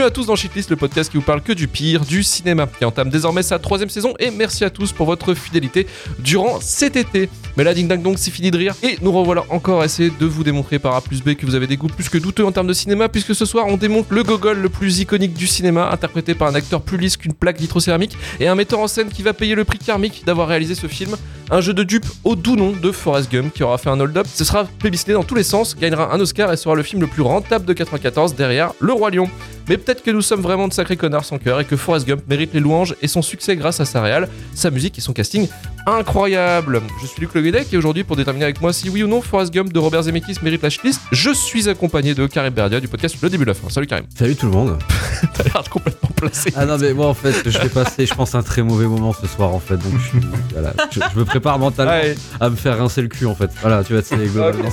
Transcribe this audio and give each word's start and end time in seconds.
À 0.00 0.10
tous 0.10 0.24
dans 0.24 0.34
Shitlist, 0.34 0.70
le 0.70 0.76
podcast 0.76 1.10
qui 1.10 1.18
vous 1.18 1.22
parle 1.22 1.42
que 1.42 1.52
du 1.52 1.68
pire 1.68 2.06
du 2.06 2.22
cinéma, 2.22 2.66
qui 2.66 2.86
entame 2.86 3.10
désormais 3.10 3.42
sa 3.42 3.58
troisième 3.58 3.90
saison. 3.90 4.14
Et 4.18 4.30
merci 4.30 4.64
à 4.64 4.70
tous 4.70 4.92
pour 4.92 5.04
votre 5.04 5.34
fidélité 5.34 5.86
durant 6.20 6.58
cet 6.58 6.96
été. 6.96 7.28
Mais 7.58 7.64
là, 7.64 7.74
ding 7.74 7.86
dang 7.86 8.00
dong, 8.00 8.16
c'est 8.16 8.30
fini 8.30 8.50
de 8.50 8.56
rire. 8.56 8.74
Et 8.82 8.96
nous 9.02 9.12
revoilà 9.12 9.44
encore 9.50 9.82
à 9.82 9.84
essayer 9.84 10.10
de 10.10 10.24
vous 10.24 10.42
démontrer 10.42 10.78
par 10.78 10.94
A 10.94 11.02
plus 11.02 11.22
B 11.22 11.34
que 11.34 11.44
vous 11.44 11.54
avez 11.54 11.66
des 11.66 11.76
goûts 11.76 11.88
plus 11.88 12.08
que 12.08 12.16
douteux 12.16 12.46
en 12.46 12.52
termes 12.52 12.66
de 12.66 12.72
cinéma, 12.72 13.10
puisque 13.10 13.34
ce 13.34 13.44
soir 13.44 13.66
on 13.68 13.76
démonte 13.76 14.06
le 14.10 14.22
gogol 14.22 14.58
le 14.58 14.68
plus 14.70 15.00
iconique 15.00 15.34
du 15.34 15.46
cinéma, 15.46 15.90
interprété 15.90 16.34
par 16.34 16.48
un 16.48 16.54
acteur 16.54 16.80
plus 16.80 16.96
lisse 16.96 17.18
qu'une 17.18 17.34
plaque 17.34 17.60
vitrocéramique 17.60 18.16
et 18.40 18.48
un 18.48 18.54
metteur 18.54 18.78
en 18.78 18.88
scène 18.88 19.10
qui 19.10 19.22
va 19.22 19.34
payer 19.34 19.54
le 19.54 19.64
prix 19.64 19.78
karmique 19.78 20.22
d'avoir 20.24 20.48
réalisé 20.48 20.74
ce 20.74 20.86
film. 20.86 21.14
Un 21.52 21.60
jeu 21.60 21.74
de 21.74 21.82
dupe 21.82 22.06
au 22.22 22.36
doux 22.36 22.54
nom 22.54 22.70
de 22.70 22.92
Forrest 22.92 23.30
Gump 23.32 23.52
qui 23.52 23.64
aura 23.64 23.76
fait 23.76 23.90
un 23.90 23.98
hold-up. 23.98 24.24
Ce 24.32 24.44
sera 24.44 24.64
plébiscité 24.78 25.12
dans 25.14 25.24
tous 25.24 25.34
les 25.34 25.42
sens, 25.42 25.74
gagnera 25.76 26.14
un 26.14 26.20
Oscar 26.20 26.52
et 26.52 26.56
sera 26.56 26.76
le 26.76 26.84
film 26.84 27.00
le 27.00 27.08
plus 27.08 27.22
rentable 27.22 27.64
de 27.66 27.72
94 27.72 28.36
derrière 28.36 28.70
Le 28.78 28.92
Roi 28.92 29.10
Lion. 29.10 29.28
Mais 29.68 29.76
peut-être 29.76 30.02
que 30.04 30.12
nous 30.12 30.22
sommes 30.22 30.42
vraiment 30.42 30.68
de 30.68 30.72
sacrés 30.72 30.96
connards 30.96 31.24
sans 31.24 31.38
cœur 31.38 31.58
et 31.60 31.64
que 31.64 31.76
Forrest 31.76 32.06
Gump 32.06 32.22
mérite 32.28 32.54
les 32.54 32.60
louanges 32.60 32.94
et 33.02 33.08
son 33.08 33.20
succès 33.22 33.56
grâce 33.56 33.80
à 33.80 33.84
sa 33.84 34.00
réal, 34.00 34.28
sa 34.54 34.70
musique 34.70 34.96
et 34.98 35.00
son 35.00 35.12
casting 35.12 35.48
incroyable. 35.86 36.82
Je 37.02 37.06
suis 37.06 37.20
Luc 37.20 37.34
Le 37.34 37.42
Guedec 37.42 37.72
et 37.72 37.76
aujourd'hui, 37.76 38.04
pour 38.04 38.14
déterminer 38.16 38.44
avec 38.44 38.60
moi 38.60 38.72
si 38.72 38.88
oui 38.88 39.02
ou 39.02 39.08
non 39.08 39.20
Forrest 39.20 39.52
Gump 39.52 39.72
de 39.72 39.78
Robert 39.78 40.04
Zemeckis 40.04 40.36
mérite 40.42 40.62
la 40.62 40.70
shitlist, 40.70 41.00
je 41.10 41.30
suis 41.32 41.68
accompagné 41.68 42.14
de 42.14 42.26
Karim 42.26 42.52
Berdia 42.54 42.78
du 42.80 42.86
podcast 42.88 43.16
Le 43.22 43.28
Début 43.28 43.44
de 43.44 43.50
la 43.50 43.54
Fin. 43.54 43.68
Salut 43.70 43.86
Karim. 43.88 44.04
Salut 44.16 44.36
tout 44.36 44.46
le 44.46 44.52
monde. 44.52 44.78
T'as 45.34 45.42
l'air 45.44 45.64
complètement 45.68 46.10
placé. 46.14 46.52
Ah 46.56 46.64
non 46.66 46.76
mais 46.78 46.92
moi 46.92 47.06
en 47.08 47.14
fait 47.14 47.48
je 47.48 47.58
vais 47.58 47.68
passer 47.68 48.06
je 48.06 48.14
pense 48.14 48.34
un 48.34 48.42
très 48.42 48.62
mauvais 48.62 48.86
moment 48.86 49.12
ce 49.12 49.26
soir 49.26 49.52
en 49.54 49.58
fait 49.60 49.76
donc 49.76 49.92
je, 49.98 50.08
suis- 50.08 50.26
voilà, 50.52 50.72
je, 50.90 51.00
je 51.14 51.18
me 51.18 51.24
prépare 51.24 51.39
mentalement 51.58 51.92
Allez, 51.92 52.14
à 52.40 52.48
me 52.50 52.56
faire 52.56 52.78
rincer 52.78 53.02
le 53.02 53.08
cul 53.08 53.26
en 53.26 53.34
fait. 53.34 53.50
Voilà 53.60 53.82
tu 53.84 53.94
vas 53.94 54.02
te 54.02 54.08
c'est 54.08 54.16
globalement. 54.32 54.68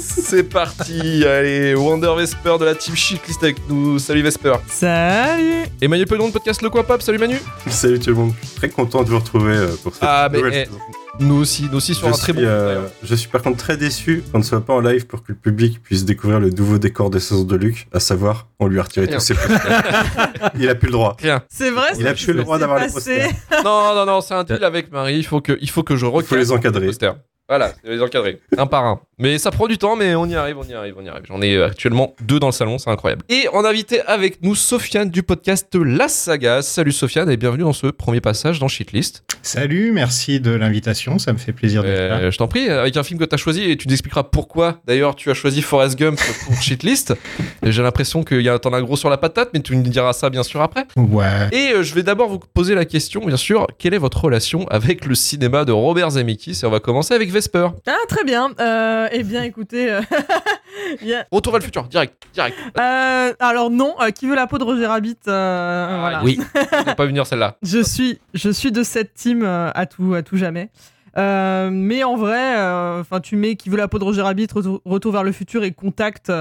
c'est 0.00 0.42
parti. 0.44 1.24
Allez, 1.24 1.74
Wonder 1.74 2.12
Vesper 2.16 2.56
de 2.58 2.64
la 2.64 2.74
team 2.74 2.94
Shitlist 2.94 3.42
avec 3.42 3.56
nous. 3.68 3.98
Salut 3.98 4.22
Vesper. 4.22 4.54
Salut 4.68 5.64
Et 5.80 5.88
Manu 5.88 6.04
Pedon 6.06 6.28
de 6.28 6.32
podcast 6.32 6.62
Le 6.62 6.70
Quoi 6.70 6.84
Pop. 6.84 7.02
Salut 7.02 7.18
Manu. 7.18 7.38
Salut 7.68 7.98
tout 7.98 8.10
le 8.10 8.16
monde, 8.16 8.32
je 8.42 8.46
suis 8.48 8.56
très 8.56 8.68
content 8.68 9.02
de 9.02 9.08
vous 9.10 9.18
retrouver 9.18 9.54
euh, 9.56 9.68
pour 9.82 9.92
cette 9.94 10.02
Ah, 10.06 10.28
mais, 10.30 10.38
nouvelle 10.38 10.54
eh, 10.54 10.64
saison. 10.66 10.78
Nous 11.20 11.34
aussi, 11.34 11.64
nous 11.70 11.78
aussi 11.78 11.94
sur 11.94 12.06
Je 12.08 12.12
un 12.12 12.16
très 12.16 12.32
suis, 12.32 12.32
bon. 12.34 12.40
euh, 12.44 12.86
je 13.02 13.14
suis 13.16 13.28
par 13.28 13.42
contre 13.42 13.56
très 13.56 13.76
déçu 13.76 14.22
qu'on 14.30 14.38
ne 14.38 14.44
soit 14.44 14.64
pas 14.64 14.72
en 14.74 14.80
live 14.80 15.06
pour 15.06 15.22
que 15.24 15.32
le 15.32 15.34
public 15.34 15.82
puisse 15.82 16.04
découvrir 16.04 16.38
le 16.38 16.50
nouveau 16.50 16.78
décor 16.78 17.10
des 17.10 17.18
saisons 17.18 17.42
de 17.44 17.56
Luc, 17.56 17.88
à 17.92 17.98
savoir, 17.98 18.46
on 18.60 18.68
lui 18.68 18.78
a 18.78 18.84
retiré 18.84 19.06
Rien. 19.06 19.16
tous 19.16 19.24
ses 19.24 19.34
posters. 19.34 20.04
Il 20.58 20.68
a 20.68 20.74
plus 20.76 20.86
le 20.86 20.92
droit. 20.92 21.16
Rien. 21.20 21.42
C'est 21.48 21.70
vrai 21.70 21.88
Il 21.98 22.06
a 22.06 22.14
plus 22.14 22.32
le 22.32 22.42
droit 22.44 22.58
d'avoir 22.58 22.78
les 22.78 22.88
posters. 22.92 23.30
Non, 23.64 23.94
non, 23.96 24.06
non, 24.06 24.20
c'est 24.20 24.34
un 24.34 24.44
deal 24.44 24.62
avec 24.62 24.92
Marie. 24.92 25.16
Il 25.18 25.26
faut 25.26 25.40
que, 25.40 25.58
il 25.60 25.68
faut 25.70 25.82
que 25.82 25.96
je 25.96 26.06
recadre 26.06 26.28
faut 26.28 26.36
les 26.36 26.52
encadrer. 26.52 26.86
posters. 26.86 27.16
Voilà, 27.48 27.72
les 27.82 28.02
encadrer, 28.02 28.40
un 28.58 28.66
par 28.66 28.84
un. 28.84 29.00
Mais 29.20 29.38
ça 29.38 29.50
prend 29.50 29.66
du 29.66 29.78
temps, 29.78 29.96
mais 29.96 30.14
on 30.14 30.26
y 30.26 30.34
arrive, 30.34 30.58
on 30.58 30.64
y 30.64 30.74
arrive, 30.74 30.94
on 30.98 31.02
y 31.02 31.08
arrive. 31.08 31.24
J'en 31.26 31.40
ai 31.40 31.54
euh, 31.56 31.66
actuellement 31.66 32.14
deux 32.20 32.38
dans 32.38 32.46
le 32.48 32.52
salon, 32.52 32.76
c'est 32.76 32.90
incroyable. 32.90 33.22
Et 33.30 33.46
on 33.54 33.64
a 33.64 33.70
invité 33.70 34.02
avec 34.02 34.42
nous 34.42 34.54
Sofiane 34.54 35.08
du 35.08 35.22
podcast 35.22 35.66
La 35.74 36.08
Saga. 36.08 36.60
Salut 36.60 36.92
Sofiane 36.92 37.30
et 37.30 37.38
bienvenue 37.38 37.62
dans 37.64 37.72
ce 37.72 37.86
premier 37.86 38.20
passage 38.20 38.58
dans 38.58 38.68
Shitlist. 38.68 39.24
Salut, 39.42 39.92
merci 39.92 40.40
de 40.40 40.50
l'invitation, 40.50 41.18
ça 41.18 41.32
me 41.32 41.38
fait 41.38 41.52
plaisir 41.52 41.82
d'être 41.82 41.98
là. 42.10 42.18
Euh, 42.18 42.30
je 42.30 42.36
t'en 42.36 42.48
prie, 42.48 42.68
avec 42.68 42.96
un 42.98 43.02
film 43.02 43.18
que 43.18 43.24
tu 43.24 43.34
as 43.34 43.38
choisi 43.38 43.62
et 43.62 43.78
tu 43.78 43.88
nous 43.88 43.94
expliqueras 43.94 44.24
pourquoi 44.24 44.80
d'ailleurs 44.86 45.16
tu 45.16 45.30
as 45.30 45.34
choisi 45.34 45.62
Forrest 45.62 45.98
Gump 45.98 46.20
pour 46.44 46.54
Shitlist. 46.62 47.14
J'ai 47.62 47.82
l'impression 47.82 48.24
que 48.24 48.34
y 48.34 48.48
a- 48.50 48.58
t'en 48.58 48.74
as 48.74 48.82
gros 48.82 48.96
sur 48.96 49.08
la 49.08 49.16
patate, 49.16 49.48
mais 49.54 49.60
tu 49.60 49.74
nous 49.74 49.82
diras 49.82 50.12
ça 50.12 50.28
bien 50.28 50.42
sûr 50.42 50.60
après. 50.60 50.84
Ouais. 50.96 51.48
Et 51.52 51.72
euh, 51.72 51.82
je 51.82 51.94
vais 51.94 52.02
d'abord 52.02 52.28
vous 52.28 52.38
poser 52.52 52.74
la 52.74 52.84
question, 52.84 53.24
bien 53.24 53.38
sûr, 53.38 53.66
quelle 53.78 53.94
est 53.94 53.98
votre 53.98 54.22
relation 54.22 54.68
avec 54.68 55.06
le 55.06 55.14
cinéma 55.14 55.64
de 55.64 55.72
Robert 55.72 56.10
Zemeckis? 56.10 56.60
Et 56.62 56.66
on 56.66 56.70
va 56.70 56.78
commencer 56.80 57.14
avec 57.14 57.30
Vesper. 57.38 57.68
Ah, 57.86 57.96
très 58.08 58.24
bien. 58.24 58.50
Euh, 58.60 59.08
eh 59.12 59.22
bien, 59.22 59.42
écoutez. 59.44 59.90
euh, 59.92 60.00
Retour 61.32 61.52
vers 61.52 61.60
le 61.60 61.64
futur, 61.64 61.84
direct, 61.84 62.14
direct. 62.34 62.56
euh, 62.78 63.32
alors, 63.40 63.70
non, 63.70 63.94
qui 64.14 64.26
veut 64.26 64.34
la 64.36 64.46
peau 64.46 64.58
de 64.58 64.64
Roger 64.64 64.86
Rabbit 64.86 65.16
Ah, 65.26 65.96
voilà. 66.00 66.20
Oui. 66.24 66.38
On 66.86 66.94
pas 66.94 67.06
venir 67.06 67.26
celle-là. 67.26 67.56
Je 67.62 67.80
suis, 67.82 68.18
je 68.34 68.50
suis 68.50 68.72
de 68.72 68.82
cette 68.82 69.14
team 69.14 69.44
à 69.44 69.86
tout, 69.86 70.14
à 70.14 70.22
tout 70.22 70.36
jamais. 70.36 70.70
Mais 71.16 72.04
en 72.04 72.16
vrai, 72.16 72.54
enfin, 73.00 73.20
tu 73.20 73.36
mets 73.36 73.56
qui 73.56 73.70
veut 73.70 73.76
la 73.76 73.88
peau 73.88 73.98
de 73.98 74.04
Roger 74.04 74.22
Rabbit, 74.22 74.48
Retour, 74.84 75.12
vers 75.12 75.24
le 75.24 75.32
futur 75.32 75.64
et 75.64 75.72
Contact 75.72 76.32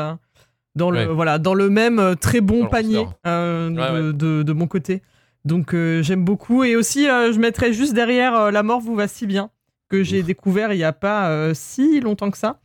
dans 0.76 0.92
le, 0.92 1.00
Ouais. 1.00 1.06
voilà, 1.08 1.40
dans 1.40 1.54
le 1.56 1.70
même 1.70 2.16
très 2.22 2.42
bon 2.42 2.68
panier 2.68 3.08
euh, 3.26 3.70
Ouais, 3.70 3.92
de, 3.92 4.12
de- 4.12 4.44
de 4.44 4.54
mon 4.54 4.68
côté. 4.68 5.02
Donc 5.46 5.74
euh, 5.74 6.04
j'aime 6.04 6.24
beaucoup 6.26 6.64
et 6.64 6.76
aussi 6.76 7.10
euh, 7.10 7.32
je 7.32 7.40
mettrais 7.40 7.72
juste 7.74 7.94
derrière 7.94 8.52
La 8.52 8.64
mort 8.64 8.80
vous 8.82 8.96
va 8.96 9.08
si 9.08 9.26
bien 9.26 9.50
que 9.90 10.04
j'ai 10.04 10.24
découvert 10.24 10.74
il 10.74 10.80
y 10.80 10.84
a 10.84 10.94
pas 10.94 11.30
euh, 11.30 11.54
si 11.54 12.00
longtemps 12.00 12.32
que 12.32 12.38
ça. 12.38 12.60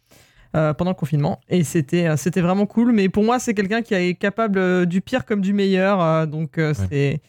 euh, 0.54 0.74
pendant 0.74 0.90
le 0.90 0.96
confinement. 0.96 1.40
Et 1.48 1.64
c'était 1.64 2.06
euh, 2.08 2.16
c'était 2.18 2.42
vraiment 2.42 2.66
cool. 2.66 2.92
Mais 2.92 3.08
pour 3.08 3.24
moi 3.24 3.38
c'est 3.38 3.54
quelqu'un 3.54 3.80
qui 3.80 3.94
est 3.94 4.14
capable 4.14 4.84
du 4.86 5.00
pire 5.00 5.24
comme 5.24 5.40
du 5.40 5.54
meilleur 5.54 6.26
donc 6.26 6.60
c'est 6.74 7.22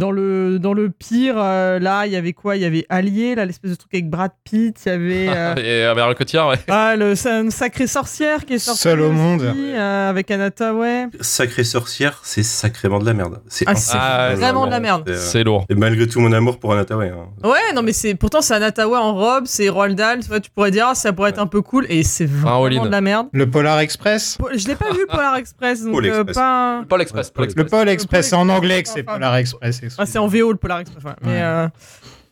dans 0.00 0.10
le 0.10 0.58
dans 0.58 0.72
le 0.72 0.90
pire 0.90 1.34
euh, 1.38 1.78
là 1.78 2.06
il 2.06 2.12
y 2.12 2.16
avait 2.16 2.32
quoi? 2.32 2.56
Il 2.56 2.62
y 2.62 2.64
avait 2.64 2.86
Allier 2.88 3.34
là 3.34 3.44
l'espèce 3.44 3.70
de 3.70 3.76
truc 3.76 3.92
avec 3.94 4.08
Brad 4.10 4.32
Pitt 4.44 4.76
il 4.84 4.88
y 4.88 4.92
avait 4.92 5.28
euh, 5.36 5.54
Et 5.56 5.84
euh, 5.86 5.94
Bernard 5.94 6.14
Cotillard, 6.16 6.48
ouais. 6.48 6.56
ah, 6.68 6.96
le 6.96 7.14
une 7.26 7.50
sacrée 7.50 7.86
sorcière 7.86 8.44
qui 8.46 8.54
est 8.54 8.58
sortie 8.58 8.80
Seul 8.80 9.00
au 9.00 9.06
aussi, 9.10 9.14
monde. 9.16 9.42
euh, 9.42 10.10
avec 10.10 10.30
Anna 10.30 10.50
Tawai 10.50 11.06
Sacrée 11.20 11.64
sorcière, 11.64 12.18
c'est 12.22 12.42
sacrément 12.42 12.98
de 12.98 13.04
la 13.06 13.12
merde. 13.14 13.40
C'est 13.48 13.64
Ah, 13.68 13.74
c'est 13.74 13.96
Ah, 14.00 14.34
vraiment 14.36 14.66
de 14.66 14.70
la 14.70 14.80
merde. 14.80 15.12
c'est, 15.14 15.40
euh, 15.40 15.44
lourd. 15.44 15.66
Et 15.68 15.74
malgré 15.74 16.06
tout 16.06 16.20
mon 16.20 16.32
amour 16.32 16.58
pour 16.58 16.72
Anataway. 16.72 17.10
Hein. 17.10 17.28
Ouais, 17.46 17.72
non, 17.74 17.82
mais 17.82 17.92
c'est 17.92 18.14
pourtant 18.14 18.40
c'est 18.40 18.54
Anatawa 18.54 19.00
en 19.00 19.14
robe, 19.14 19.44
c'est 19.46 19.68
Roald 19.68 19.96
Dahl, 19.96 20.20
tu 20.20 20.28
vois, 20.28 20.40
tu 20.40 20.50
pourrais 20.50 20.70
dire 20.70 20.86
ah, 20.90 20.94
ça 20.94 21.12
pourrait 21.12 21.30
être 21.30 21.38
un 21.38 21.46
peu 21.46 21.60
cool 21.62 21.86
et 21.88 22.02
c'est 22.02 22.26
vraiment 22.26 22.84
de 22.84 22.88
la 22.90 23.00
merde. 23.00 23.28
Le 23.32 23.48
Polar 23.50 23.78
Express? 23.80 24.36
Po- 24.38 24.48
Je 24.54 24.66
l'ai 24.66 24.76
pas 24.76 24.92
vu 24.92 25.06
Polar 25.08 25.36
Express, 25.36 25.82
donc 25.84 25.92
Pôle 25.92 26.06
euh, 26.06 26.14
Express. 26.22 26.34
pas. 26.36 26.84
Paul 26.88 27.02
Express, 27.02 27.30
Paul 27.30 27.44
Le 27.44 27.48
Express. 27.50 27.64
Le 27.64 27.70
Polar 27.70 27.88
Express, 27.88 28.28
c'est 28.30 28.36
en 28.36 28.48
anglais 28.48 28.82
que 28.82 28.88
c'est 28.88 29.02
Polar 29.02 29.36
Express. 29.36 29.80
Ah, 29.98 30.06
c'est 30.06 30.18
en 30.18 30.26
VO 30.26 30.52
le 30.52 30.58
Polar 30.58 30.78
Express. 30.80 31.04
ouais. 31.04 31.12
Mais 31.22 31.42
euh, 31.42 31.68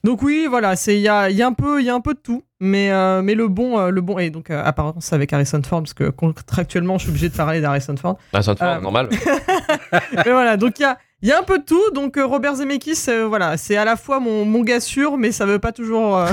donc 0.05 0.23
oui, 0.23 0.47
voilà, 0.49 0.77
c'est 0.77 0.95
il 0.97 1.01
y 1.03 1.09
a, 1.09 1.29
il 1.31 1.37
y 1.37 1.43
a 1.43 1.47
un 1.47 1.53
peu 1.53 1.81
il 1.81 1.87
y 1.87 1.91
a 1.91 1.95
un 1.95 2.01
peu 2.01 2.15
de 2.15 2.21
tout, 2.21 2.45
mais 2.61 2.91
euh, 2.93 3.21
mais 3.23 3.35
le 3.35 3.49
bon 3.49 3.79
euh, 3.79 3.91
le 3.91 4.01
bon 4.01 4.19
et 4.19 4.31
donc 4.31 4.49
euh, 4.51 4.63
apparemment 4.65 5.01
c'est 5.01 5.15
avec 5.15 5.33
Harrison 5.33 5.61
Ford 5.69 5.81
parce 5.83 5.93
que 5.95 6.09
contractuellement 6.11 6.99
je 6.99 7.03
suis 7.03 7.11
obligé 7.11 7.29
de 7.29 7.35
parler 7.35 7.61
d'Harrison 7.61 7.97
Ford. 7.97 8.17
Ah, 8.33 8.43
fait 8.43 8.63
Euh, 8.63 8.81
normal. 8.81 9.09
mais 10.25 10.31
voilà, 10.31 10.57
donc 10.57 10.79
il 10.79 10.83
y 10.83 10.85
a 10.87 10.99
il 11.21 11.29
y 11.29 11.33
a 11.33 11.41
un 11.41 11.43
peu 11.43 11.59
de 11.59 11.65
tout, 11.65 11.91
donc 11.95 12.17
euh, 12.17 12.25
Robert 12.25 12.55
Zemeckis, 12.55 12.97
euh, 13.09 13.27
voilà, 13.27 13.57
c'est 13.57 13.77
à 13.77 13.85
la 13.85 13.97
fois 13.97 14.21
mon, 14.21 14.45
mon 14.45 14.61
gars 14.63 14.79
sûr, 14.79 15.17
mais 15.17 15.33
ça 15.33 15.47
veut 15.47 15.59
pas 15.59 15.73
toujours, 15.73 16.17
euh, 16.17 16.29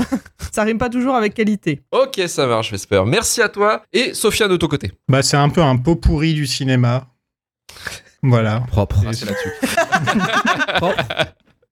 ça 0.52 0.62
rime 0.62 0.78
pas 0.78 0.88
toujours 0.88 1.16
avec 1.16 1.34
qualité. 1.34 1.82
Ok, 1.90 2.20
ça 2.28 2.46
marche, 2.46 2.70
j'espère. 2.70 3.04
Merci 3.04 3.42
à 3.42 3.48
toi. 3.48 3.82
Et 3.92 4.14
Sofiane 4.14 4.48
de 4.48 4.56
ton 4.56 4.68
côté. 4.68 4.92
Bah, 5.08 5.22
c'est 5.24 5.36
un 5.36 5.48
peu 5.48 5.60
un 5.60 5.76
pot 5.76 5.96
pourri 5.96 6.34
du 6.34 6.46
cinéma. 6.46 7.08
Voilà. 8.22 8.60
Propre. 8.68 9.02
Ah, 9.08 9.12
c'est 9.12 9.26
là-dessus. 9.26 9.50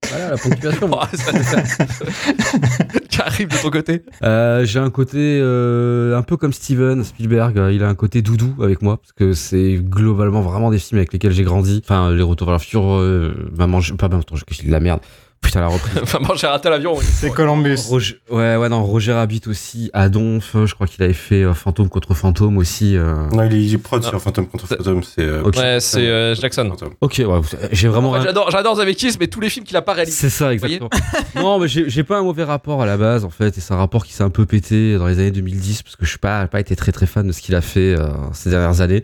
Voilà 0.07 0.29
la 0.29 0.37
ponctuation. 0.37 0.87
Oh, 0.91 0.99
ça- 1.13 1.43
ça- 1.43 2.05
Qui 3.09 3.21
arrive 3.21 3.47
de 3.47 3.57
ton 3.57 3.69
côté 3.71 4.03
Euh, 4.23 4.63
J'ai 4.65 4.77
un 4.79 4.91
côté 4.91 5.39
euh, 5.41 6.15
un 6.17 6.21
peu 6.21 6.37
comme 6.37 6.53
Steven 6.53 7.03
Spielberg. 7.03 7.57
euh, 7.57 7.71
Il 7.73 7.83
a 7.83 7.87
un 7.87 7.95
côté 7.95 8.21
doudou 8.21 8.55
avec 8.61 8.81
moi 8.83 8.97
parce 8.97 9.13
que 9.13 9.33
c'est 9.33 9.75
globalement 9.81 10.41
vraiment 10.41 10.69
des 10.69 10.77
films 10.79 10.99
avec 10.99 11.11
lesquels 11.11 11.31
j'ai 11.31 11.43
grandi. 11.43 11.81
Enfin, 11.83 12.11
les 12.11 12.21
Retours 12.21 12.47
vers 12.47 12.55
le 12.57 12.61
futur, 12.61 12.83
euh, 12.93 13.33
Maman, 13.57 13.81
je- 13.81 13.93
pas 13.95 14.07
Maman, 14.07 14.21
attends, 14.21 14.35
je 14.35 14.45
de 14.67 14.71
la 14.71 14.79
merde. 14.79 14.99
Putain, 15.45 15.61
la 15.61 15.67
reprise. 15.67 15.93
Maman, 16.13 16.33
j'ai 16.35 16.47
raté 16.47 16.69
l'avion. 16.69 16.97
oui. 16.97 17.05
C'est 17.07 17.29
Columbus. 17.29 17.77
Roger, 17.87 18.15
ouais, 18.29 18.55
ouais, 18.57 18.67
non, 18.69 18.83
Roger 18.83 19.13
Rabbit 19.13 19.41
aussi, 19.47 19.89
Adonf, 19.93 20.55
je 20.65 20.73
crois 20.73 20.87
qu'il 20.87 21.03
avait 21.03 21.13
fait 21.13 21.43
euh, 21.43 21.53
Fantôme 21.53 21.87
contre 21.87 22.13
Fantôme 22.13 22.57
aussi. 22.57 22.97
euh. 22.97 23.27
Non, 23.31 23.43
il 23.49 23.73
est, 23.73 23.77
prod 23.77 24.01
Ah. 24.05 24.09
sur 24.09 24.21
Phantom 24.21 24.47
contre 24.47 24.65
Phantom. 24.67 25.03
C'est. 25.03 25.21
euh, 25.21 25.43
Ok. 25.43 25.55
Ouais, 25.57 25.77
c'est 25.79 26.07
euh, 26.07 26.35
Jackson. 26.35 26.71
Ok, 27.01 27.21
ouais, 27.25 27.41
j'ai 27.71 27.87
vraiment. 27.87 28.11
Rien- 28.11 28.23
J'adore, 28.23 28.49
j'adore 28.51 28.75
Zemeckis, 28.75 29.17
mais 29.19 29.27
tous 29.27 29.39
les 29.39 29.49
films 29.49 29.65
qu'il 29.65 29.77
a 29.77 29.81
pas 29.81 29.93
réalisés. 29.93 30.17
C'est 30.17 30.29
ça, 30.29 30.51
exactement. 30.53 30.89
non, 31.35 31.59
mais 31.59 31.67
j'ai 31.67 31.89
j'ai 31.89 32.03
pas 32.03 32.17
un 32.17 32.23
mauvais 32.23 32.43
rapport 32.43 32.81
à 32.81 32.85
la 32.85 32.97
base, 32.97 33.23
en 33.23 33.29
fait, 33.29 33.57
et 33.57 33.61
c'est 33.61 33.73
un 33.73 33.77
rapport 33.77 34.05
qui 34.05 34.13
s'est 34.13 34.23
un 34.23 34.29
peu 34.29 34.45
pété 34.45 34.97
dans 34.97 35.07
les 35.07 35.19
années 35.19 35.31
2010, 35.31 35.83
parce 35.83 35.95
que 35.95 36.05
je 36.05 36.09
suis 36.09 36.19
pas, 36.19 36.47
pas 36.47 36.59
été 36.59 36.75
très 36.75 36.91
très 36.91 37.05
fan 37.05 37.27
de 37.27 37.31
ce 37.31 37.41
qu'il 37.41 37.55
a 37.55 37.61
fait 37.61 37.95
euh, 37.97 38.07
ces 38.33 38.49
dernières 38.49 38.81
années. 38.81 39.03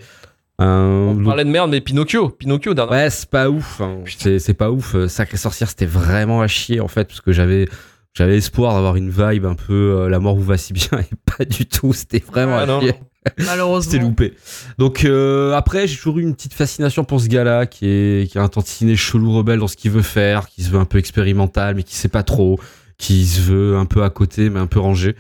Euh, 0.62 1.08
On 1.10 1.16
donc- 1.16 1.26
parlait 1.26 1.46
de 1.46 1.50
merde, 1.50 1.70
mais 1.72 1.82
Pinocchio. 1.82 2.30
Pinocchio, 2.30 2.74
dernier. 2.74 2.92
ouais, 2.92 3.10
c'est 3.10 3.30
pas 3.30 3.50
ouf. 3.50 3.82
hein. 3.82 4.00
C'est 4.08 4.54
pas 4.54 4.72
ouf. 4.72 4.96
Euh, 4.96 5.08
Sacré 5.08 5.38
sorcière, 5.38 5.70
c'était 5.70 5.86
vraiment 5.86 6.42
à 6.42 6.48
chier, 6.48 6.80
en 6.80 6.88
fait, 6.88 7.06
parce 7.06 7.22
que 7.22 7.32
j'avais. 7.32 7.68
J'avais 8.14 8.36
espoir 8.36 8.74
d'avoir 8.74 8.98
une 8.98 9.10
vibe 9.10 9.46
un 9.46 9.56
peu 9.56 9.72
euh, 10.02 10.10
la 10.10 10.20
mort 10.20 10.36
vous 10.36 10.44
va 10.44 10.58
si 10.58 10.74
bien 10.74 10.90
et 11.00 11.16
pas 11.38 11.46
du 11.46 11.66
tout, 11.66 11.94
c'était 11.94 12.20
vraiment 12.20 12.58
Ah, 12.58 12.64
à 12.64 12.66
non, 12.66 12.82
chier. 12.82 12.92
non. 12.92 13.46
Malheureusement. 13.46 13.90
C'était 13.90 14.04
loupé. 14.04 14.34
Donc 14.78 15.06
euh, 15.06 15.54
après, 15.54 15.88
j'ai 15.88 15.96
toujours 15.96 16.20
eu 16.20 16.22
une 16.24 16.36
petite 16.36 16.54
fascination 16.54 17.06
pour 17.06 17.22
ce 17.22 17.30
gars-là 17.30 17.68
qui 17.68 17.86
est 17.88 18.30
qui 18.30 18.38
a 18.38 18.42
un 18.44 18.50
tantinet 18.50 18.98
chelou 18.98 19.32
rebelle 19.32 19.60
dans 19.60 19.70
ce 19.70 19.78
qu'il 19.78 19.92
veut 19.92 20.02
faire, 20.02 20.50
qui 20.50 20.62
se 20.62 20.70
veut 20.70 20.80
un 20.80 20.84
peu 20.84 20.98
expérimental 20.98 21.76
mais 21.76 21.84
qui 21.84 21.96
sait 21.96 22.10
pas 22.10 22.24
trop, 22.24 22.60
qui 22.98 23.26
se 23.26 23.40
veut 23.40 23.78
un 23.78 23.86
peu 23.86 24.04
à 24.04 24.10
côté 24.10 24.50
mais 24.50 24.60
un 24.60 24.68
peu 24.68 24.80
rangé. 24.82 25.16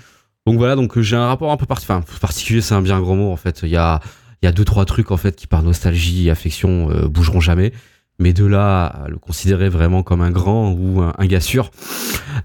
Donc 0.46 0.58
voilà, 0.58 0.76
donc 0.76 1.00
j'ai 1.00 1.16
un 1.16 1.28
rapport 1.28 1.50
un 1.54 1.56
peu 1.58 1.66
enfin, 1.70 2.04
particulier, 2.20 2.60
c'est 2.60 2.74
un 2.76 2.82
bien 2.82 3.00
grand 3.00 3.16
mot 3.16 3.32
en 3.32 3.38
fait. 3.38 3.62
Il 3.64 3.70
y 3.70 3.78
a 3.78 4.02
il 4.42 4.46
y 4.46 4.50
a 4.50 4.52
deux 4.52 4.66
trois 4.66 4.86
trucs 4.86 5.12
en 5.12 5.18
fait 5.18 5.36
qui 5.36 5.48
par 5.48 5.64
nostalgie 5.64 6.28
et 6.28 6.32
affection 6.32 6.90
euh, 6.90 7.08
bougeront 7.08 7.40
jamais. 7.40 7.72
Mais 8.20 8.34
de 8.34 8.46
là 8.46 8.86
à 8.86 9.08
le 9.08 9.18
considérer 9.18 9.68
vraiment 9.68 10.04
comme 10.04 10.22
un 10.22 10.30
grand 10.30 10.72
ou 10.72 11.02
un, 11.02 11.26
gars 11.26 11.40
sûr, 11.40 11.72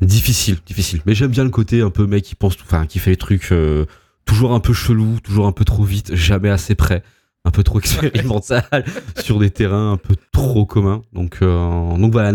difficile, 0.01 0.57
difficile. 0.65 1.03
Mais 1.05 1.15
j'aime 1.15 1.31
bien 1.31 1.45
le 1.45 1.51
côté 1.51 1.83
un 1.83 1.91
peu 1.91 2.07
mec 2.07 2.25
qui 2.25 2.35
pense, 2.35 2.57
enfin 2.63 2.87
qui 2.87 2.99
fait 2.99 3.11
les 3.11 3.17
trucs 3.17 3.53
euh, 3.53 3.85
toujours 4.25 4.55
un 4.55 4.61
peu 4.61 4.73
chelou, 4.73 5.21
toujours 5.23 5.47
un 5.47 5.53
peu 5.53 5.67
trop 5.67 5.85
vite, 5.85 6.15
jamais 6.15 6.49
assez 6.49 6.75
près. 6.75 7.03
un 7.45 7.51
peu 7.51 7.63
trop 7.63 7.79
expérimental 7.81 8.85
sur 9.23 9.39
des 9.39 9.51
terrains 9.51 9.93
un 9.93 9.97
peu 9.99 10.17
trop 10.33 10.65
communs. 10.65 11.03
Donc, 11.13 11.39
euh, 11.43 11.97
donc 11.99 12.11
voilà, 12.13 12.33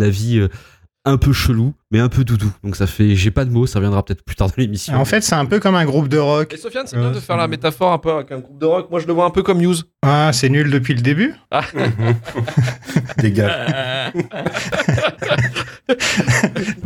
un 1.04 1.18
peu 1.18 1.34
chelou, 1.34 1.74
mais 1.90 2.00
un 2.00 2.10
peu 2.10 2.24
doudou. 2.24 2.52
Donc 2.64 2.76
ça 2.76 2.86
fait, 2.86 3.16
j'ai 3.16 3.32
pas 3.32 3.46
de 3.46 3.50
mots, 3.50 3.66
ça 3.66 3.80
viendra 3.80 4.04
peut-être 4.06 4.24
plus 4.24 4.36
tard 4.36 4.48
dans 4.50 4.54
l'émission. 4.58 4.94
En 4.96 5.06
fait, 5.06 5.22
c'est 5.22 5.36
un 5.36 5.46
peu 5.46 5.60
comme 5.60 5.76
un 5.76 5.86
groupe 5.86 6.08
de 6.08 6.18
rock. 6.18 6.54
Et 6.54 6.58
Sofiane, 6.58 6.86
c'est 6.86 6.98
bien 6.98 7.12
de 7.12 7.20
faire 7.20 7.38
la 7.38 7.48
bon. 7.48 7.52
métaphore 7.52 7.92
un 7.92 7.98
peu 7.98 8.12
avec 8.12 8.32
un 8.32 8.40
groupe 8.40 8.60
de 8.60 8.66
rock. 8.66 8.92
Moi, 8.92 9.00
je 9.00 9.08
le 9.08 9.14
vois 9.14 9.26
un 9.26 9.32
peu 9.32 9.42
comme 9.42 9.60
News. 9.62 9.76
Ah, 10.04 10.32
c'est 10.34 10.50
nul 10.50 10.70
depuis 10.70 10.94
le 10.94 11.02
début. 11.02 11.34
Des 13.18 13.32
gars. 13.32 14.12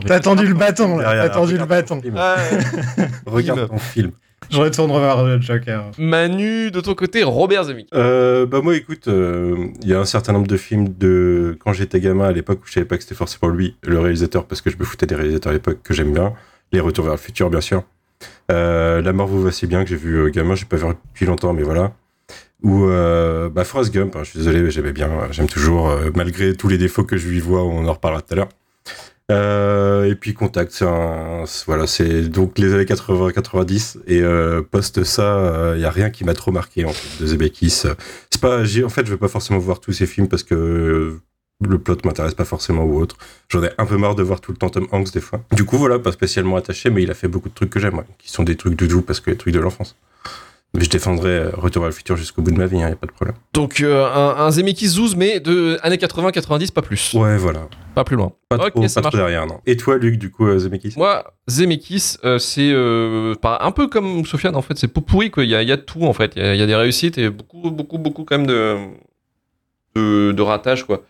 T'as 0.06 0.20
tendu 0.22 0.48
le 0.48 0.54
bâton, 0.54 0.98
là. 0.98 1.28
T'as 1.28 1.30
tendu 1.30 1.58
le 1.58 1.66
bâton. 1.66 2.02
Ah, 2.16 2.36
Regarde 3.26 3.68
ton 3.68 3.78
film. 3.78 4.12
Je 4.52 4.60
retourne 4.60 4.92
voir 4.92 5.24
le 5.26 5.42
Joker. 5.42 5.92
Manu, 5.98 6.70
de 6.70 6.80
ton 6.80 6.94
côté, 6.94 7.24
Robert 7.24 7.64
Zemeckis. 7.66 7.90
Euh, 7.94 8.46
bah 8.46 8.62
moi 8.62 8.76
écoute, 8.76 9.08
euh, 9.08 9.68
il 9.82 9.88
y 9.88 9.94
a 9.94 10.00
un 10.00 10.06
certain 10.06 10.34
nombre 10.34 10.48
de 10.48 10.58
films 10.58 10.90
de 10.98 11.58
quand 11.60 11.74
j'étais 11.74 12.00
gamin 12.00 12.26
à 12.26 12.32
l'époque 12.32 12.60
où 12.64 12.68
je 12.68 12.74
savais 12.74 12.86
pas 12.86 12.98
que 12.98 13.04
c'était 13.04 13.16
forcément 13.16 13.52
lui 13.52 13.76
le 13.84 14.00
réalisateur 14.00 14.46
parce 14.46 14.62
que 14.62 14.70
je 14.70 14.78
me 14.78 14.84
foutais 14.84 15.08
des 15.08 15.16
réalisateurs 15.16 15.50
à 15.52 15.54
l'époque 15.54 15.80
que 15.84 15.94
j'aime 15.94 16.14
bien. 16.14 16.34
Les 16.72 16.80
Retours 16.80 17.06
vers 17.06 17.14
le 17.16 17.20
futur 17.20 17.50
bien 17.50 17.62
sûr. 17.62 17.84
Euh, 18.52 19.02
La 19.02 19.14
mort 19.14 19.28
vous 19.28 19.42
va 19.42 19.52
si 19.52 19.66
bien 19.68 19.84
que 19.84 19.90
j'ai 19.90 19.96
vu 19.96 20.16
euh, 20.16 20.30
gamin, 20.30 20.56
j'ai 20.56 20.66
pas 20.66 20.78
vu 20.78 20.86
depuis 21.12 21.26
longtemps 21.26 21.54
mais 21.54 21.64
voilà. 21.64 21.94
Ou 22.64 22.86
euh, 22.86 23.50
bah 23.50 23.64
Forrest 23.64 23.94
Gump, 23.94 24.16
hein, 24.16 24.22
je 24.24 24.30
suis 24.30 24.40
désolé 24.40 24.62
mais 24.62 24.72
j'aimais 24.72 24.94
bien, 24.94 25.10
j'aime 25.32 25.48
toujours 25.48 25.90
euh, 25.90 26.10
malgré 26.16 26.56
tous 26.56 26.68
les 26.68 26.78
défauts 26.78 27.04
que 27.04 27.18
je 27.18 27.28
lui 27.28 27.40
vois, 27.40 27.64
on 27.64 27.88
en 27.88 27.94
reparlera 27.94 28.22
tout 28.22 28.34
à 28.34 28.36
l'heure. 28.38 28.50
Euh, 29.32 30.06
et 30.06 30.16
puis 30.16 30.34
Contact, 30.36 30.72
c'est 30.72 30.86
voilà, 31.66 31.88
c'est 31.88 32.30
donc 32.30 32.60
les 32.60 32.74
années 32.74 32.84
80-90 32.84 33.98
et 34.06 34.22
euh, 34.22 34.62
post 34.62 35.04
ça, 35.04 35.74
il 35.76 35.82
y 35.82 35.86
a 35.86 35.90
rien 35.90 36.12
qui 36.12 36.24
m'a 36.24 36.36
trop 36.36 36.52
marqué 36.52 36.86
en 36.86 36.94
fait 36.94 37.24
de 37.24 37.28
Zemeckis. 37.28 37.70
C'est 38.36 38.42
pas, 38.42 38.62
en 38.62 38.90
fait, 38.90 39.06
je 39.06 39.12
veux 39.12 39.18
pas 39.18 39.28
forcément 39.28 39.60
voir 39.60 39.80
tous 39.80 39.94
ces 39.94 40.06
films 40.06 40.28
parce 40.28 40.44
que 40.44 40.54
euh, 40.54 41.22
le 41.62 41.80
plot 41.80 41.98
m'intéresse 42.04 42.34
pas 42.34 42.46
forcément 42.46 42.84
ou 42.84 43.00
autre. 43.00 43.18
J'en 43.50 43.64
ai 43.64 43.70
un 43.78 43.86
peu 43.86 43.98
marre 43.98 44.16
de 44.16 44.24
voir 44.24 44.42
tout 44.42 44.52
le 44.52 44.58
temps 44.58 44.70
Tom 44.70 44.88
Hanks 44.92 45.12
des 45.14 45.22
fois. 45.22 45.42
Du 45.54 45.64
coup, 45.64 45.78
voilà, 45.78 46.00
pas 46.00 46.12
spécialement 46.12 46.58
attaché, 46.58 46.90
mais 46.90 47.02
il 47.04 47.12
a 47.12 47.14
fait 47.14 47.28
beaucoup 47.28 47.50
de 47.50 47.54
trucs 47.54 47.70
que 47.70 47.80
j'aime, 47.80 48.04
qui 48.18 48.30
sont 48.30 48.44
des 48.44 48.56
trucs 48.58 48.76
doudou 48.76 49.02
parce 49.02 49.20
que 49.20 49.32
les 49.32 49.38
trucs 49.38 49.54
de 49.54 49.60
l'enfance. 49.60 49.96
Mais 50.76 50.84
je 50.84 50.90
défendrai 50.90 51.30
euh, 51.30 51.50
Retour 51.54 51.84
vers 51.84 51.90
le 51.90 51.96
futur 51.96 52.16
jusqu'au 52.18 52.42
bout 52.42 52.52
de 52.52 52.58
ma 52.58 52.66
vie, 52.66 52.78
il 52.78 52.82
y 52.82 52.84
a 52.84 52.96
pas 52.96 53.08
de 53.08 53.12
problème. 53.12 53.36
Donc, 53.54 53.82
euh, 53.82 54.06
un, 54.06 54.46
un 54.46 54.52
Zemeckis 54.52 54.88
zouz, 54.88 55.16
mais 55.16 55.40
de 55.40 55.78
années 55.82 55.96
80-90, 55.98 56.72
pas 56.72 56.82
plus. 56.82 57.14
Ouais, 57.14 57.38
voilà. 57.38 57.68
Pas 57.96 58.04
plus 58.04 58.16
loin. 58.16 58.34
Pas 58.50 58.58
trop, 58.58 58.82
pas 58.82 59.10
derrière, 59.12 59.48
non. 59.48 59.60
Et 59.66 59.78
toi, 59.78 59.98
Luc, 59.98 60.18
du 60.18 60.32
coup, 60.32 60.46
euh, 60.48 60.60
Zemeckis? 60.60 60.94
Moi, 60.98 61.24
Zemeckis, 61.48 62.18
euh, 62.24 62.38
c'est 62.40 62.72
un 62.74 63.72
peu 63.72 63.88
comme 63.88 64.26
Sofiane, 64.26 64.56
en 64.56 64.62
fait, 64.62 64.78
c'est 64.78 64.88
pourri, 64.88 65.32
quoi. 65.32 65.44
Il 65.44 65.50
y 65.50 65.56
a, 65.56 65.64
y 65.64 65.72
a 65.72 65.78
tout, 65.78 66.04
en 66.04 66.14
fait. 66.14 66.34
Il 66.36 66.44
y 66.44 66.46
a, 66.46 66.54
il 66.54 66.60
y 66.60 66.64
a 66.64 66.68
des 66.68 66.76
réussites 66.76 67.18
et 67.18 67.30
beaucoup, 67.30 67.72
beaucoup, 67.72 67.98
beaucoup, 67.98 68.24
quand 68.24 68.38
même, 68.38 68.48
de, 68.48 68.78
de, 69.96 70.32
de 70.32 70.42
ratages, 70.42 70.84
quoi. 70.86 71.04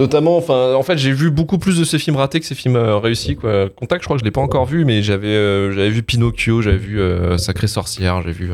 Notamment, 0.00 0.36
enfin, 0.36 0.74
en 0.74 0.82
fait, 0.82 0.98
j'ai 0.98 1.12
vu 1.12 1.30
beaucoup 1.30 1.58
plus 1.58 1.78
de 1.78 1.84
ces 1.84 2.00
films 2.00 2.16
ratés 2.16 2.40
que 2.40 2.46
ces 2.46 2.56
films 2.56 2.74
euh, 2.74 2.98
réussis, 2.98 3.36
quoi. 3.36 3.68
Contact, 3.68 4.02
je 4.02 4.06
crois 4.06 4.16
que 4.16 4.20
je 4.20 4.24
l'ai 4.24 4.32
pas 4.32 4.40
encore 4.40 4.66
vu, 4.66 4.84
mais 4.84 5.02
j'avais 5.02 5.28
euh, 5.28 5.70
j'avais 5.70 5.90
vu 5.90 6.02
Pinocchio, 6.02 6.62
j'avais 6.62 6.78
vu 6.78 7.00
euh, 7.00 7.38
Sacré 7.38 7.68
Sorcière, 7.68 8.20
j'ai 8.22 8.32
vu 8.32 8.50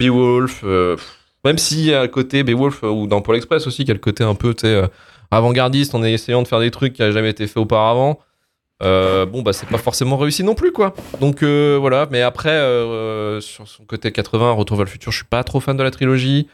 Beowulf, 0.00 0.62
euh, 0.64 0.96
même 1.44 1.58
si 1.58 1.92
à 1.94 2.06
côté 2.08 2.42
Beowulf, 2.42 2.82
euh, 2.84 2.88
ou 2.88 3.06
dans 3.06 3.20
Pôle 3.20 3.36
Express 3.36 3.66
aussi, 3.66 3.84
qui 3.84 3.90
a 3.90 3.94
le 3.94 4.00
côté 4.00 4.24
un 4.24 4.34
peu, 4.34 4.54
euh, 4.64 4.86
avant-gardiste 5.30 5.94
en 5.94 6.02
essayant 6.04 6.42
de 6.42 6.48
faire 6.48 6.60
des 6.60 6.70
trucs 6.70 6.92
qui 6.94 7.02
n'avaient 7.02 7.14
jamais 7.14 7.30
été 7.30 7.46
faits 7.46 7.58
auparavant. 7.58 8.18
Euh, 8.82 9.24
bon 9.24 9.40
bah 9.40 9.54
c'est 9.54 9.66
pas 9.68 9.78
forcément 9.78 10.18
réussi 10.18 10.44
non 10.44 10.54
plus 10.54 10.70
quoi. 10.70 10.94
Donc 11.18 11.42
euh, 11.42 11.78
voilà. 11.80 12.06
Mais 12.10 12.20
après 12.20 12.50
euh, 12.50 13.40
sur 13.40 13.66
son 13.66 13.84
côté 13.84 14.12
80 14.12 14.52
Retour 14.52 14.76
vers 14.76 14.84
le 14.84 14.90
futur 14.90 15.10
je 15.12 15.16
suis 15.16 15.24
pas 15.24 15.42
trop 15.44 15.60
fan 15.60 15.76
de 15.78 15.82
la 15.82 15.90
trilogie. 15.90 16.46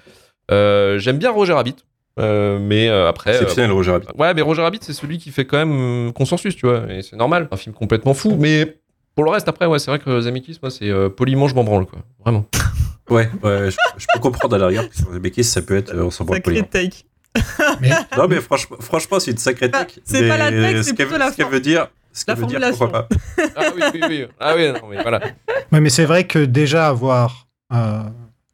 J'aime 0.49 1.19
bien 1.19 1.33
Roger 1.33 1.55
Rabbit. 1.55 1.75
Mais 2.19 2.89
après 2.89 3.31
euh, 3.31 3.41
Exceptionnel, 3.41 3.73
Roger 3.73 3.91
Rabbit. 3.91 4.07
ouais 4.17 4.35
mais 4.35 4.43
Roger 4.43 4.63
Rabbit 4.63 4.79
c'est 4.83 4.93
celui 4.93 5.19
qui 5.19 5.33
fait 5.33 5.47
quand 5.47 5.59
même 5.59 6.13
consensus 6.13 6.55
tu 6.55 6.67
vois 6.67 6.83
et 6.93 7.03
c'est 7.03 7.17
normal. 7.17 7.49
Un 7.51 7.57
film 7.57 7.75
complètement 7.75 8.15
fou 8.15 8.37
mais 8.39 8.77
pour 9.17 9.25
le 9.25 9.31
reste 9.31 9.49
après 9.49 9.67
ouais 9.67 9.81
c'est 9.81 9.91
vrai 9.91 9.99
que 9.99 10.21
Zemeckis 10.21 10.61
moi 10.63 10.71
c'est 10.71 10.93
poliment 11.17 11.49
je 11.49 11.57
m'en 11.57 11.65
branle 11.65 11.87
quoi. 11.87 11.99
Vraiment 12.21 12.47
Ouais, 13.13 13.29
ouais, 13.43 13.71
je, 13.71 13.77
je 13.99 14.07
peux 14.13 14.21
comprendre 14.21 14.55
à 14.57 14.59
la 14.59 14.67
rigueur 14.69 14.89
que 14.89 14.97
sur 14.97 15.13
Zemeckis, 15.13 15.45
ça 15.45 15.63
peut 15.63 15.77
être, 15.77 15.95
euh, 15.95 16.05
on 16.05 16.11
s'en 16.11 16.25
branle 16.25 16.39
Sacré 16.45 16.63
take. 16.63 17.05
Non, 18.17 18.29
mais 18.29 18.41
franchement, 18.41 18.77
franchement 18.81 19.19
c'est 19.21 19.31
une 19.31 19.39
sacrée 19.39 19.71
tech. 19.71 19.99
c'est 20.05 20.29
pas 20.29 20.37
la 20.37 20.51
tech, 20.51 20.77
ce 20.79 20.83
c'est 20.83 20.95
qu'elle- 20.95 21.07
plutôt 21.07 21.19
la 21.19 21.31
Ce 21.33 21.37
qu'elle 21.37 21.47
veut 21.47 21.61
dire, 21.61 21.89
ce 22.13 22.25
la 22.29 22.35
qu'elle 22.35 22.43
veut 22.45 22.49
dire, 22.49 22.61
pourquoi 22.71 22.93
pas. 22.93 23.09
ah 23.57 23.63
oui 23.75 23.83
oui 23.95 24.01
oui 24.09 24.27
ah 24.39 24.55
oui 24.55 24.69
non 24.73 24.87
mais 24.91 25.03
voilà 25.03 25.21
Ouais, 25.73 25.81
mais 25.81 25.89
c'est 25.89 26.05
vrai 26.05 26.25
que 26.27 26.39
déjà 26.41 26.89
avoir 26.89 27.47
euh, 27.73 28.03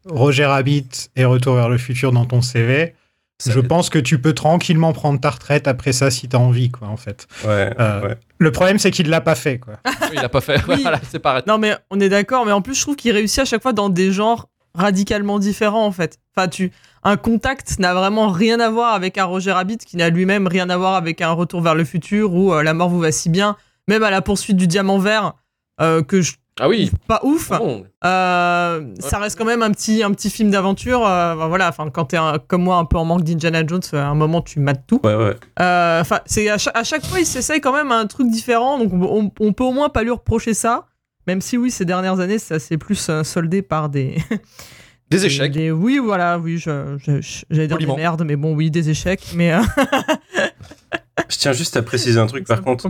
Roger 0.07 0.45
Rabbit 0.47 1.11
et 1.17 1.25
Retour 1.25 1.57
vers 1.57 1.69
le 1.69 1.77
futur 1.79 2.13
dans 2.13 2.25
ton 2.25 2.41
CV, 2.41 2.95
Ça 3.41 3.53
je 3.53 3.61
pense 3.61 3.89
que 3.89 4.01
tu 4.01 4.21
peux 4.21 4.33
tranquillement 4.33 4.93
prendre 4.93 5.21
ta 5.21 5.31
retraite 5.31 5.69
après 5.69 5.93
ça 5.93 6.11
si 6.11 6.29
t'as 6.29 6.39
envie, 6.39 6.71
quoi, 6.71 6.89
en 6.89 6.97
fait. 6.97 7.29
Ouais, 7.45 7.73
Euh, 7.79 8.03
ouais. 8.03 8.17
Le 8.39 8.51
problème, 8.51 8.79
c'est 8.81 8.91
qu'il 8.91 9.09
l'a 9.09 9.21
pas 9.21 9.37
fait, 9.37 9.59
quoi. 9.59 9.75
Oui, 10.11 10.15
il 10.15 10.19
a 10.19 10.29
pas 10.29 10.41
fait 10.41 10.61
Oui. 10.67 10.77
voilà 10.83 11.01
c'est 11.09 11.21
pareil 11.21 11.43
Non, 11.47 11.57
mais 11.59 11.77
on 11.91 12.01
est 12.01 12.09
d'accord, 12.09 12.47
mais 12.47 12.53
en 12.53 12.63
plus, 12.63 12.75
je 12.75 12.83
trouve 12.83 12.97
qu'il 12.97 13.13
réussit 13.13 13.39
à 13.41 13.45
chaque 13.45 13.63
fois 13.63 13.73
dans 13.73 13.91
des 13.91 14.11
genres 14.11 14.49
radicalement 14.75 15.39
différents, 15.39 15.87
en 15.87 15.93
fait. 15.93 16.19
Enfin, 16.37 16.49
tu. 16.49 16.73
Un 17.05 17.17
contact 17.17 17.79
n'a 17.79 17.95
vraiment 17.95 18.29
rien 18.29 18.59
à 18.59 18.71
voir 18.71 18.93
avec 18.93 19.19
un 19.19 19.25
Roger 19.25 19.53
Rabbit 19.53 19.79
qui 19.79 19.97
n'a 19.97 20.11
lui-même 20.11 20.49
rien 20.49 20.69
à 20.69 20.77
voir 20.77 20.95
avec 20.95 21.21
un 21.21 21.31
Retour 21.31 21.61
vers 21.63 21.77
le 21.77 21.85
futur 21.85 22.35
ou 22.35 22.53
euh, 22.53 22.65
La 22.65 22.75
mort 22.75 22.89
vous 22.89 22.99
va 22.99 23.13
si 23.13 23.29
bien, 23.29 23.57
même 23.87 24.03
à 24.03 24.11
la 24.11 24.21
poursuite 24.21 24.57
du 24.57 24.67
diamant 24.67 24.99
vert, 24.99 25.35
euh, 25.81 26.03
que 26.03 26.21
je 26.23 26.33
ah 26.61 26.69
oui 26.69 26.91
pas 27.07 27.21
ouf. 27.23 27.51
bon. 27.51 27.85
Euh, 28.05 28.95
ça 29.01 29.19
reste 29.19 29.39
quand 29.39 29.45
même 29.45 29.63
un 29.63 29.71
petit, 29.71 30.03
un 30.03 30.11
petit 30.13 30.31
film 30.31 30.51
d'aventure. 30.51 31.07
euh, 31.07 31.35
ben 31.37 31.49
voilà, 31.49 31.69
enfin, 31.69 31.89
quand 31.91 32.07
t'es 32.07 32.17
un- 32.17 32.39
comme 32.47 32.63
moi 32.63 32.77
un 32.77 32.85
peu 32.85 32.97
en 32.99 33.05
manque 33.05 33.23
d'Indiana 33.23 33.67
Jones, 33.67 33.81
à 33.93 34.07
un 34.09 34.15
moment 34.15 34.43
tu 34.43 34.61
mates 34.61 34.85
tout. 34.87 35.01
Ouais, 35.05 35.15
ouais. 35.15 35.37
Euh, 35.61 36.01
Enfin, 36.01 36.21
c'est 36.27 36.49
à, 36.49 36.59
chaque- 36.59 36.77
à 36.77 36.85
chaque 36.85 37.05
fois 37.07 37.19
il 37.21 37.27
s'essaye 37.27 37.61
quand 37.61 37.73
même 37.73 37.93
un 37.93 38.07
truc 38.07 38.29
différent, 38.31 38.79
donc 38.79 38.93
on, 39.41 39.53
peut 39.53 39.65
au 39.65 39.73
moins 39.73 39.89
pas 39.89 40.03
lui 40.03 40.11
reprocher 40.11 40.55
ça. 40.55 40.87
Même 41.27 41.41
si 41.41 41.59
oui, 41.59 41.71
ces 41.71 41.85
dernières 41.85 42.21
années, 42.21 42.39
ça 42.39 42.59
s'est 42.59 42.79
plus 42.79 43.09
euh, 43.11 43.23
soldé 43.23 43.61
par 43.63 43.89
des 43.89 44.17
des 45.11 45.25
échecs 45.27 45.53
des- 45.53 45.71
oui, 45.71 45.99
voilà, 45.99 46.39
oui, 46.39 46.59
je- 46.59 46.97
je- 46.99 47.21
je- 47.21 47.45
j'allais 47.51 47.67
dire 47.69 47.79
des 47.79 47.87
merdes, 47.97 48.23
mais 48.27 48.37
bon, 48.37 48.55
oui, 48.55 48.71
des 48.71 48.89
échecs. 48.91 49.33
Mais 49.35 49.53
euh, 49.53 49.61
Je 51.29 51.37
tiens 51.37 51.53
juste 51.53 51.77
à 51.77 51.83
préciser 51.83 52.19
un 52.19 52.27
truc, 52.27 52.47
par 52.47 52.63
contre. 52.63 52.89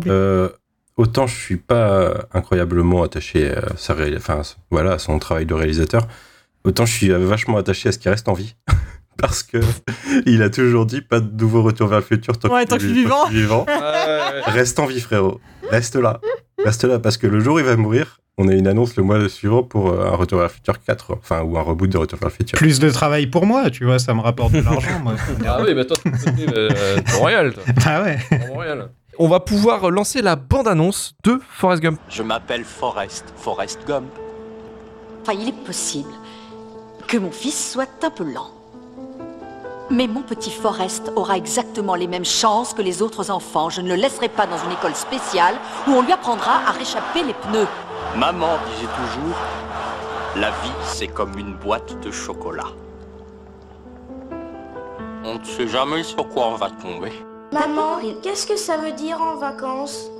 Euh, 0.99 1.02
autant 1.02 1.26
je 1.26 1.35
suis 1.37 1.57
pas 1.57 2.26
incroyablement 2.33 3.02
attaché 3.02 3.50
à, 3.55 3.76
sa 3.76 3.95
ré- 3.95 4.14
enfin, 4.17 4.43
voilà, 4.71 4.93
à 4.95 4.99
son 4.99 5.19
travail 5.19 5.47
de 5.47 5.55
réalisateur, 5.55 6.07
autant 6.64 6.87
je 6.87 6.93
suis 6.93 7.09
vachement 7.09 7.57
attaché 7.59 7.88
à 7.88 7.93
ce 7.93 7.99
qui 7.99 8.09
reste 8.09 8.28
en 8.28 8.35
vie. 8.35 8.55
Parce 9.21 9.43
que 9.43 9.59
il 10.26 10.43
a 10.45 10.50
toujours 10.50 10.87
dit 10.87 11.00
pas 11.00 11.19
de 11.19 11.43
nouveau 11.43 11.62
retour 11.62 11.88
vers 11.88 11.99
le 11.99 12.05
futur 12.05 12.38
tant 12.38 12.49
Ouais, 12.55 12.64
que 12.64 12.71
tant 12.71 12.76
je 12.76 12.83
que 12.83 12.88
je 12.88 12.93
suis 12.95 13.02
vivant. 13.02 13.26
vivant. 13.28 13.67
Reste 14.47 14.78
en 14.78 14.87
vie, 14.87 15.00
frérot. 15.00 15.40
Reste 15.71 15.97
là. 15.97 16.21
Reste 16.64 16.85
là, 16.85 17.00
parce 17.00 17.17
que 17.17 17.26
le 17.26 17.40
jour 17.40 17.57
où 17.57 17.59
il 17.59 17.64
va 17.64 17.75
mourir, 17.76 18.21
on 18.37 18.47
a 18.47 18.52
une 18.55 18.69
annonce 18.69 18.95
le 18.97 19.02
mois 19.02 19.28
suivant 19.28 19.64
pour 19.64 19.90
euh, 19.90 20.07
un 20.07 20.14
Retour 20.14 20.38
vers 20.38 20.47
le 20.47 20.52
futur 20.52 20.81
4, 20.81 21.14
enfin, 21.21 21.43
ou 21.43 21.59
un 21.59 21.62
reboot 21.62 21.90
de 21.90 21.99
Retour 21.99 22.21
vers 22.21 22.28
le 22.28 22.35
futur. 22.35 22.57
Plus 22.57 22.78
de 22.78 22.90
travail 22.90 23.26
pour 23.26 23.45
moi, 23.45 23.71
tu 23.71 23.85
vois, 23.85 23.99
ça 23.99 24.14
me 24.14 24.21
rapporte 24.21 24.52
de 24.52 24.61
l'argent, 24.61 25.00
moi. 25.02 25.14
ah 25.45 25.59
oui 25.64 25.75
mais 25.75 25.85
toi 25.85 25.97
côté 26.00 26.47
euh, 26.55 26.69
t'es 27.05 27.12
royal 27.17 27.52
toi 27.55 27.62
Ah 27.87 28.02
ouais. 28.02 28.19
T'es 28.31 28.47
royal. 28.47 28.88
On 29.19 29.29
va 29.29 29.41
pouvoir 29.41 29.91
lancer 29.91 30.23
la 30.23 30.37
bande-annonce 30.37 31.15
de 31.25 31.41
Forrest 31.51 31.83
Gump 31.83 31.99
Je 32.09 32.23
m'appelle 32.23 32.65
Forrest, 32.65 33.25
Forrest 33.37 33.81
Gump. 33.87 34.07
Enfin, 35.23 35.33
il 35.33 35.49
est 35.49 35.65
possible 35.65 36.11
que 37.09 37.17
mon 37.19 37.33
fils 37.33 37.73
soit 37.73 37.89
un 38.05 38.11
peu 38.11 38.25
lent. 38.25 38.51
Mais 39.91 40.07
mon 40.07 40.23
petit 40.23 40.51
Forrest 40.51 41.11
aura 41.17 41.37
exactement 41.37 41.95
les 41.95 42.07
mêmes 42.07 42.25
chances 42.25 42.75
que 42.75 42.83
les 42.83 43.03
autres 43.03 43.31
enfants. 43.31 43.71
Je 43.71 43.81
ne 43.81 43.89
le 43.89 43.95
laisserai 43.95 44.29
pas 44.29 44.47
dans 44.47 44.59
une 44.59 44.73
école 44.73 44.95
spéciale 44.95 45.57
où 45.87 45.93
on 45.93 46.03
lui 46.03 46.13
apprendra 46.13 46.61
à 46.67 46.73
réchapper 46.73 47.25
les 47.25 47.35
pneus. 47.35 47.67
Maman 48.17 48.59
disait 48.71 48.87
toujours 48.87 49.37
La 50.37 50.51
vie, 50.51 50.73
c'est 50.85 51.09
comme 51.09 51.37
une 51.39 51.55
boîte 51.55 51.99
de 52.01 52.11
chocolat. 52.11 52.69
On 55.25 55.39
ne 55.39 55.45
sait 55.45 55.69
jamais 55.69 56.03
sur 56.05 56.29
quoi 56.29 56.49
on 56.49 56.55
va 56.55 56.71
tomber. 56.71 57.13
Maman, 57.52 57.99
qu'est-ce 58.23 58.47
que 58.47 58.57
ça 58.57 58.76
veut 58.76 58.93
dire 58.93 59.23
en 59.23 59.37
vacances? 59.37 60.11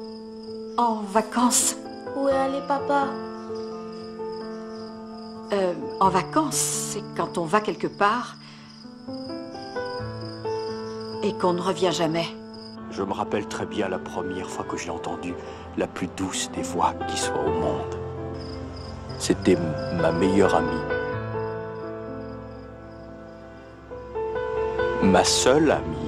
En 0.79 0.95
vacances, 1.03 1.77
Où 2.17 2.27
est 2.29 2.33
allé 2.33 2.61
papa? 2.67 3.09
Euh, 5.53 5.75
en 6.01 6.09
vacances, 6.09 6.57
c'est 6.57 7.03
quand 7.17 7.37
on 7.37 7.45
va 7.45 7.61
quelque 7.61 7.87
part 7.87 8.37
et 11.23 11.33
qu'on 11.35 11.53
ne 11.53 11.61
revient 11.61 11.93
jamais. 11.93 12.27
Je 12.91 13.03
me 13.03 13.13
rappelle 13.13 13.47
très 13.47 13.67
bien 13.67 13.89
la 13.89 13.99
première 13.99 14.49
fois 14.49 14.65
que 14.65 14.79
j'ai 14.79 14.91
entendu 14.91 15.35
la 15.77 15.87
plus 15.87 16.09
douce 16.17 16.51
des 16.53 16.63
voix 16.63 16.95
qui 17.09 17.19
soit 17.19 17.45
au 17.45 17.51
monde. 17.51 17.95
C'était 19.19 19.59
ma 20.01 20.13
meilleure 20.13 20.55
amie. 20.55 20.69
Ma 25.03 25.25
seule 25.25 25.71
amie. 25.71 26.08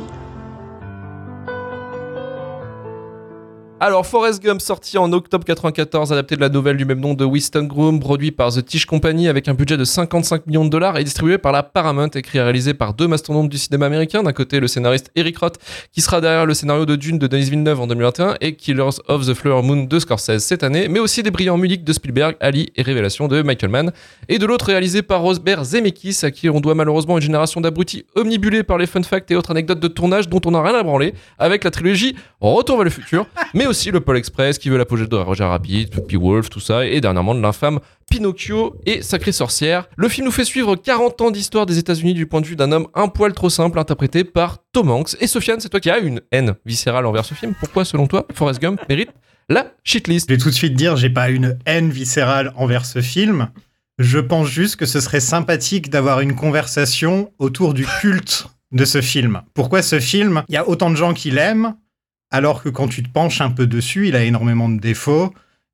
Alors, 3.82 4.06
Forrest 4.06 4.42
Gump, 4.42 4.60
sorti 4.60 4.98
en 4.98 5.10
octobre 5.10 5.42
94, 5.42 6.12
adapté 6.12 6.36
de 6.36 6.42
la 6.42 6.50
nouvelle 6.50 6.76
du 6.76 6.84
même 6.84 7.00
nom 7.00 7.14
de 7.14 7.24
Winston 7.24 7.62
Groom, 7.62 7.98
produit 7.98 8.30
par 8.30 8.52
The 8.52 8.62
Tish 8.62 8.84
Company 8.84 9.26
avec 9.26 9.48
un 9.48 9.54
budget 9.54 9.78
de 9.78 9.84
55 9.84 10.46
millions 10.46 10.66
de 10.66 10.68
dollars 10.68 10.98
et 10.98 11.04
distribué 11.04 11.38
par 11.38 11.50
la 11.50 11.62
Paramount, 11.62 12.10
écrit 12.10 12.36
et 12.36 12.42
réalisé 12.42 12.74
par 12.74 12.92
deux 12.92 13.08
mastodontes 13.08 13.48
du 13.48 13.56
cinéma 13.56 13.86
américain. 13.86 14.22
D'un 14.22 14.34
côté, 14.34 14.60
le 14.60 14.68
scénariste 14.68 15.10
Eric 15.16 15.38
Roth, 15.38 15.56
qui 15.92 16.02
sera 16.02 16.20
derrière 16.20 16.44
le 16.44 16.52
scénario 16.52 16.84
de 16.84 16.94
Dune 16.94 17.18
de 17.18 17.26
Denis 17.26 17.48
Villeneuve 17.48 17.80
en 17.80 17.86
2021 17.86 18.36
et 18.42 18.54
Killers 18.54 19.00
of 19.08 19.26
the 19.26 19.32
Flower 19.32 19.62
Moon 19.62 19.84
de 19.84 19.98
Scorsese 19.98 20.40
cette 20.40 20.62
année, 20.62 20.88
mais 20.88 21.00
aussi 21.00 21.22
des 21.22 21.30
brillants 21.30 21.56
musiques 21.56 21.82
de 21.82 21.94
Spielberg, 21.94 22.36
Ali 22.40 22.70
et 22.76 22.82
Révélation 22.82 23.28
de 23.28 23.40
Michael 23.40 23.70
Mann. 23.70 23.92
Et 24.28 24.38
de 24.38 24.44
l'autre, 24.44 24.66
réalisé 24.66 25.00
par 25.00 25.22
Rosberg 25.22 25.64
Zemeckis, 25.64 26.18
à 26.22 26.30
qui 26.30 26.50
on 26.50 26.60
doit 26.60 26.74
malheureusement 26.74 27.16
une 27.16 27.22
génération 27.22 27.62
d'abrutis 27.62 28.04
omnibulés 28.14 28.62
par 28.62 28.76
les 28.76 28.86
fun 28.86 29.02
facts 29.02 29.30
et 29.30 29.36
autres 29.36 29.52
anecdotes 29.52 29.80
de 29.80 29.88
tournage 29.88 30.28
dont 30.28 30.42
on 30.44 30.50
n'a 30.50 30.60
rien 30.60 30.74
à 30.74 30.82
branler, 30.82 31.14
avec 31.38 31.64
la 31.64 31.70
trilogie 31.70 32.14
Retour 32.42 32.76
vers 32.76 32.84
le 32.84 32.90
futur, 32.90 33.26
mais 33.54 33.69
aussi 33.70 33.92
le 33.92 34.00
Pôle 34.00 34.16
Express 34.16 34.58
qui 34.58 34.68
veut 34.68 34.76
l'apogée 34.76 35.06
de 35.06 35.14
Roger 35.14 35.44
Rabbit, 35.44 35.90
Wolf, 36.12 36.50
tout 36.50 36.58
ça, 36.58 36.84
et 36.84 37.00
dernièrement 37.00 37.36
de 37.36 37.40
l'infâme 37.40 37.78
Pinocchio 38.10 38.74
et 38.84 39.00
Sacrée 39.00 39.30
Sorcière. 39.30 39.88
Le 39.96 40.08
film 40.08 40.26
nous 40.26 40.32
fait 40.32 40.44
suivre 40.44 40.74
40 40.74 41.20
ans 41.20 41.30
d'histoire 41.30 41.66
des 41.66 41.78
États-Unis 41.78 42.14
du 42.14 42.26
point 42.26 42.40
de 42.40 42.46
vue 42.46 42.56
d'un 42.56 42.72
homme 42.72 42.88
un 42.94 43.06
poil 43.06 43.32
trop 43.32 43.48
simple, 43.48 43.78
interprété 43.78 44.24
par 44.24 44.58
Tom 44.72 44.90
Hanks. 44.90 45.16
Et 45.20 45.28
Sofiane, 45.28 45.60
c'est 45.60 45.68
toi 45.68 45.78
qui 45.78 45.88
as 45.88 45.98
une 45.98 46.20
haine 46.32 46.56
viscérale 46.66 47.06
envers 47.06 47.24
ce 47.24 47.34
film. 47.34 47.54
Pourquoi, 47.60 47.84
selon 47.84 48.08
toi, 48.08 48.26
Forrest 48.34 48.60
Gump 48.60 48.80
mérite 48.88 49.10
la 49.48 49.72
shitlist 49.84 50.28
Je 50.28 50.34
vais 50.34 50.40
tout 50.40 50.50
de 50.50 50.54
suite 50.54 50.74
dire, 50.74 50.96
j'ai 50.96 51.10
pas 51.10 51.30
une 51.30 51.56
haine 51.64 51.90
viscérale 51.90 52.52
envers 52.56 52.84
ce 52.84 53.00
film. 53.00 53.50
Je 54.00 54.18
pense 54.18 54.48
juste 54.48 54.76
que 54.76 54.86
ce 54.86 54.98
serait 54.98 55.20
sympathique 55.20 55.90
d'avoir 55.90 56.18
une 56.18 56.34
conversation 56.34 57.30
autour 57.38 57.72
du 57.72 57.86
culte 58.00 58.48
de 58.72 58.84
ce 58.84 59.00
film. 59.00 59.42
Pourquoi 59.54 59.82
ce 59.82 60.00
film? 60.00 60.42
Il 60.48 60.54
y 60.54 60.58
a 60.58 60.68
autant 60.68 60.90
de 60.90 60.96
gens 60.96 61.14
qui 61.14 61.30
l'aiment, 61.30 61.76
alors 62.30 62.62
que 62.62 62.68
quand 62.68 62.88
tu 62.88 63.02
te 63.02 63.08
penches 63.08 63.40
un 63.40 63.50
peu 63.50 63.66
dessus, 63.66 64.08
il 64.08 64.16
a 64.16 64.24
énormément 64.24 64.68
de 64.68 64.78
défauts. 64.78 65.32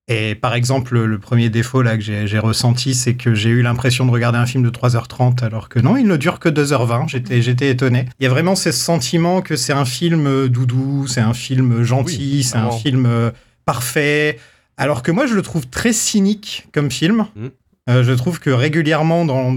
Et 0.09 0.37
par 0.37 0.55
exemple, 0.55 1.01
le 1.01 1.19
premier 1.19 1.51
défaut 1.51 1.83
là 1.83 1.97
que 1.97 2.03
j'ai 2.03 2.39
ressenti, 2.39 2.95
c'est 2.95 3.15
que 3.15 3.35
j'ai 3.35 3.51
eu 3.51 3.63
l'impression 3.63 4.07
de 4.07 4.13
regarder 4.13 4.39
un 4.39 4.47
film 4.47 4.63
de 4.63 4.71
3h30 4.71 5.45
alors 5.45 5.69
que 5.69 5.81
non, 5.81 5.97
il 5.97 6.07
ne 6.07 6.17
dure 6.17 6.39
que 6.39 6.49
2h20. 6.49 7.09
J'étais 7.09 7.43
j'étais 7.43 7.71
étonné. 7.71 8.07
Il 8.21 8.25
y 8.25 8.27
a 8.27 8.31
vraiment 8.31 8.55
ce 8.55 8.71
sentiment 8.71 9.43
que 9.43 9.57
c'est 9.57 9.73
un 9.73 9.85
film 9.85 10.47
doudou, 10.47 11.09
c'est 11.09 11.21
un 11.21 11.35
film 11.35 11.83
gentil, 11.83 12.45
c'est 12.45 12.57
un 12.57 12.71
film 12.71 13.05
euh, 13.07 13.33
parfait. 13.65 14.39
Alors 14.77 15.03
que 15.03 15.11
moi, 15.11 15.27
je 15.27 15.35
le 15.35 15.43
trouve 15.43 15.67
très 15.67 15.93
cynique 15.93 16.69
comme 16.73 16.91
film. 16.91 17.27
Mm. 17.35 17.47
Euh, 17.89 18.05
je 18.05 18.13
trouve 18.13 18.39
que 18.39 18.51
régulièrement 18.51 19.25
dans 19.25 19.57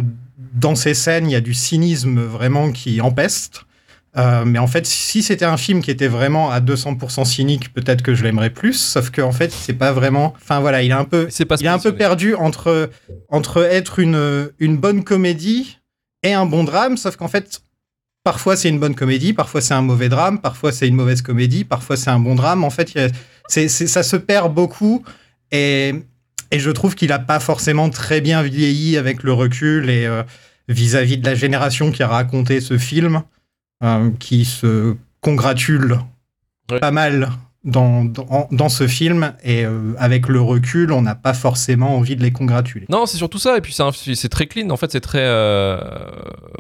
dans 0.56 0.74
ces 0.74 0.96
scènes, 0.96 1.28
il 1.28 1.34
y 1.34 1.36
a 1.36 1.42
du 1.42 1.54
cynisme 1.54 2.22
vraiment 2.22 2.72
qui 2.72 3.02
empeste. 3.02 3.66
Euh, 4.18 4.44
mais 4.46 4.58
en 4.60 4.66
fait, 4.68 4.86
si 4.88 5.22
c'était 5.22 5.46
un 5.46 5.58
film 5.58 5.82
qui 5.84 5.92
était 5.92 6.08
vraiment 6.08 6.50
à 6.50 6.60
200% 6.62 7.26
cynique, 7.26 7.72
peut-être 7.74 8.02
que 8.02 8.16
je 8.16 8.24
l'aimerais 8.24 8.50
plus. 8.50 8.74
Sauf 8.74 9.12
qu'en 9.12 9.32
fait, 9.32 9.52
c'est 9.52 9.74
pas 9.74 9.92
vraiment. 9.92 10.34
Enfin 10.42 10.60
voilà, 10.60 10.82
il 10.82 10.90
est 10.90 10.94
un 10.96 11.04
peu, 11.06 11.28
pas 11.48 11.56
il 11.60 11.66
est 11.66 11.70
un 11.70 11.78
peu 11.80 11.94
perdu 11.96 12.34
entre 12.36 12.90
entre 13.30 13.64
être 13.66 14.00
une 14.00 14.50
une 14.60 14.78
bonne 14.78 15.04
comédie 15.04 15.78
et 16.24 16.34
un 16.34 16.46
bon 16.48 16.64
drame. 16.64 16.98
Sauf 16.98 17.18
qu'en 17.18 17.28
fait, 17.28 17.62
parfois 18.24 18.56
c'est 18.58 18.70
une 18.70 18.80
bonne 18.80 18.96
comédie, 18.96 19.34
parfois 19.34 19.62
c'est 19.62 19.76
un 19.76 19.84
mauvais 19.84 20.10
drame, 20.10 20.40
parfois 20.42 20.72
c'est 20.72 20.88
une 20.88 20.96
mauvaise 20.96 21.22
comédie, 21.22 21.64
parfois 21.64 21.96
c'est 21.96 22.10
un 22.10 22.20
bon 22.20 22.34
drame. 22.36 22.64
En 22.64 22.72
fait, 22.72 22.92
a- 22.98 23.10
ça 23.68 24.04
se 24.04 24.16
perd 24.16 24.54
beaucoup 24.54 25.04
et 25.52 25.94
et 26.52 26.58
je 26.58 26.72
trouve 26.72 26.96
qu'il 26.96 27.12
a 27.12 27.20
pas 27.20 27.40
forcément 27.40 27.92
très 27.92 28.22
bien 28.22 28.42
vieilli 28.42 28.98
avec 28.98 29.22
le 29.22 29.34
recul 29.34 29.88
et 29.88 30.08
euh, 30.08 30.24
vis-à-vis 30.68 31.18
de 31.20 31.26
la 31.28 31.36
génération 31.36 31.92
qui 31.92 32.02
a 32.02 32.08
raconté 32.08 32.60
ce 32.60 32.80
film, 32.80 33.22
qui 34.20 34.46
se 34.46 34.96
congratule 35.22 36.00
pas 36.68 36.92
mal 36.92 37.30
dans, 37.64 38.06
dans, 38.06 38.48
dans 38.52 38.70
ce 38.70 38.88
film. 38.88 39.34
Et 39.44 39.66
euh, 39.66 39.94
avec 39.98 40.28
le 40.28 40.42
recul, 40.42 40.92
on 40.92 41.02
n'a 41.02 41.16
pas 41.16 41.34
forcément 41.34 41.96
envie 41.98 42.16
de 42.16 42.22
les 42.24 42.32
congratuler. 42.32 42.86
Non, 42.90 43.06
c'est 43.06 43.18
surtout 43.18 43.40
ça. 43.40 43.58
Et 43.58 43.62
puis 43.62 43.74
c'est 44.16 44.30
très 44.30 44.48
clean. 44.48 44.70
En 44.70 44.78
fait, 44.78 44.92
c'est 44.92 45.02
très 45.02 45.22
euh, 45.24 45.78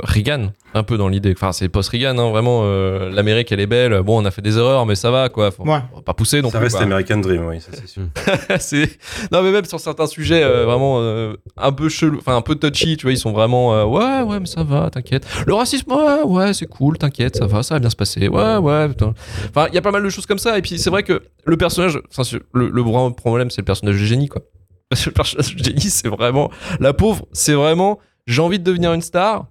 Reagan, 0.03 0.51
un 0.73 0.83
peu 0.83 0.97
dans 0.97 1.07
l'idée. 1.07 1.33
Enfin, 1.35 1.51
c'est 1.51 1.69
post-Reagan, 1.69 2.17
hein, 2.17 2.29
vraiment. 2.31 2.61
euh, 2.63 3.09
L'Amérique, 3.11 3.51
elle 3.51 3.59
est 3.59 3.67
belle. 3.67 4.01
Bon, 4.01 4.21
on 4.21 4.25
a 4.25 4.31
fait 4.31 4.41
des 4.41 4.57
erreurs, 4.57 4.85
mais 4.85 4.95
ça 4.95 5.11
va, 5.11 5.29
quoi. 5.29 5.51
Faut, 5.51 5.63
Ouais. 5.63 5.79
faut 5.93 6.01
pas 6.01 6.13
pousser 6.13 6.41
non 6.41 6.49
Ça 6.49 6.59
reste 6.59 6.75
quoi. 6.77 6.85
American 6.85 7.17
Dream, 7.17 7.45
oui, 7.47 7.61
ça 7.61 7.71
c'est 7.73 7.87
sûr. 7.87 8.03
non 9.31 9.41
mais 9.43 9.51
même 9.51 9.65
sur 9.65 9.79
certains 9.79 10.07
sujets 10.07 10.43
euh, 10.43 10.65
vraiment 10.65 10.97
euh, 10.99 11.35
un 11.57 11.71
peu 11.71 11.89
chelou 11.89 12.17
enfin 12.17 12.35
un 12.35 12.41
peu 12.41 12.55
touchy 12.55 12.97
tu 12.97 13.03
vois 13.05 13.11
ils 13.13 13.17
sont 13.17 13.31
vraiment 13.31 13.73
euh, 13.73 13.83
ouais 13.85 14.21
ouais 14.23 14.39
mais 14.39 14.45
ça 14.45 14.63
va 14.63 14.89
t'inquiète 14.89 15.25
le 15.45 15.53
racisme 15.53 15.91
ouais 15.91 16.21
ouais 16.25 16.53
c'est 16.53 16.65
cool 16.67 16.97
t'inquiète 16.97 17.37
ça 17.37 17.45
va 17.47 17.63
ça 17.63 17.75
va 17.75 17.79
bien 17.79 17.89
se 17.89 17.95
passer 17.95 18.27
ouais 18.27 18.57
ouais 18.57 18.89
putain. 18.89 19.13
enfin 19.49 19.67
il 19.69 19.75
y 19.75 19.77
a 19.77 19.81
pas 19.81 19.91
mal 19.91 20.03
de 20.03 20.09
choses 20.09 20.25
comme 20.25 20.37
ça 20.39 20.57
et 20.57 20.61
puis 20.61 20.77
c'est 20.89 20.91
vrai 20.91 21.03
que 21.03 21.21
le 21.45 21.57
personnage 21.57 21.99
enfin 22.09 22.23
le, 22.53 22.69
le 22.69 22.83
grand 22.83 23.11
problème 23.11 23.49
c'est 23.51 23.61
le 23.61 23.65
personnage 23.65 23.99
de 23.99 24.05
génie 24.05 24.27
quoi 24.27 24.41
parce 24.89 25.03
que 25.03 25.09
le 25.09 25.13
personnage 25.13 25.55
de 25.55 25.63
génie 25.63 25.89
c'est 25.89 26.07
vraiment 26.07 26.49
la 26.79 26.93
pauvre 26.93 27.25
c'est 27.31 27.53
vraiment 27.53 27.99
j'ai 28.27 28.41
envie 28.41 28.59
de 28.59 28.63
devenir 28.63 28.93
une 28.93 29.01
star 29.01 29.47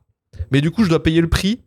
mais 0.50 0.60
du 0.60 0.70
coup 0.70 0.84
je 0.84 0.88
dois 0.88 1.02
payer 1.02 1.20
le 1.20 1.28
prix 1.28 1.62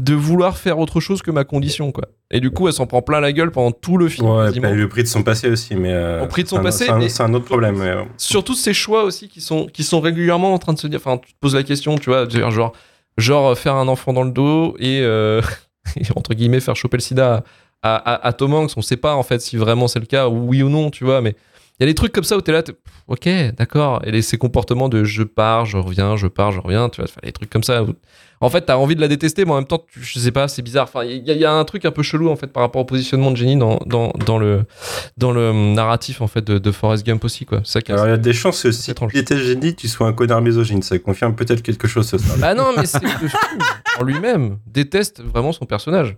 de 0.00 0.14
vouloir 0.14 0.56
faire 0.56 0.78
autre 0.80 0.98
chose 1.00 1.22
que 1.22 1.30
ma 1.30 1.44
condition 1.44 1.92
quoi 1.92 2.06
et 2.32 2.40
du 2.40 2.50
coup 2.50 2.66
elle 2.66 2.72
s'en 2.74 2.86
prend 2.86 3.00
plein 3.02 3.20
la 3.20 3.32
gueule 3.32 3.52
pendant 3.52 3.70
tout 3.70 3.96
le 3.96 4.08
film 4.08 4.28
Ouais, 4.28 4.50
bah, 4.58 4.70
le 4.72 4.88
prix 4.88 5.02
de 5.04 5.08
son 5.08 5.22
passé 5.22 5.48
aussi, 5.48 5.76
mais. 5.76 5.92
euh, 5.92 6.24
Au 6.24 6.26
prix 6.26 6.42
de 6.42 6.48
son 6.48 6.60
passé, 6.60 6.86
c'est 7.08 7.22
un- 7.22 7.32
autre 7.34 7.44
problème. 7.44 7.76
mais, 7.78 7.94
surtout 8.16 8.54
ces 8.54 8.74
choix 8.74 9.04
aussi 9.04 9.28
qui 9.28 9.40
sont 9.40 9.66
qui 9.66 9.84
sont 9.84 10.00
régulièrement 10.00 10.52
en 10.52 10.58
train 10.58 10.72
de 10.72 10.78
se 10.80 10.88
dire 10.88 10.98
enfin 11.04 11.18
tu 11.18 11.32
te 11.32 11.38
poses 11.38 11.54
la 11.54 11.62
question 11.62 11.96
tu 11.96 12.10
vois 12.10 12.28
genre 12.28 12.72
genre 13.18 13.56
faire 13.56 13.74
un 13.76 13.86
enfant 13.86 14.12
dans 14.12 14.24
le 14.24 14.32
dos 14.32 14.74
et, 14.80 15.00
euh, 15.02 15.40
et, 15.96 16.02
entre 16.16 16.34
guillemets 16.34 16.58
faire 16.60 16.74
choper 16.74 16.96
le 16.96 17.02
sida 17.02 17.44
à, 17.84 17.94
à, 17.96 18.26
à 18.28 18.32
Tom 18.32 18.54
Hanks 18.54 18.72
on 18.76 18.82
sait 18.82 18.96
pas 18.96 19.14
en 19.14 19.22
fait 19.22 19.40
si 19.40 19.56
vraiment 19.56 19.86
c'est 19.88 20.00
le 20.00 20.06
cas 20.06 20.28
ou 20.28 20.48
oui 20.48 20.62
ou 20.62 20.68
non 20.68 20.90
tu 20.90 21.04
vois 21.04 21.20
mais 21.20 21.36
il 21.80 21.82
y 21.82 21.84
a 21.84 21.86
des 21.90 21.94
trucs 21.94 22.12
comme 22.12 22.22
ça 22.24 22.36
où 22.36 22.40
t'es 22.40 22.52
là 22.52 22.62
t'es, 22.62 22.72
pff, 22.72 22.92
ok 23.08 23.28
d'accord 23.56 24.00
et 24.04 24.10
les, 24.12 24.22
ces 24.22 24.38
comportements 24.38 24.88
de 24.88 25.04
je 25.04 25.22
pars 25.22 25.66
je 25.66 25.76
reviens 25.76 26.16
je 26.16 26.26
pars 26.28 26.50
je 26.52 26.60
reviens 26.60 26.88
tu 26.88 27.00
vois 27.00 27.10
les 27.22 27.32
trucs 27.32 27.50
comme 27.50 27.62
ça 27.64 27.82
où- 27.82 27.94
en 28.40 28.48
fait 28.50 28.62
t'as 28.62 28.76
envie 28.76 28.94
de 28.94 29.00
la 29.00 29.08
détester 29.08 29.44
mais 29.44 29.50
en 29.52 29.56
même 29.56 29.66
temps 29.66 29.82
tu- 29.92 30.00
je 30.02 30.18
sais 30.18 30.30
pas 30.30 30.46
c'est 30.48 30.62
bizarre 30.62 30.84
enfin 30.84 31.02
il 31.04 31.26
y, 31.26 31.30
a- 31.30 31.34
il 31.34 31.40
y 31.40 31.44
a 31.44 31.52
un 31.52 31.64
truc 31.64 31.84
un 31.84 31.90
peu 31.90 32.02
chelou 32.02 32.30
en 32.30 32.36
fait 32.36 32.46
par 32.48 32.62
rapport 32.62 32.80
au 32.82 32.84
positionnement 32.84 33.30
de 33.32 33.36
Jenny 33.36 33.56
dans, 33.56 33.78
dans, 33.86 34.12
dans 34.24 34.38
le 34.38 34.64
dans 35.16 35.32
le 35.32 35.52
narratif 35.52 36.20
en 36.20 36.26
fait 36.28 36.42
de, 36.44 36.58
de 36.58 36.70
Forrest 36.72 37.04
Gump 37.04 37.24
aussi 37.24 37.44
quoi 37.44 37.60
ça 37.64 37.80
Alors 37.88 38.06
il 38.06 38.10
y 38.10 38.12
a 38.12 38.16
des 38.18 38.32
chances 38.32 38.62
que 38.62 38.70
si 38.70 38.94
tu 38.94 39.18
étais 39.18 39.38
génie, 39.38 39.74
tu 39.74 39.88
sois 39.88 40.06
un 40.06 40.12
connard 40.12 40.40
misogyne. 40.42 40.82
Ça 40.82 40.98
confirme 40.98 41.34
peut-être 41.34 41.62
quelque 41.62 41.88
chose 41.88 42.06
ce 42.08 42.18
soir. 42.18 42.36
Bah 42.38 42.54
non, 42.54 42.70
mais 42.76 42.86
c'est 42.86 43.00
en 44.00 44.04
lui-même 44.04 44.58
déteste 44.66 45.22
vraiment 45.22 45.52
son 45.52 45.64
personnage. 45.66 46.16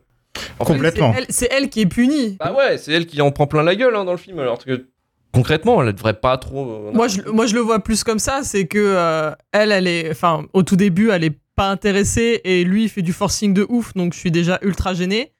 En 0.58 0.64
Complètement. 0.64 1.14
C'est 1.28 1.48
elle, 1.50 1.68
qui 1.68 1.80
est 1.82 1.86
punie. 1.86 2.36
bah 2.38 2.52
ouais, 2.56 2.78
c'est 2.78 2.92
elle 2.92 3.06
qui 3.06 3.20
en 3.20 3.30
prend 3.30 3.46
plein 3.46 3.62
la 3.62 3.74
gueule 3.76 3.94
hein, 3.96 4.04
dans 4.04 4.12
le 4.12 4.18
film, 4.18 4.38
alors 4.38 4.58
que 4.64 4.86
concrètement, 5.32 5.82
elle 5.82 5.92
devrait 5.92 6.14
pas 6.20 6.38
trop. 6.38 6.88
euh, 6.88 6.92
Moi 6.92 7.08
je, 7.08 7.20
moi, 7.30 7.46
je 7.46 7.54
le 7.54 7.60
vois 7.60 7.80
plus 7.80 8.04
comme 8.04 8.18
ça, 8.18 8.40
c'est 8.42 8.66
que 8.66 8.78
euh, 8.78 9.32
elle, 9.52 9.72
elle 9.72 9.86
est, 9.86 10.10
enfin, 10.10 10.44
au 10.52 10.62
tout 10.62 10.76
début, 10.76 11.10
elle 11.10 11.24
est 11.24 11.38
pas 11.54 11.70
intéressée 11.70 12.40
et 12.44 12.64
lui, 12.64 12.84
il 12.84 12.88
fait 12.88 13.02
du 13.02 13.12
forcing 13.12 13.54
de 13.54 13.66
ouf, 13.68 13.94
donc 13.94 14.12
je 14.14 14.18
suis 14.18 14.30
déjà 14.30 14.58
ultra 14.62 14.94
gêné. 14.94 15.32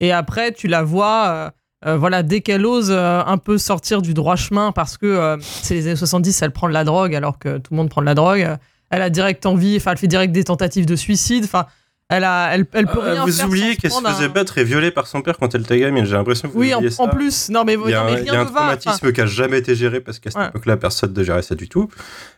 Et 0.00 0.12
après, 0.12 0.52
tu 0.52 0.68
la 0.68 0.82
vois, 0.82 1.26
euh, 1.28 1.50
euh, 1.90 1.96
voilà, 1.96 2.22
dès 2.22 2.40
qu'elle 2.40 2.66
ose 2.66 2.90
euh, 2.90 3.22
un 3.24 3.38
peu 3.38 3.56
sortir 3.58 4.02
du 4.02 4.14
droit 4.14 4.36
chemin, 4.36 4.72
parce 4.72 4.96
que 4.98 5.06
euh, 5.06 5.36
c'est 5.40 5.74
les 5.74 5.86
années 5.86 5.96
70, 5.96 6.42
elle 6.42 6.50
prend 6.52 6.68
de 6.68 6.72
la 6.74 6.84
drogue, 6.84 7.14
alors 7.14 7.38
que 7.38 7.58
tout 7.58 7.72
le 7.72 7.76
monde 7.78 7.88
prend 7.88 8.00
de 8.00 8.06
la 8.06 8.14
drogue. 8.14 8.46
Elle 8.90 9.02
a 9.02 9.10
direct 9.10 9.44
envie, 9.46 9.76
enfin, 9.76 9.92
elle 9.92 9.98
fait 9.98 10.06
direct 10.06 10.32
des 10.32 10.44
tentatives 10.44 10.86
de 10.86 10.94
suicide, 10.96 11.44
enfin, 11.44 11.66
elle 12.08 12.22
a, 12.24 12.54
elle, 12.54 12.66
elle 12.72 12.86
peut 12.86 12.98
Euh, 13.02 13.12
rien 13.12 13.24
vous 13.24 13.42
oubliez 13.42 13.74
qu'elle 13.76 13.90
se 13.90 14.00
faisait 14.00 14.24
un- 14.26 14.28
battre 14.28 14.58
et 14.58 14.64
violer 14.64 14.90
par 14.92 15.06
son 15.08 15.22
père 15.22 15.38
quand 15.38 15.54
elle 15.54 15.62
était 15.62 15.78
gamine. 15.78 16.04
J'ai 16.04 16.12
l'impression 16.14 16.48
que 16.48 16.52
vous 16.54 16.60
Oui, 16.60 16.72
en, 16.74 16.88
ça. 16.90 17.02
en 17.02 17.08
plus, 17.08 17.48
non 17.48 17.64
mais, 17.64 17.74
Il 17.74 17.90
y 17.90 17.94
a 17.94 18.02
non, 18.04 18.06
un, 18.08 18.14
mais 18.14 18.20
il 18.20 18.26
y 18.26 18.28
a 18.28 18.32
rien 18.32 18.40
un 18.40 18.44
enfin, 18.44 18.54
traumatisme 18.54 19.12
qui 19.12 19.20
a 19.20 19.26
jamais 19.26 19.58
été 19.58 19.74
géré 19.74 20.00
parce 20.00 20.18
qu'à 20.20 20.30
cette 20.30 20.40
Ouais. 20.40 20.48
époque-là, 20.48 20.76
personne 20.76 21.12
ne 21.12 21.22
gérait 21.24 21.42
ça 21.42 21.54
du 21.56 21.68
tout. 21.68 21.88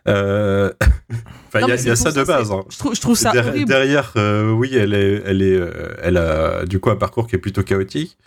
Euh, 0.09 0.73
Enfin, 1.49 1.61
il 1.63 1.69
y 1.69 1.73
a, 1.73 1.93
y 1.93 1.97
ça 1.97 2.13
de 2.13 2.23
base. 2.25 2.51
hein. 2.53 2.65
Je 2.71 2.79
trouve, 2.79 2.95
je 2.95 3.01
trouve 3.01 3.17
ça 3.17 3.33
Der- 3.33 3.47
horrible. 3.49 3.67
derrière, 3.69 4.13
euh, 4.17 4.51
oui, 4.51 4.75
elle 4.77 4.93
est, 4.95 5.23
elle 5.25 5.43
est, 5.43 5.57
euh, 5.57 5.71
elle 6.03 6.17
a 6.19 6.65
du 6.67 6.79
coup 6.81 6.91
un 6.91 6.97
parcours 6.97 7.27
qui 7.27 7.37
est 7.37 7.39
plutôt 7.39 7.63
chaotique. 7.63 8.19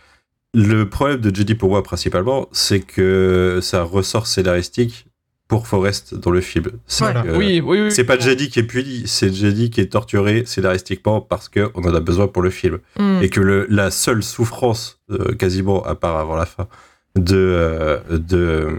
Le 0.54 0.90
problème 0.90 1.20
de 1.22 1.34
Judy 1.34 1.56
pour 1.56 1.70
moi 1.70 1.82
principalement, 1.84 2.48
c'est 2.52 2.82
que 2.82 3.60
ça 3.62 3.84
ressort 3.84 4.28
scénaristique 4.28 5.06
pour 5.52 5.68
Forrest 5.68 6.16
dans 6.16 6.32
le 6.32 6.40
film. 6.40 6.68
C'est 6.88 7.04
Voilà. 7.04 7.24
que- 7.24 7.36
Oui, 7.36 7.60
oui, 7.60 7.82
oui. 7.82 7.92
C'est 7.92 8.06
pas 8.06 8.18
Jedi 8.18 8.50
qui 8.50 8.60
est 8.60 8.64
puni, 8.64 9.04
c'est 9.06 9.34
Jedi 9.34 9.70
qui 9.70 9.82
est 9.82 9.88
torturé 9.92 10.44
scénaristiquement 10.46 11.20
parce 11.20 11.50
qu'on 11.50 11.74
en 11.84 11.94
a 11.94 12.00
besoin 12.00 12.30
pour 12.30 12.42
le 12.42 12.50
film. 12.50 12.80
Hmm. 12.98 13.20
Et 13.22 13.28
que 13.28 13.42
le, 13.42 13.68
la 13.70 13.92
seule 13.92 14.24
souffrance, 14.24 15.02
euh, 15.12 15.36
quasiment, 15.36 15.84
à 15.86 15.94
part 15.96 16.16
avant 16.16 16.38
la 16.38 16.46
fin, 16.46 16.70
de, 17.18 17.36
euh, 17.36 18.00
de 18.12 18.38
euh, 18.38 18.72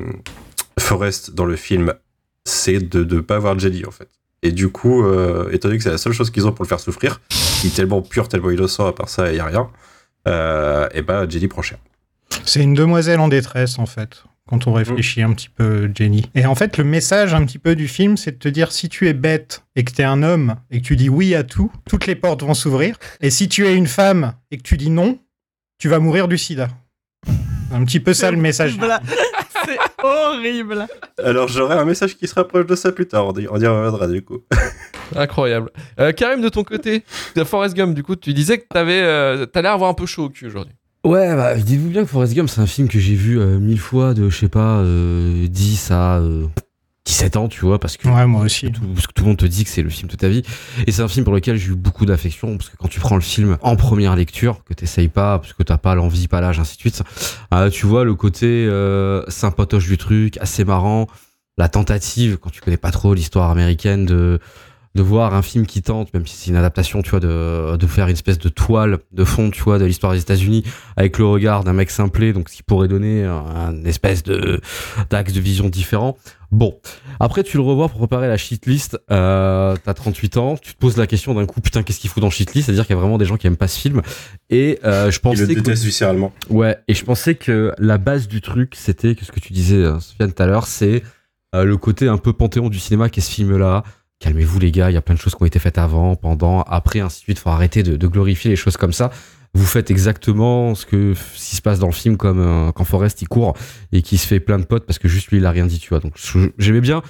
Forrest 0.80 1.32
dans 1.34 1.44
le 1.44 1.56
film, 1.56 1.92
c'est 2.46 2.78
de 2.78 3.04
ne 3.16 3.20
pas 3.20 3.36
avoir 3.36 3.58
Jedi, 3.58 3.84
en 3.86 3.90
fait. 3.90 4.08
Et 4.42 4.50
du 4.50 4.70
coup, 4.70 5.04
euh, 5.04 5.50
étant 5.52 5.68
donné 5.68 5.76
que 5.76 5.84
c'est 5.84 5.90
la 5.90 5.98
seule 5.98 6.14
chose 6.14 6.30
qu'ils 6.30 6.46
ont 6.46 6.52
pour 6.52 6.64
le 6.64 6.68
faire 6.68 6.80
souffrir, 6.80 7.20
il 7.62 7.66
est 7.66 7.76
tellement 7.76 8.00
pur, 8.00 8.28
tellement 8.28 8.50
innocent, 8.50 8.86
à 8.86 8.92
part 8.94 9.10
ça, 9.10 9.28
il 9.28 9.34
n'y 9.34 9.40
a 9.40 9.44
rien, 9.44 9.68
euh, 10.26 10.88
et 10.94 11.02
bah, 11.02 11.28
Jedi 11.28 11.48
prend 11.48 11.60
cher. 11.60 11.76
C'est 12.46 12.62
une 12.62 12.72
demoiselle 12.72 13.20
en 13.20 13.28
détresse, 13.28 13.78
en 13.78 13.84
fait, 13.84 14.24
quand 14.48 14.66
on 14.66 14.72
réfléchit 14.72 15.22
un 15.22 15.32
petit 15.32 15.48
peu, 15.48 15.90
Jenny. 15.94 16.26
Et 16.34 16.46
en 16.46 16.54
fait, 16.54 16.76
le 16.76 16.84
message 16.84 17.32
un 17.34 17.44
petit 17.44 17.58
peu 17.58 17.74
du 17.74 17.88
film, 17.88 18.16
c'est 18.16 18.32
de 18.32 18.38
te 18.38 18.48
dire 18.48 18.72
si 18.72 18.88
tu 18.88 19.08
es 19.08 19.12
bête 19.12 19.64
et 19.76 19.84
que 19.84 19.92
tu 19.92 20.02
es 20.02 20.04
un 20.04 20.22
homme 20.22 20.56
et 20.70 20.80
que 20.80 20.86
tu 20.86 20.96
dis 20.96 21.08
oui 21.08 21.34
à 21.34 21.44
tout, 21.44 21.70
toutes 21.88 22.06
les 22.06 22.16
portes 22.16 22.42
vont 22.42 22.54
s'ouvrir. 22.54 22.96
Et 23.20 23.30
si 23.30 23.48
tu 23.48 23.66
es 23.66 23.74
une 23.74 23.86
femme 23.86 24.34
et 24.50 24.58
que 24.58 24.62
tu 24.62 24.76
dis 24.76 24.90
non, 24.90 25.18
tu 25.78 25.88
vas 25.88 25.98
mourir 25.98 26.28
du 26.28 26.38
sida. 26.38 26.68
un 27.72 27.84
petit 27.84 28.00
peu 28.00 28.14
ça 28.14 28.30
le 28.30 28.36
message. 28.36 28.76
C'est 29.64 29.78
horrible. 30.02 30.86
Alors 31.22 31.48
j'aurai 31.48 31.76
un 31.76 31.84
message 31.84 32.16
qui 32.16 32.26
se 32.26 32.34
rapproche 32.34 32.66
de 32.66 32.74
ça 32.74 32.90
plus 32.90 33.06
tard, 33.06 33.28
on 33.28 33.32
y, 33.34 33.46
on 33.48 33.56
y 33.58 33.66
reviendra 33.66 34.08
du 34.08 34.22
coup. 34.22 34.38
Incroyable. 35.16 35.70
Euh, 36.00 36.12
Karim, 36.12 36.40
de 36.40 36.48
ton 36.48 36.64
côté, 36.64 37.04
de 37.36 37.44
Forrest 37.44 37.76
Gump, 37.76 37.94
du 37.94 38.02
coup, 38.02 38.16
tu 38.16 38.32
disais 38.32 38.58
que 38.58 38.66
t'avais, 38.68 39.02
euh, 39.02 39.46
t'allais 39.46 39.68
avoir 39.68 39.90
un 39.90 39.94
peu 39.94 40.06
chaud 40.06 40.24
au 40.24 40.30
cul 40.30 40.46
aujourd'hui. 40.46 40.74
Ouais, 41.04 41.34
bah, 41.34 41.56
dites-vous 41.56 41.88
bien 41.88 42.02
que 42.02 42.08
Forrest 42.08 42.34
Gump, 42.34 42.48
c'est 42.48 42.60
un 42.60 42.66
film 42.66 42.88
que 42.88 43.00
j'ai 43.00 43.14
vu 43.14 43.40
euh, 43.40 43.58
mille 43.58 43.80
fois 43.80 44.14
de, 44.14 44.30
je 44.30 44.36
sais 44.38 44.48
pas, 44.48 44.76
euh, 44.78 45.48
10 45.48 45.90
à 45.90 46.18
euh, 46.18 46.46
17 47.04 47.36
ans, 47.36 47.48
tu 47.48 47.60
vois, 47.62 47.80
parce 47.80 47.96
que, 47.96 48.06
Ouais, 48.08 48.24
moi 48.26 48.42
aussi. 48.42 48.70
tout, 48.70 48.80
parce 48.94 49.08
que 49.08 49.12
tout 49.12 49.24
le 49.24 49.30
monde 49.30 49.36
te 49.36 49.44
dit 49.44 49.64
que 49.64 49.70
c'est 49.70 49.82
le 49.82 49.90
film 49.90 50.08
de 50.08 50.14
ta 50.14 50.28
vie. 50.28 50.42
Et 50.86 50.92
c'est 50.92 51.02
un 51.02 51.08
film 51.08 51.24
pour 51.24 51.34
lequel 51.34 51.56
j'ai 51.56 51.70
eu 51.72 51.74
beaucoup 51.74 52.06
d'affection, 52.06 52.56
parce 52.56 52.70
que 52.70 52.76
quand 52.76 52.86
tu 52.86 53.00
prends 53.00 53.16
le 53.16 53.20
film 53.20 53.58
en 53.62 53.74
première 53.74 54.14
lecture, 54.14 54.62
que 54.64 54.74
t'essayes 54.74 55.08
pas, 55.08 55.40
parce 55.40 55.54
que 55.54 55.64
t'as 55.64 55.76
pas 55.76 55.96
l'envie, 55.96 56.28
pas 56.28 56.40
l'âge, 56.40 56.60
ainsi 56.60 56.76
de 56.76 56.80
suite, 56.80 57.02
euh, 57.52 57.68
tu 57.68 57.86
vois 57.86 58.04
le 58.04 58.14
côté 58.14 58.46
euh, 58.68 59.24
sympatoche 59.28 59.88
du 59.88 59.98
truc, 59.98 60.38
assez 60.38 60.64
marrant, 60.64 61.08
la 61.58 61.68
tentative, 61.68 62.38
quand 62.40 62.50
tu 62.50 62.60
connais 62.60 62.76
pas 62.76 62.92
trop 62.92 63.12
l'histoire 63.12 63.50
américaine, 63.50 64.06
de 64.06 64.38
de 64.94 65.02
voir 65.02 65.34
un 65.34 65.42
film 65.42 65.66
qui 65.66 65.80
tente, 65.80 66.12
même 66.12 66.26
si 66.26 66.36
c'est 66.36 66.50
une 66.50 66.56
adaptation, 66.56 67.00
tu 67.02 67.10
vois, 67.10 67.20
de, 67.20 67.76
de 67.76 67.86
faire 67.86 68.08
une 68.08 68.12
espèce 68.12 68.38
de 68.38 68.48
toile 68.48 68.98
de 69.12 69.24
fond, 69.24 69.50
tu 69.50 69.62
vois, 69.62 69.78
de 69.78 69.84
l'histoire 69.86 70.12
des 70.12 70.20
États-Unis 70.20 70.64
avec 70.96 71.18
le 71.18 71.24
regard 71.24 71.64
d'un 71.64 71.72
mec 71.72 71.90
simplé, 71.90 72.32
donc 72.32 72.48
ce 72.50 72.56
qui 72.56 72.62
pourrait 72.62 72.88
donner 72.88 73.24
un, 73.24 73.32
un 73.36 73.84
espèce 73.84 74.22
de 74.22 74.60
d'axe 75.08 75.32
de 75.32 75.40
vision 75.40 75.68
différent. 75.68 76.16
Bon, 76.50 76.78
après 77.18 77.42
tu 77.44 77.56
le 77.56 77.62
revois 77.62 77.88
pour 77.88 77.96
préparer 77.96 78.28
la 78.28 78.36
shitlist, 78.36 78.98
euh, 79.10 79.74
t'as 79.82 79.94
38 79.94 80.36
ans, 80.36 80.56
tu 80.60 80.74
te 80.74 80.78
poses 80.78 80.98
la 80.98 81.06
question 81.06 81.32
d'un 81.32 81.46
coup, 81.46 81.62
putain, 81.62 81.82
qu'est-ce 81.82 81.98
qu'il 81.98 82.10
fout 82.10 82.20
dans 82.20 82.28
shitlist? 82.28 82.66
C'est-à-dire 82.66 82.86
qu'il 82.86 82.94
y 82.94 82.98
a 82.98 83.00
vraiment 83.00 83.16
des 83.16 83.24
gens 83.24 83.38
qui 83.38 83.46
aiment 83.46 83.56
pas 83.56 83.68
ce 83.68 83.80
film. 83.80 84.02
Et 84.50 84.78
euh, 84.84 85.10
je 85.10 85.18
Il 85.24 85.30
le 85.40 85.46
pensais 85.46 85.54
que... 85.54 85.70
viscéralement. 85.70 86.30
Ouais, 86.50 86.76
et 86.88 86.92
je 86.92 87.02
pensais 87.06 87.36
que 87.36 87.72
la 87.78 87.96
base 87.96 88.28
du 88.28 88.42
truc, 88.42 88.74
c'était 88.76 89.14
que 89.14 89.24
ce 89.24 89.32
que 89.32 89.40
tu 89.40 89.54
disais, 89.54 89.76
euh, 89.76 89.98
Sofiane, 89.98 90.34
tout 90.34 90.42
à 90.42 90.46
l'heure, 90.46 90.66
c'est 90.66 91.02
euh, 91.54 91.64
le 91.64 91.78
côté 91.78 92.08
un 92.08 92.18
peu 92.18 92.34
panthéon 92.34 92.68
du 92.68 92.78
cinéma 92.78 93.08
qu'est 93.08 93.22
ce 93.22 93.30
film-là. 93.30 93.82
Calmez-vous 94.22 94.60
les 94.60 94.70
gars, 94.70 94.88
il 94.88 94.94
y 94.94 94.96
a 94.96 95.02
plein 95.02 95.16
de 95.16 95.20
choses 95.20 95.34
qui 95.34 95.42
ont 95.42 95.46
été 95.46 95.58
faites 95.58 95.78
avant, 95.78 96.14
pendant, 96.14 96.62
après, 96.62 97.00
ainsi 97.00 97.18
de 97.18 97.24
suite. 97.24 97.40
Faut 97.40 97.50
arrêter 97.50 97.82
de, 97.82 98.06
glorifier 98.06 98.50
les 98.50 98.56
choses 98.56 98.76
comme 98.76 98.92
ça. 98.92 99.10
Vous 99.52 99.66
faites 99.66 99.90
exactement 99.90 100.76
ce 100.76 100.86
que 100.86 101.14
se 101.34 101.60
passe 101.60 101.80
dans 101.80 101.88
le 101.88 101.92
film, 101.92 102.16
comme 102.16 102.38
euh, 102.38 102.70
quand 102.70 102.84
Forrest 102.84 103.20
il 103.20 103.26
court 103.26 103.56
et 103.90 104.00
qui 104.00 104.18
se 104.18 104.26
fait 104.28 104.38
plein 104.38 104.60
de 104.60 104.64
potes 104.64 104.86
parce 104.86 105.00
que 105.00 105.08
juste 105.08 105.32
lui 105.32 105.38
il 105.38 105.44
a 105.44 105.50
rien 105.50 105.66
dit, 105.66 105.80
tu 105.80 105.88
vois. 105.88 105.98
Donc 105.98 106.14
j'aimais 106.56 106.80
bien 106.80 107.02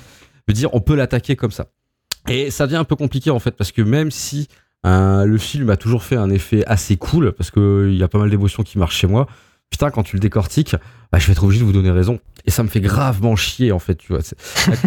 me 0.48 0.54
dire 0.54 0.70
on 0.72 0.80
peut 0.80 0.96
l'attaquer 0.96 1.36
comme 1.36 1.50
ça. 1.50 1.66
Et 2.28 2.50
ça 2.50 2.66
devient 2.66 2.78
un 2.78 2.84
peu 2.84 2.96
compliqué 2.96 3.30
en 3.30 3.38
fait 3.38 3.52
parce 3.52 3.72
que 3.72 3.82
même 3.82 4.10
si 4.10 4.48
euh, 4.86 5.26
le 5.26 5.38
film 5.38 5.68
a 5.68 5.76
toujours 5.76 6.02
fait 6.02 6.16
un 6.16 6.30
effet 6.30 6.64
assez 6.66 6.96
cool 6.96 7.32
parce 7.32 7.50
que 7.50 7.60
euh, 7.60 7.92
il 7.92 7.98
y 7.98 8.02
a 8.02 8.08
pas 8.08 8.18
mal 8.18 8.30
d'émotions 8.30 8.62
qui 8.62 8.78
marchent 8.78 8.96
chez 8.96 9.06
moi. 9.06 9.28
Putain, 9.70 9.90
quand 9.90 10.02
tu 10.02 10.16
le 10.16 10.20
décortiques, 10.20 10.76
bah, 11.12 11.18
je 11.18 11.26
vais 11.26 11.32
être 11.32 11.44
obligé 11.44 11.60
de 11.60 11.66
vous 11.66 11.72
donner 11.72 11.90
raison. 11.90 12.18
Et 12.44 12.50
ça 12.50 12.62
me 12.62 12.68
fait 12.68 12.80
gravement 12.80 13.36
chier, 13.36 13.72
en 13.72 13.78
fait, 13.78 13.96
tu 13.96 14.12
vois. 14.12 14.22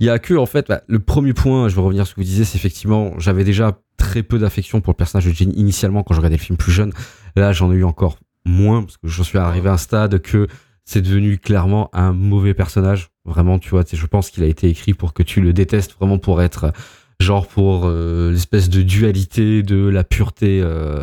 Il 0.00 0.06
y 0.06 0.10
a 0.10 0.18
que, 0.18 0.34
en 0.34 0.46
fait, 0.46 0.68
bah, 0.68 0.82
le 0.86 0.98
premier 0.98 1.32
point, 1.32 1.68
je 1.68 1.74
vais 1.74 1.82
revenir 1.82 2.02
à 2.02 2.04
ce 2.06 2.14
que 2.14 2.20
vous 2.20 2.26
disiez, 2.26 2.44
c'est 2.44 2.56
effectivement, 2.56 3.12
j'avais 3.18 3.44
déjà 3.44 3.78
très 3.96 4.22
peu 4.22 4.38
d'affection 4.38 4.80
pour 4.80 4.92
le 4.92 4.96
personnage 4.96 5.26
de 5.26 5.32
Jenny 5.32 5.54
initialement 5.54 6.02
quand 6.02 6.14
je 6.14 6.20
regardais 6.20 6.36
le 6.36 6.42
film 6.42 6.56
plus 6.56 6.72
jeune. 6.72 6.92
Là, 7.36 7.52
j'en 7.52 7.72
ai 7.72 7.76
eu 7.76 7.84
encore 7.84 8.18
moins 8.44 8.82
parce 8.82 8.96
que 8.96 9.08
je 9.08 9.22
suis 9.22 9.38
arrivé 9.38 9.68
à 9.68 9.74
un 9.74 9.76
stade 9.78 10.20
que 10.20 10.48
c'est 10.84 11.02
devenu 11.02 11.38
clairement 11.38 11.90
un 11.92 12.12
mauvais 12.12 12.54
personnage. 12.54 13.10
Vraiment, 13.24 13.58
tu 13.58 13.70
vois, 13.70 13.84
je 13.90 14.06
pense 14.06 14.30
qu'il 14.30 14.42
a 14.42 14.46
été 14.46 14.68
écrit 14.68 14.94
pour 14.94 15.12
que 15.12 15.22
tu 15.22 15.40
le 15.40 15.52
détestes 15.52 15.94
vraiment 15.98 16.18
pour 16.18 16.42
être 16.42 16.72
genre 17.20 17.46
pour 17.46 17.84
euh, 17.84 18.32
l'espèce 18.32 18.68
de 18.68 18.82
dualité 18.82 19.62
de 19.62 19.88
la 19.88 20.02
pureté 20.02 20.60
euh, 20.60 21.02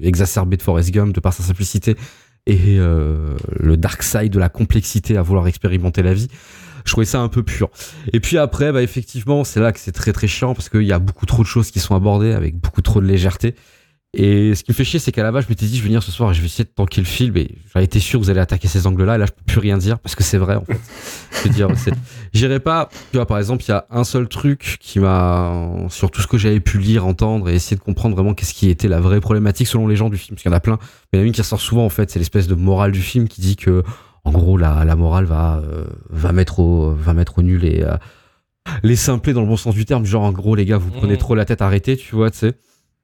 exacerbée 0.00 0.56
de 0.56 0.62
Forrest 0.62 0.92
Gump 0.92 1.12
de 1.12 1.20
par 1.20 1.32
sa 1.32 1.42
simplicité 1.42 1.96
et 2.46 2.78
euh, 2.78 3.36
le 3.58 3.76
dark 3.76 4.02
side 4.02 4.32
de 4.32 4.38
la 4.38 4.48
complexité 4.48 5.16
à 5.16 5.22
vouloir 5.22 5.46
expérimenter 5.48 6.02
la 6.02 6.14
vie. 6.14 6.28
Je 6.84 6.92
trouvais 6.92 7.06
ça 7.06 7.20
un 7.20 7.28
peu 7.28 7.42
pur. 7.42 7.68
Et 8.12 8.20
puis 8.20 8.38
après, 8.38 8.70
bah 8.70 8.82
effectivement, 8.82 9.42
c'est 9.42 9.58
là 9.58 9.72
que 9.72 9.80
c'est 9.80 9.92
très 9.92 10.12
très 10.12 10.28
chiant 10.28 10.54
parce 10.54 10.68
qu'il 10.68 10.84
y 10.84 10.92
a 10.92 11.00
beaucoup 11.00 11.26
trop 11.26 11.42
de 11.42 11.48
choses 11.48 11.72
qui 11.72 11.80
sont 11.80 11.96
abordées 11.96 12.32
avec 12.32 12.56
beaucoup 12.56 12.82
trop 12.82 13.00
de 13.00 13.06
légèreté. 13.06 13.56
Et 14.18 14.54
ce 14.54 14.64
qui 14.64 14.70
me 14.70 14.74
fait 14.74 14.84
chier, 14.84 14.98
c'est 14.98 15.12
qu'à 15.12 15.22
la 15.22 15.30
base, 15.30 15.44
je 15.44 15.50
m'étais 15.50 15.66
dit, 15.66 15.76
je 15.76 15.82
vais 15.82 15.88
venir 15.88 16.02
ce 16.02 16.10
soir 16.10 16.30
et 16.30 16.34
je 16.34 16.40
vais 16.40 16.46
essayer 16.46 16.64
de 16.64 16.70
tanker 16.70 17.02
le 17.02 17.06
film. 17.06 17.36
Et 17.36 17.58
j'avais 17.74 17.84
été 17.84 18.00
sûr 18.00 18.18
que 18.18 18.24
vous 18.24 18.30
allez 18.30 18.40
attaquer 18.40 18.66
ces 18.66 18.86
angles-là. 18.86 19.16
Et 19.16 19.18
là, 19.18 19.26
je 19.26 19.32
peux 19.32 19.42
plus 19.46 19.58
rien 19.60 19.76
dire 19.76 19.98
parce 19.98 20.14
que 20.14 20.22
c'est 20.22 20.38
vrai, 20.38 20.54
en 20.56 20.64
fait. 20.64 20.78
je 21.32 21.42
veux 21.48 21.54
dire, 21.54 21.68
c'est- 21.76 21.92
j'irai 22.32 22.58
pas. 22.58 22.88
Tu 23.12 23.18
vois, 23.18 23.26
par 23.26 23.36
exemple, 23.36 23.62
il 23.64 23.68
y 23.68 23.72
a 23.72 23.84
un 23.90 24.04
seul 24.04 24.26
truc 24.26 24.78
qui 24.80 25.00
m'a, 25.00 25.52
sur 25.90 26.10
tout 26.10 26.22
ce 26.22 26.26
que 26.26 26.38
j'avais 26.38 26.60
pu 26.60 26.78
lire, 26.78 27.04
entendre 27.06 27.50
et 27.50 27.54
essayer 27.56 27.76
de 27.76 27.82
comprendre 27.82 28.14
vraiment 28.16 28.32
qu'est-ce 28.32 28.54
qui 28.54 28.70
était 28.70 28.88
la 28.88 29.00
vraie 29.00 29.20
problématique 29.20 29.66
selon 29.66 29.86
les 29.86 29.96
gens 29.96 30.08
du 30.08 30.16
film. 30.16 30.34
Parce 30.36 30.42
qu'il 30.42 30.50
y 30.50 30.54
en 30.54 30.56
a 30.56 30.60
plein. 30.60 30.78
Mais 31.12 31.18
il 31.18 31.20
y 31.20 31.20
en 31.20 31.24
a 31.24 31.26
une 31.26 31.32
qui 31.34 31.42
ressort 31.42 31.60
souvent, 31.60 31.84
en 31.84 31.90
fait. 31.90 32.10
C'est 32.10 32.18
l'espèce 32.18 32.46
de 32.46 32.54
morale 32.54 32.92
du 32.92 33.02
film 33.02 33.28
qui 33.28 33.42
dit 33.42 33.56
que, 33.56 33.82
en 34.24 34.30
gros, 34.32 34.56
la, 34.56 34.86
la 34.86 34.96
morale 34.96 35.26
va, 35.26 35.60
euh, 35.62 35.84
va 36.08 36.32
mettre 36.32 36.58
au, 36.58 36.94
va 36.94 37.12
mettre 37.12 37.38
au 37.38 37.42
nul 37.42 37.66
et, 37.66 37.82
euh, 37.82 37.96
les 38.82 38.96
simpler 38.96 39.34
dans 39.34 39.42
le 39.42 39.46
bon 39.46 39.58
sens 39.58 39.74
du 39.74 39.84
terme. 39.84 40.06
Genre, 40.06 40.22
en 40.24 40.32
gros, 40.32 40.54
les 40.54 40.64
gars, 40.64 40.78
vous 40.78 40.90
prenez 40.90 41.12
Mhm. 41.12 41.18
trop 41.18 41.34
la 41.34 41.44
tête, 41.44 41.60
arrêtez, 41.60 41.98
tu 41.98 42.14
vois, 42.16 42.30
tu 42.30 42.38
sais. 42.38 42.54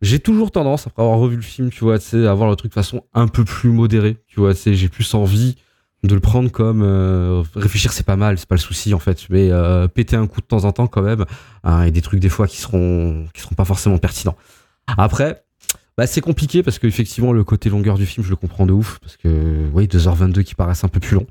J'ai 0.03 0.19
toujours 0.19 0.51
tendance, 0.51 0.87
après 0.87 1.03
avoir 1.03 1.19
revu 1.19 1.37
le 1.37 1.43
film, 1.43 1.71
tu 1.71 1.85
vois, 1.85 1.99
tu 1.99 2.07
sais, 2.07 2.27
à 2.27 2.35
voir 2.35 2.51
le 2.51 2.57
truc 2.57 2.73
de 2.73 2.75
façon 2.75 3.05
un 3.15 3.29
peu 3.29 3.45
plus 3.45 3.71
modérée, 3.71 4.19
tu 4.27 4.41
vois, 4.41 4.55
sais, 4.55 4.75
j'ai 4.75 4.88
plus 4.88 5.15
envie 5.15 5.57
de 6.03 6.15
le 6.15 6.21
prendre 6.21 6.51
comme 6.51 6.83
euh, 6.83 7.45
réfléchir 7.55 7.93
c'est 7.93 8.05
pas 8.05 8.17
mal 8.17 8.37
c'est 8.37 8.49
pas 8.49 8.57
le 8.57 8.61
souci 8.61 8.93
en 8.93 8.99
fait 8.99 9.27
mais 9.31 9.53
euh, 9.53 9.87
péter 9.87 10.17
un 10.17 10.27
coup 10.27 10.41
de 10.41 10.47
temps 10.47 10.65
en 10.65 10.73
temps 10.73 10.88
quand 10.88 11.03
même 11.03 11.25
hein, 11.62 11.85
et 11.85 11.93
des 11.93 12.03
trucs 12.03 12.19
des 12.19 12.29
fois 12.29 12.49
qui 12.49 12.57
seront 12.57 13.27
qui 13.33 13.41
seront 13.41 13.55
pas 13.55 13.65
forcément 13.65 13.99
pertinents. 13.99 14.37
Après 14.99 15.45
bah, 15.99 16.07
c'est 16.07 16.21
compliqué 16.21 16.63
parce 16.63 16.79
que 16.79 16.87
effectivement 16.87 17.33
le 17.33 17.45
côté 17.45 17.69
longueur 17.69 17.99
du 17.99 18.07
film 18.07 18.25
je 18.25 18.31
le 18.31 18.37
comprends 18.37 18.67
de 18.67 18.73
ouf 18.73 18.99
parce 19.01 19.17
que 19.17 19.29
oui 19.75 19.87
2h22 19.87 20.43
qui 20.43 20.55
paraissent 20.55 20.85
un 20.85 20.89
peu 20.89 21.01
plus 21.01 21.17
long 21.17 21.27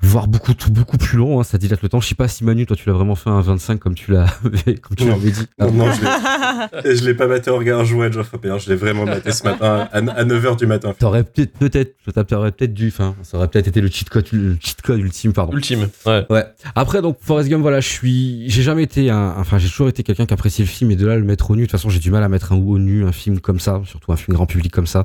voire 0.00 0.28
beaucoup 0.28 0.54
tout 0.54 0.70
beaucoup 0.70 0.96
plus 0.98 1.18
long 1.18 1.40
hein, 1.40 1.44
ça 1.44 1.58
dilate 1.58 1.82
le 1.82 1.88
temps 1.88 2.00
je 2.00 2.08
sais 2.08 2.14
pas 2.14 2.28
si 2.28 2.44
Manu 2.44 2.64
toi 2.66 2.76
tu 2.76 2.88
l'as 2.88 2.94
vraiment 2.94 3.14
fait 3.14 3.30
un 3.30 3.40
25 3.40 3.78
comme 3.78 3.94
tu 3.94 4.12
l'as 4.12 4.26
comme 4.82 4.96
tu 4.96 5.04
Non. 5.04 5.10
l'avais 5.10 5.30
dit 5.30 5.46
Non, 5.58 5.70
non, 5.72 5.92
je 5.92 6.00
l'ai- 6.00 6.90
et 6.92 6.96
je 6.96 7.04
l'ai 7.04 7.14
pas 7.14 7.26
maté 7.26 7.50
en 7.50 7.58
regard 7.58 7.84
jouet, 7.84 8.10
Geoffrey 8.12 8.38
Péan, 8.38 8.58
je 8.58 8.68
l'ai 8.70 8.76
vraiment 8.76 9.04
maté 9.04 9.32
ce 9.32 9.44
matin 9.44 9.88
à, 9.92 10.00
9h 10.00 10.58
du 10.58 10.66
matin. 10.66 10.94
T'aurais 10.98 11.24
peut-être, 11.24 11.52
peut-être, 11.58 12.24
t'aurais 12.26 12.52
peut-être 12.52 12.74
dû, 12.74 12.88
enfin, 12.88 13.14
ça 13.22 13.36
aurait 13.36 13.48
peut-être 13.48 13.68
été 13.68 13.80
le 13.80 13.88
cheat 13.88 14.08
code, 14.08 14.26
le 14.32 14.56
cheat 14.60 14.80
code 14.82 15.00
ultime, 15.00 15.32
pardon. 15.32 15.52
Ultime. 15.52 15.88
Ouais. 16.06 16.24
Ouais. 16.30 16.44
Après, 16.74 17.02
donc, 17.02 17.18
Forrest 17.20 17.48
Gump, 17.48 17.62
voilà, 17.62 17.80
je 17.80 17.88
suis, 17.88 18.48
j'ai 18.48 18.62
jamais 18.62 18.82
été 18.84 19.10
un, 19.10 19.34
enfin, 19.38 19.58
j'ai 19.58 19.68
toujours 19.68 19.88
été 19.88 20.02
quelqu'un 20.02 20.26
qui 20.26 20.34
apprécie 20.34 20.62
le 20.62 20.68
film 20.68 20.90
et 20.90 20.96
de 20.96 21.06
là, 21.06 21.16
le 21.16 21.24
mettre 21.24 21.50
au 21.50 21.56
nu. 21.56 21.62
De 21.62 21.66
toute 21.66 21.72
façon, 21.72 21.90
j'ai 21.90 22.00
du 22.00 22.10
mal 22.10 22.22
à 22.22 22.28
mettre 22.28 22.52
un 22.52 22.56
au 22.56 22.78
nu, 22.78 23.04
un 23.04 23.12
film 23.12 23.40
comme 23.40 23.60
ça, 23.60 23.81
surtout 23.84 24.12
un 24.12 24.16
film 24.16 24.34
grand 24.34 24.46
public 24.46 24.72
comme 24.72 24.86
ça. 24.86 25.04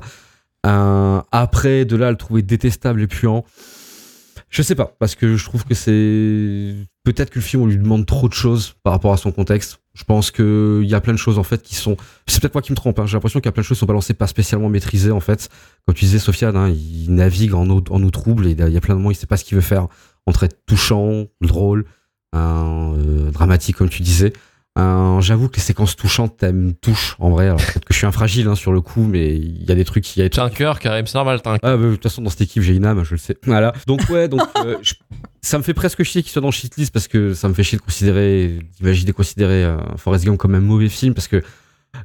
Un, 0.64 1.24
après, 1.32 1.84
de 1.84 1.96
là, 1.96 2.10
le 2.10 2.16
trouver 2.16 2.42
détestable 2.42 3.02
et 3.02 3.06
puant. 3.06 3.44
Je 4.50 4.62
sais 4.62 4.74
pas, 4.74 4.94
parce 4.98 5.14
que 5.14 5.36
je 5.36 5.44
trouve 5.44 5.64
que 5.64 5.74
c'est, 5.74 6.74
peut-être 7.04 7.30
que 7.30 7.38
le 7.38 7.44
film, 7.44 7.62
on 7.62 7.66
lui 7.66 7.76
demande 7.76 8.06
trop 8.06 8.28
de 8.28 8.34
choses 8.34 8.74
par 8.82 8.94
rapport 8.94 9.12
à 9.12 9.18
son 9.18 9.30
contexte. 9.30 9.80
Je 9.92 10.04
pense 10.04 10.30
que 10.30 10.80
il 10.82 10.88
y 10.88 10.94
a 10.94 11.00
plein 11.00 11.12
de 11.12 11.18
choses, 11.18 11.38
en 11.38 11.42
fait, 11.42 11.62
qui 11.62 11.74
sont, 11.74 11.96
c'est 12.26 12.40
peut-être 12.40 12.54
moi 12.54 12.62
qui 12.62 12.72
me 12.72 12.76
trompe, 12.76 12.98
hein. 12.98 13.06
j'ai 13.06 13.14
l'impression 13.14 13.40
qu'il 13.40 13.46
y 13.46 13.50
a 13.50 13.52
plein 13.52 13.60
de 13.60 13.66
choses 13.66 13.76
qui 13.76 13.80
sont 13.80 13.86
balancées 13.86 14.14
pas 14.14 14.26
spécialement 14.26 14.70
maîtrisées, 14.70 15.10
en 15.10 15.20
fait. 15.20 15.50
Comme 15.84 15.94
tu 15.94 16.06
disais, 16.06 16.18
Sofiane, 16.18 16.56
hein, 16.56 16.70
il 16.70 17.14
navigue 17.14 17.52
en 17.52 17.68
eau, 17.68 17.84
en 17.90 18.08
trouble 18.08 18.46
et 18.46 18.52
il 18.52 18.72
y 18.72 18.76
a 18.76 18.80
plein 18.80 18.94
de 18.94 19.00
moments, 19.00 19.10
il 19.10 19.16
sait 19.16 19.26
pas 19.26 19.36
ce 19.36 19.44
qu'il 19.44 19.56
veut 19.56 19.62
faire 19.62 19.88
entre 20.26 20.44
être 20.44 20.64
touchant, 20.66 21.26
drôle, 21.40 21.86
euh, 22.34 23.30
dramatique 23.30 23.76
comme 23.76 23.88
tu 23.88 24.02
disais. 24.02 24.32
Un- 24.78 25.20
J'avoue 25.20 25.48
que 25.48 25.56
les 25.56 25.62
séquences 25.62 25.96
touchantes 25.96 26.42
elles 26.42 26.54
me 26.54 26.72
touchent 26.72 27.16
en 27.18 27.30
vrai. 27.30 27.46
Alors, 27.46 27.56
Peut-être 27.58 27.84
que 27.84 27.92
je 27.92 27.98
suis 27.98 28.06
un 28.06 28.12
fragile 28.12 28.46
hein, 28.48 28.54
sur 28.54 28.72
le 28.72 28.80
coup, 28.80 29.02
mais 29.04 29.34
il 29.36 29.64
y 29.64 29.72
a 29.72 29.74
des 29.74 29.84
trucs 29.84 30.04
qui. 30.04 30.28
T'as 30.30 30.44
un 30.44 30.50
cœur, 30.50 30.78
Karim, 30.78 31.06
c'est 31.06 31.14
normal, 31.16 31.40
t'as 31.42 31.54
un 31.54 31.58
Ah, 31.62 31.76
bah, 31.76 31.84
de 31.84 31.90
toute 31.94 32.02
façon, 32.04 32.22
dans 32.22 32.30
cette 32.30 32.42
équipe, 32.42 32.62
j'ai 32.62 32.76
une 32.76 32.84
âme, 32.86 33.02
je 33.04 33.12
le 33.12 33.18
sais. 33.18 33.36
Voilà. 33.44 33.72
Donc, 33.86 34.08
ouais, 34.08 34.28
donc, 34.28 34.42
euh, 34.64 34.76
je- 34.82 34.94
ça 35.42 35.58
me 35.58 35.62
fait 35.62 35.74
presque 35.74 36.02
chier 36.04 36.22
qu'il 36.22 36.30
soit 36.30 36.42
dans 36.42 36.50
Shitlist 36.50 36.92
parce 36.92 37.08
que 37.08 37.34
ça 37.34 37.48
me 37.48 37.54
fait 37.54 37.62
chier 37.64 37.78
de 37.78 37.82
considérer, 37.82 38.58
d'imaginer 38.78 39.12
considérer 39.12 39.64
euh, 39.64 39.78
Forrest 39.96 40.24
Gump 40.24 40.38
comme 40.38 40.54
un 40.54 40.60
mauvais 40.60 40.88
film 40.88 41.14
parce 41.14 41.28
que 41.28 41.42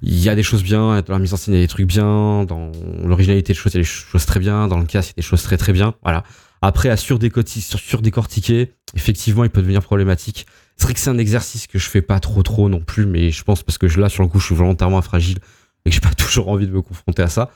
il 0.01 0.17
y 0.19 0.29
a 0.29 0.35
des 0.35 0.43
choses 0.43 0.63
bien, 0.63 1.01
dans 1.01 1.13
la 1.13 1.19
mise 1.19 1.33
en 1.33 1.37
scène, 1.37 1.53
il 1.53 1.57
y 1.57 1.59
a 1.61 1.63
des 1.65 1.67
trucs 1.67 1.85
bien, 1.87 2.45
dans 2.45 2.71
l'originalité 3.03 3.53
des 3.53 3.57
choses, 3.59 3.73
il 3.73 3.77
y 3.77 3.79
a 3.79 3.83
des 3.83 3.87
choses 3.87 4.25
très 4.25 4.39
bien, 4.39 4.67
dans 4.67 4.79
le 4.79 4.85
cast, 4.85 5.09
il 5.09 5.11
y 5.11 5.15
a 5.15 5.21
des 5.21 5.27
choses 5.27 5.43
très 5.43 5.57
très 5.57 5.73
bien. 5.73 5.93
Voilà. 6.03 6.23
Après, 6.61 6.89
à 6.89 6.95
surdécorti- 6.95 7.59
sur- 7.61 7.79
surdécortiquer, 7.79 8.71
effectivement, 8.95 9.43
il 9.43 9.49
peut 9.49 9.61
devenir 9.61 9.81
problématique. 9.83 10.45
C'est 10.77 10.85
vrai 10.85 10.93
que 10.93 10.99
c'est 10.99 11.09
un 11.09 11.17
exercice 11.17 11.67
que 11.67 11.79
je 11.79 11.89
fais 11.89 12.01
pas 12.01 12.19
trop 12.19 12.43
trop 12.43 12.69
non 12.69 12.79
plus, 12.79 13.05
mais 13.05 13.31
je 13.31 13.43
pense 13.43 13.63
parce 13.63 13.77
que 13.77 13.85
là, 13.99 14.09
sur 14.09 14.23
le 14.23 14.29
coup, 14.29 14.39
je 14.39 14.45
suis 14.45 14.55
volontairement 14.55 15.01
fragile 15.01 15.37
et 15.85 15.89
que 15.89 15.93
j'ai 15.93 16.01
pas 16.01 16.13
toujours 16.17 16.49
envie 16.49 16.67
de 16.67 16.71
me 16.71 16.81
confronter 16.81 17.21
à 17.21 17.29
ça. 17.29 17.51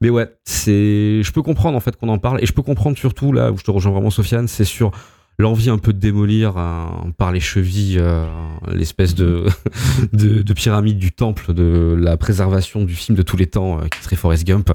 Mais 0.00 0.10
ouais, 0.10 0.28
c'est, 0.44 1.22
je 1.22 1.32
peux 1.32 1.42
comprendre 1.42 1.76
en 1.76 1.80
fait 1.80 1.96
qu'on 1.96 2.08
en 2.08 2.18
parle 2.18 2.42
et 2.42 2.46
je 2.46 2.52
peux 2.52 2.62
comprendre 2.62 2.96
surtout 2.96 3.32
là 3.32 3.50
où 3.50 3.58
je 3.58 3.64
te 3.64 3.70
rejoins 3.70 3.92
vraiment, 3.92 4.10
Sofiane, 4.10 4.46
c'est 4.46 4.64
sur 4.64 4.92
l'envie 5.40 5.70
un 5.70 5.78
peu 5.78 5.92
de 5.92 5.98
démolir 5.98 6.56
euh, 6.56 6.84
par 7.16 7.32
les 7.32 7.40
chevilles 7.40 7.98
euh, 7.98 8.26
l'espèce 8.72 9.14
de 10.12 10.52
pyramide 10.54 10.98
du 10.98 11.12
temple 11.12 11.52
de 11.52 11.96
la 11.98 12.16
préservation 12.16 12.84
du 12.84 12.94
film 12.94 13.16
de 13.16 13.22
tous 13.22 13.36
les 13.36 13.46
temps 13.46 13.78
euh, 13.78 13.88
qui 13.88 14.02
serait 14.02 14.16
Forrest 14.16 14.44
Gump. 14.44 14.72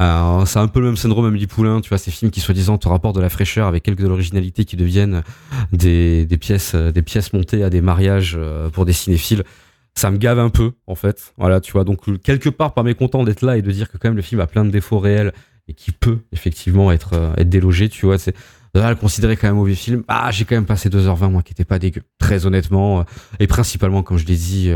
C'est 0.00 0.58
un 0.58 0.68
peu 0.68 0.78
le 0.78 0.86
même 0.86 0.96
syndrome 0.96 1.26
Amélie 1.26 1.48
Poulain, 1.48 1.80
tu 1.80 1.88
vois, 1.88 1.98
ces 1.98 2.12
films 2.12 2.30
qui 2.30 2.40
soi-disant 2.40 2.78
te 2.78 2.88
rapportent 2.88 3.16
de 3.16 3.20
la 3.20 3.28
fraîcheur 3.28 3.66
avec 3.66 3.82
quelques 3.82 4.00
de 4.00 4.06
l'originalité 4.06 4.64
qui 4.64 4.76
deviennent 4.76 5.24
des, 5.72 6.26
pièces 6.40 6.76
euh, 6.76 6.92
des 6.92 7.02
pièces 7.02 7.32
montées 7.32 7.64
à 7.64 7.70
des 7.70 7.80
mariages 7.80 8.36
euh, 8.38 8.70
pour 8.70 8.84
des 8.84 8.92
cinéphiles. 8.92 9.42
Ça 9.94 10.12
me 10.12 10.16
gave 10.16 10.38
un 10.38 10.50
peu 10.50 10.70
en 10.86 10.94
fait. 10.94 11.34
Voilà, 11.36 11.60
tu 11.60 11.72
vois. 11.72 11.82
Donc 11.82 12.22
quelque 12.22 12.48
part, 12.48 12.74
pas 12.74 12.84
mécontent 12.84 13.24
d'être 13.24 13.42
là 13.42 13.56
et 13.56 13.62
de 13.62 13.70
dire 13.72 13.90
que 13.90 13.98
quand 13.98 14.08
même 14.08 14.16
le 14.16 14.22
film 14.22 14.40
a 14.40 14.46
plein 14.46 14.64
de 14.64 14.70
défauts 14.70 15.00
réels 15.00 15.32
et 15.66 15.74
qui 15.74 15.90
peut 15.90 16.18
effectivement 16.30 16.92
être, 16.92 17.14
euh, 17.14 17.34
être 17.36 17.48
délogé, 17.48 17.88
tu 17.88 18.06
vois. 18.06 18.18
C'est 18.18 18.36
le 18.74 18.94
considérer 18.94 19.36
comme 19.36 19.50
un 19.50 19.54
mauvais 19.54 19.74
film. 19.74 20.04
Ah, 20.06 20.30
j'ai 20.30 20.44
quand 20.44 20.54
même 20.54 20.66
passé 20.66 20.88
2h20, 20.88 21.28
moi, 21.28 21.42
qui 21.42 21.52
était 21.52 21.64
pas 21.64 21.80
dégueu. 21.80 22.02
Très 22.18 22.46
honnêtement. 22.46 23.04
et 23.40 23.48
principalement, 23.48 24.04
comme 24.04 24.18
je 24.18 24.26
l'ai 24.26 24.36
dit, 24.36 24.70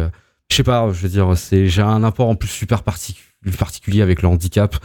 je 0.51 0.57
sais 0.57 0.65
pas, 0.65 0.91
je 0.93 1.03
veux 1.03 1.09
dire, 1.09 1.37
c'est, 1.37 1.69
j'ai 1.69 1.83
un 1.83 2.03
apport 2.03 2.29
en 2.29 2.35
plus 2.35 2.49
super 2.49 2.83
particu- 2.83 3.23
particulier 3.57 4.03
avec 4.03 4.23
le 4.23 4.29
handicap. 4.29 4.77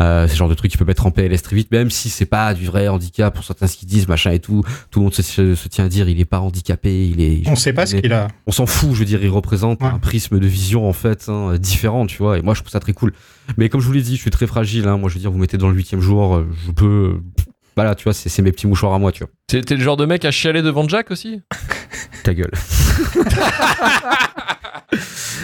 Euh, 0.00 0.26
c'est 0.26 0.32
le 0.34 0.38
genre 0.38 0.48
de 0.48 0.54
truc 0.54 0.72
qui 0.72 0.76
peut 0.76 0.84
mettre 0.84 1.06
en 1.06 1.12
PLS 1.12 1.40
très 1.42 1.54
vite, 1.54 1.70
même 1.70 1.88
si 1.88 2.08
c'est 2.10 2.26
pas 2.26 2.52
du 2.52 2.66
vrai 2.66 2.88
handicap 2.88 3.32
pour 3.32 3.44
certains 3.44 3.68
ce 3.68 3.76
qu'ils 3.76 3.86
disent, 3.86 4.08
machin 4.08 4.32
et 4.32 4.40
tout. 4.40 4.64
Tout 4.90 4.98
le 4.98 5.04
monde 5.04 5.14
se, 5.14 5.22
se- 5.22 5.54
se 5.54 5.68
tient 5.68 5.84
à 5.84 5.88
dire, 5.88 6.08
il 6.08 6.18
est 6.18 6.24
pas 6.24 6.40
handicapé, 6.40 7.06
il 7.08 7.20
est. 7.20 7.42
On 7.46 7.54
sait 7.54 7.72
pas 7.72 7.86
ce 7.86 7.94
qu'il 7.96 8.12
a. 8.12 8.26
on 8.48 8.50
s'en 8.50 8.66
fout, 8.66 8.92
je 8.94 8.98
veux 8.98 9.04
dire, 9.04 9.22
il 9.22 9.30
représente 9.30 9.80
Ouais. 9.80 9.86
un 9.88 10.00
prisme 10.00 10.40
de 10.40 10.46
vision 10.48 10.88
en 10.88 10.92
fait 10.92 11.26
hein, 11.28 11.56
différent, 11.58 12.06
tu 12.06 12.18
vois. 12.18 12.38
Et 12.38 12.42
moi, 12.42 12.54
je 12.54 12.60
trouve 12.60 12.72
ça 12.72 12.80
très 12.80 12.92
cool. 12.92 13.12
Mais 13.56 13.68
comme 13.68 13.80
je 13.80 13.86
vous 13.86 13.92
l'ai 13.92 14.02
dit, 14.02 14.16
je 14.16 14.20
suis 14.20 14.30
très 14.32 14.48
fragile. 14.48 14.88
Hein. 14.88 14.96
Moi, 14.98 15.08
je 15.10 15.14
veux 15.14 15.20
dire, 15.20 15.30
vous 15.30 15.38
mettez 15.38 15.58
dans 15.58 15.68
le 15.68 15.76
huitième 15.76 16.00
jour, 16.00 16.34
euh, 16.36 16.48
je 16.66 16.72
peux. 16.72 17.20
Voilà, 17.76 17.94
tu 17.94 18.04
vois, 18.04 18.12
c'est 18.12 18.40
mes 18.42 18.52
petits 18.52 18.66
mouchoirs 18.66 18.94
à 18.94 18.98
moi, 18.98 19.10
tu 19.12 19.24
vois. 19.24 19.30
T'es 19.62 19.74
le 19.74 19.80
genre 19.82 19.96
de 19.96 20.06
mec 20.06 20.24
à 20.24 20.30
chialer 20.30 20.62
devant 20.62 20.86
Jack 20.88 21.10
aussi? 21.10 21.42
Ta 22.22 22.32
gueule. 22.34 22.52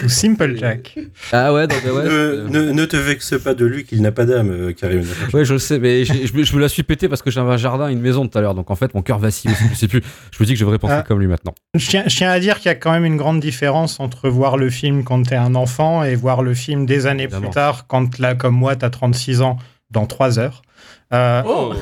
Ou 0.03 0.09
Simple 0.09 0.55
Jack. 0.57 0.97
Ah 1.31 1.53
ouais, 1.53 1.67
mais 1.67 1.91
ouais. 1.91 2.03
ne, 2.05 2.47
ne- 2.49 2.71
ne 2.71 2.85
te 2.85 2.95
vexe 2.97 3.35
pas 3.43 3.53
de 3.53 3.65
lui 3.65 3.83
qu'il 3.83 4.01
n'a 4.01 4.11
pas 4.11 4.25
d'âme, 4.25 4.49
euh, 4.49 4.71
Karim. 4.73 5.03
Ouais, 5.33 5.45
je 5.45 5.53
le 5.53 5.59
sais, 5.59 5.77
mais 5.77 6.05
je, 6.05 6.13
me- 6.35 6.43
je 6.43 6.55
me 6.55 6.61
la 6.61 6.69
suis 6.69 6.83
pété 6.83 7.07
parce 7.09 7.21
que 7.21 7.29
j'avais 7.29 7.51
un 7.51 7.57
jardin 7.57 7.89
et 7.89 7.91
une 7.93 7.99
maison 8.01 8.27
tout 8.27 8.35
à 8.37 8.41
l'heure. 8.41 8.55
Donc 8.55 8.71
en 8.71 8.75
fait, 8.75 8.93
mon 8.95 9.01
cœur 9.01 9.19
vacille 9.19 9.51
aussi. 9.51 9.63
Je 9.69 9.75
sais 9.75 9.87
plus. 9.87 10.01
Je 10.31 10.37
me 10.41 10.45
dis 10.45 10.53
que 10.53 10.59
je 10.59 10.63
devrais 10.63 10.79
penser 10.79 10.95
Ah. 10.97 11.03
comme 11.07 11.19
lui 11.19 11.27
maintenant. 11.27 11.53
Je 11.75 11.87
tiens, 11.87 12.03
je 12.07 12.15
tiens 12.15 12.31
à 12.31 12.39
dire 12.39 12.57
qu'il 12.57 12.67
y 12.67 12.69
a 12.69 12.75
quand 12.75 12.91
même 12.91 13.05
une 13.05 13.17
grande 13.17 13.39
différence 13.41 13.99
entre 13.99 14.29
voir 14.29 14.57
le 14.57 14.69
film 14.69 15.03
quand 15.03 15.21
t'es 15.23 15.35
un 15.35 15.53
enfant 15.55 16.03
et 16.03 16.15
voir 16.15 16.41
le 16.41 16.53
film 16.53 16.85
des 16.85 17.05
années 17.05 17.23
Évidemment. 17.23 17.47
plus 17.47 17.53
tard, 17.53 17.85
quand 17.87 18.17
là, 18.19 18.33
comme 18.35 18.55
moi, 18.55 18.75
t'as 18.75 18.89
36 18.89 19.41
ans 19.41 19.57
dans 19.91 20.05
3 20.07 20.39
heures. 20.39 20.61
Euh, 21.13 21.43
Oh 21.45 21.73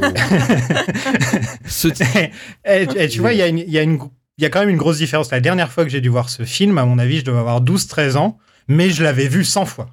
et, 2.65 2.87
et 2.95 3.07
tu 3.09 3.19
vois, 3.19 3.33
il 3.33 3.37
y, 3.37 3.41
a 3.41 3.47
une- 3.47 3.59
il 3.59 3.69
y, 3.69 3.77
a 3.77 3.83
une 3.83 3.97
gro- 3.97 4.11
il 4.37 4.43
y 4.43 4.45
a 4.45 4.49
quand 4.49 4.59
même 4.61 4.69
une 4.69 4.77
grosse 4.77 4.97
différence. 4.97 5.31
La 5.31 5.39
dernière 5.39 5.71
fois 5.71 5.83
que 5.83 5.89
j'ai 5.89 6.01
dû 6.01 6.09
voir 6.09 6.29
ce 6.29 6.43
film, 6.43 6.77
à 6.77 6.85
mon 6.85 6.97
avis, 6.99 7.19
je 7.19 7.25
devais 7.25 7.39
avoir 7.39 7.61
12-13 7.61 8.17
ans, 8.17 8.37
mais 8.67 8.89
je 8.89 9.03
l'avais 9.03 9.27
vu 9.27 9.43
100 9.43 9.65
fois. 9.65 9.89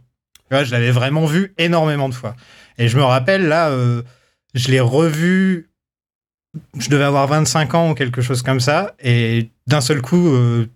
Tu 0.49 0.55
vois, 0.55 0.65
je 0.65 0.71
l'avais 0.73 0.91
vraiment 0.91 1.27
vu 1.27 1.53
énormément 1.59 2.09
de 2.09 2.15
fois. 2.15 2.37
Et 2.79 2.89
je 2.89 2.97
me 2.97 3.03
rappelle, 3.03 3.47
là, 3.49 3.69
euh, 3.71 4.03
je 4.55 4.71
l'ai 4.71 4.81
revu, 4.81 5.71
je 6.79 6.89
devais 6.89 7.05
avoir 7.05 7.27
25 7.27 7.75
ans 7.75 7.91
ou 7.91 7.95
quelque 7.95 8.23
chose 8.23 8.43
comme 8.43 8.61
ça, 8.61 8.95
et 9.03 9.51
d'un 9.67 9.81
seul 9.81 10.01
coup, 10.01 10.29
euh, 10.29 10.67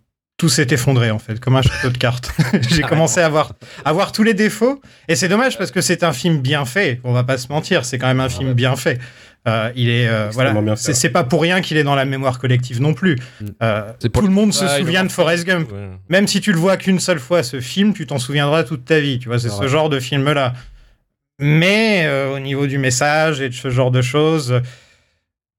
tout 0.40 0.48
s'est 0.48 0.68
effondré, 0.70 1.11
en 1.11 1.18
fait, 1.18 1.38
comme 1.38 1.55
un 1.57 1.61
château 1.61 1.90
de 1.90 1.98
cartes. 1.98 2.33
j'ai 2.70 2.81
commencé 2.81 3.20
à 3.20 3.29
voir, 3.29 3.53
à 3.85 3.92
voir 3.92 4.11
tous 4.11 4.22
les 4.22 4.33
défauts, 4.33 4.81
et 5.07 5.14
c'est 5.14 5.29
dommage 5.29 5.59
parce 5.59 5.70
que 5.70 5.83
c'est 5.83 6.03
un 6.03 6.14
film 6.14 6.38
bien 6.38 6.64
fait, 6.64 6.98
on 7.05 7.12
va 7.12 7.24
pas 7.24 7.37
se 7.37 7.48
mentir, 7.48 7.85
c'est 7.85 7.98
quand 7.98 8.07
même 8.07 8.20
un 8.20 8.31
film 8.31 8.55
bien 8.55 8.74
fait. 8.74 8.98
Euh, 9.46 9.70
il 9.76 9.90
est 9.90 10.09
euh, 10.09 10.31
voilà, 10.33 10.53
bien 10.55 10.76
fait, 10.76 10.94
c'est 10.94 11.11
pas 11.11 11.24
pour 11.24 11.42
rien 11.42 11.61
qu'il 11.61 11.76
est 11.76 11.85
dans 11.85 11.94
la 11.94 12.07
mémoire 12.07 12.38
collective 12.38 12.81
non 12.81 12.94
plus. 12.94 13.16
Mm. 13.16 13.46
Euh, 13.62 13.92
tout 14.11 14.22
le 14.22 14.29
monde 14.29 14.55
se 14.55 14.66
souvient 14.66 15.05
de 15.05 15.12
Forrest 15.12 15.46
Gump. 15.46 15.70
Ouais. 15.70 15.90
Même 16.09 16.26
si 16.26 16.40
tu 16.40 16.53
le 16.53 16.59
vois 16.59 16.79
qu'une 16.79 17.00
seule 17.00 17.18
fois, 17.18 17.42
ce 17.42 17.61
film, 17.61 17.92
tu 17.92 18.07
t'en 18.07 18.18
souviendras 18.18 18.64
toute 18.64 18.87
ta 18.87 18.98
vie. 18.98 19.18
Tu 19.18 19.29
vois, 19.29 19.38
c'est 19.38 19.48
C'est 19.48 19.55
ce 19.55 19.59
vrai. 19.59 19.68
genre 19.68 19.90
de 19.90 20.00
film-là. 20.00 20.55
Mais 21.38 22.05
euh, 22.05 22.35
au 22.35 22.38
niveau 22.38 22.66
du 22.66 22.79
message 22.79 23.40
et 23.40 23.48
de 23.48 23.55
ce 23.55 23.70
genre 23.70 23.90
de 23.90 24.03
choses, 24.03 24.53
euh, 24.53 24.61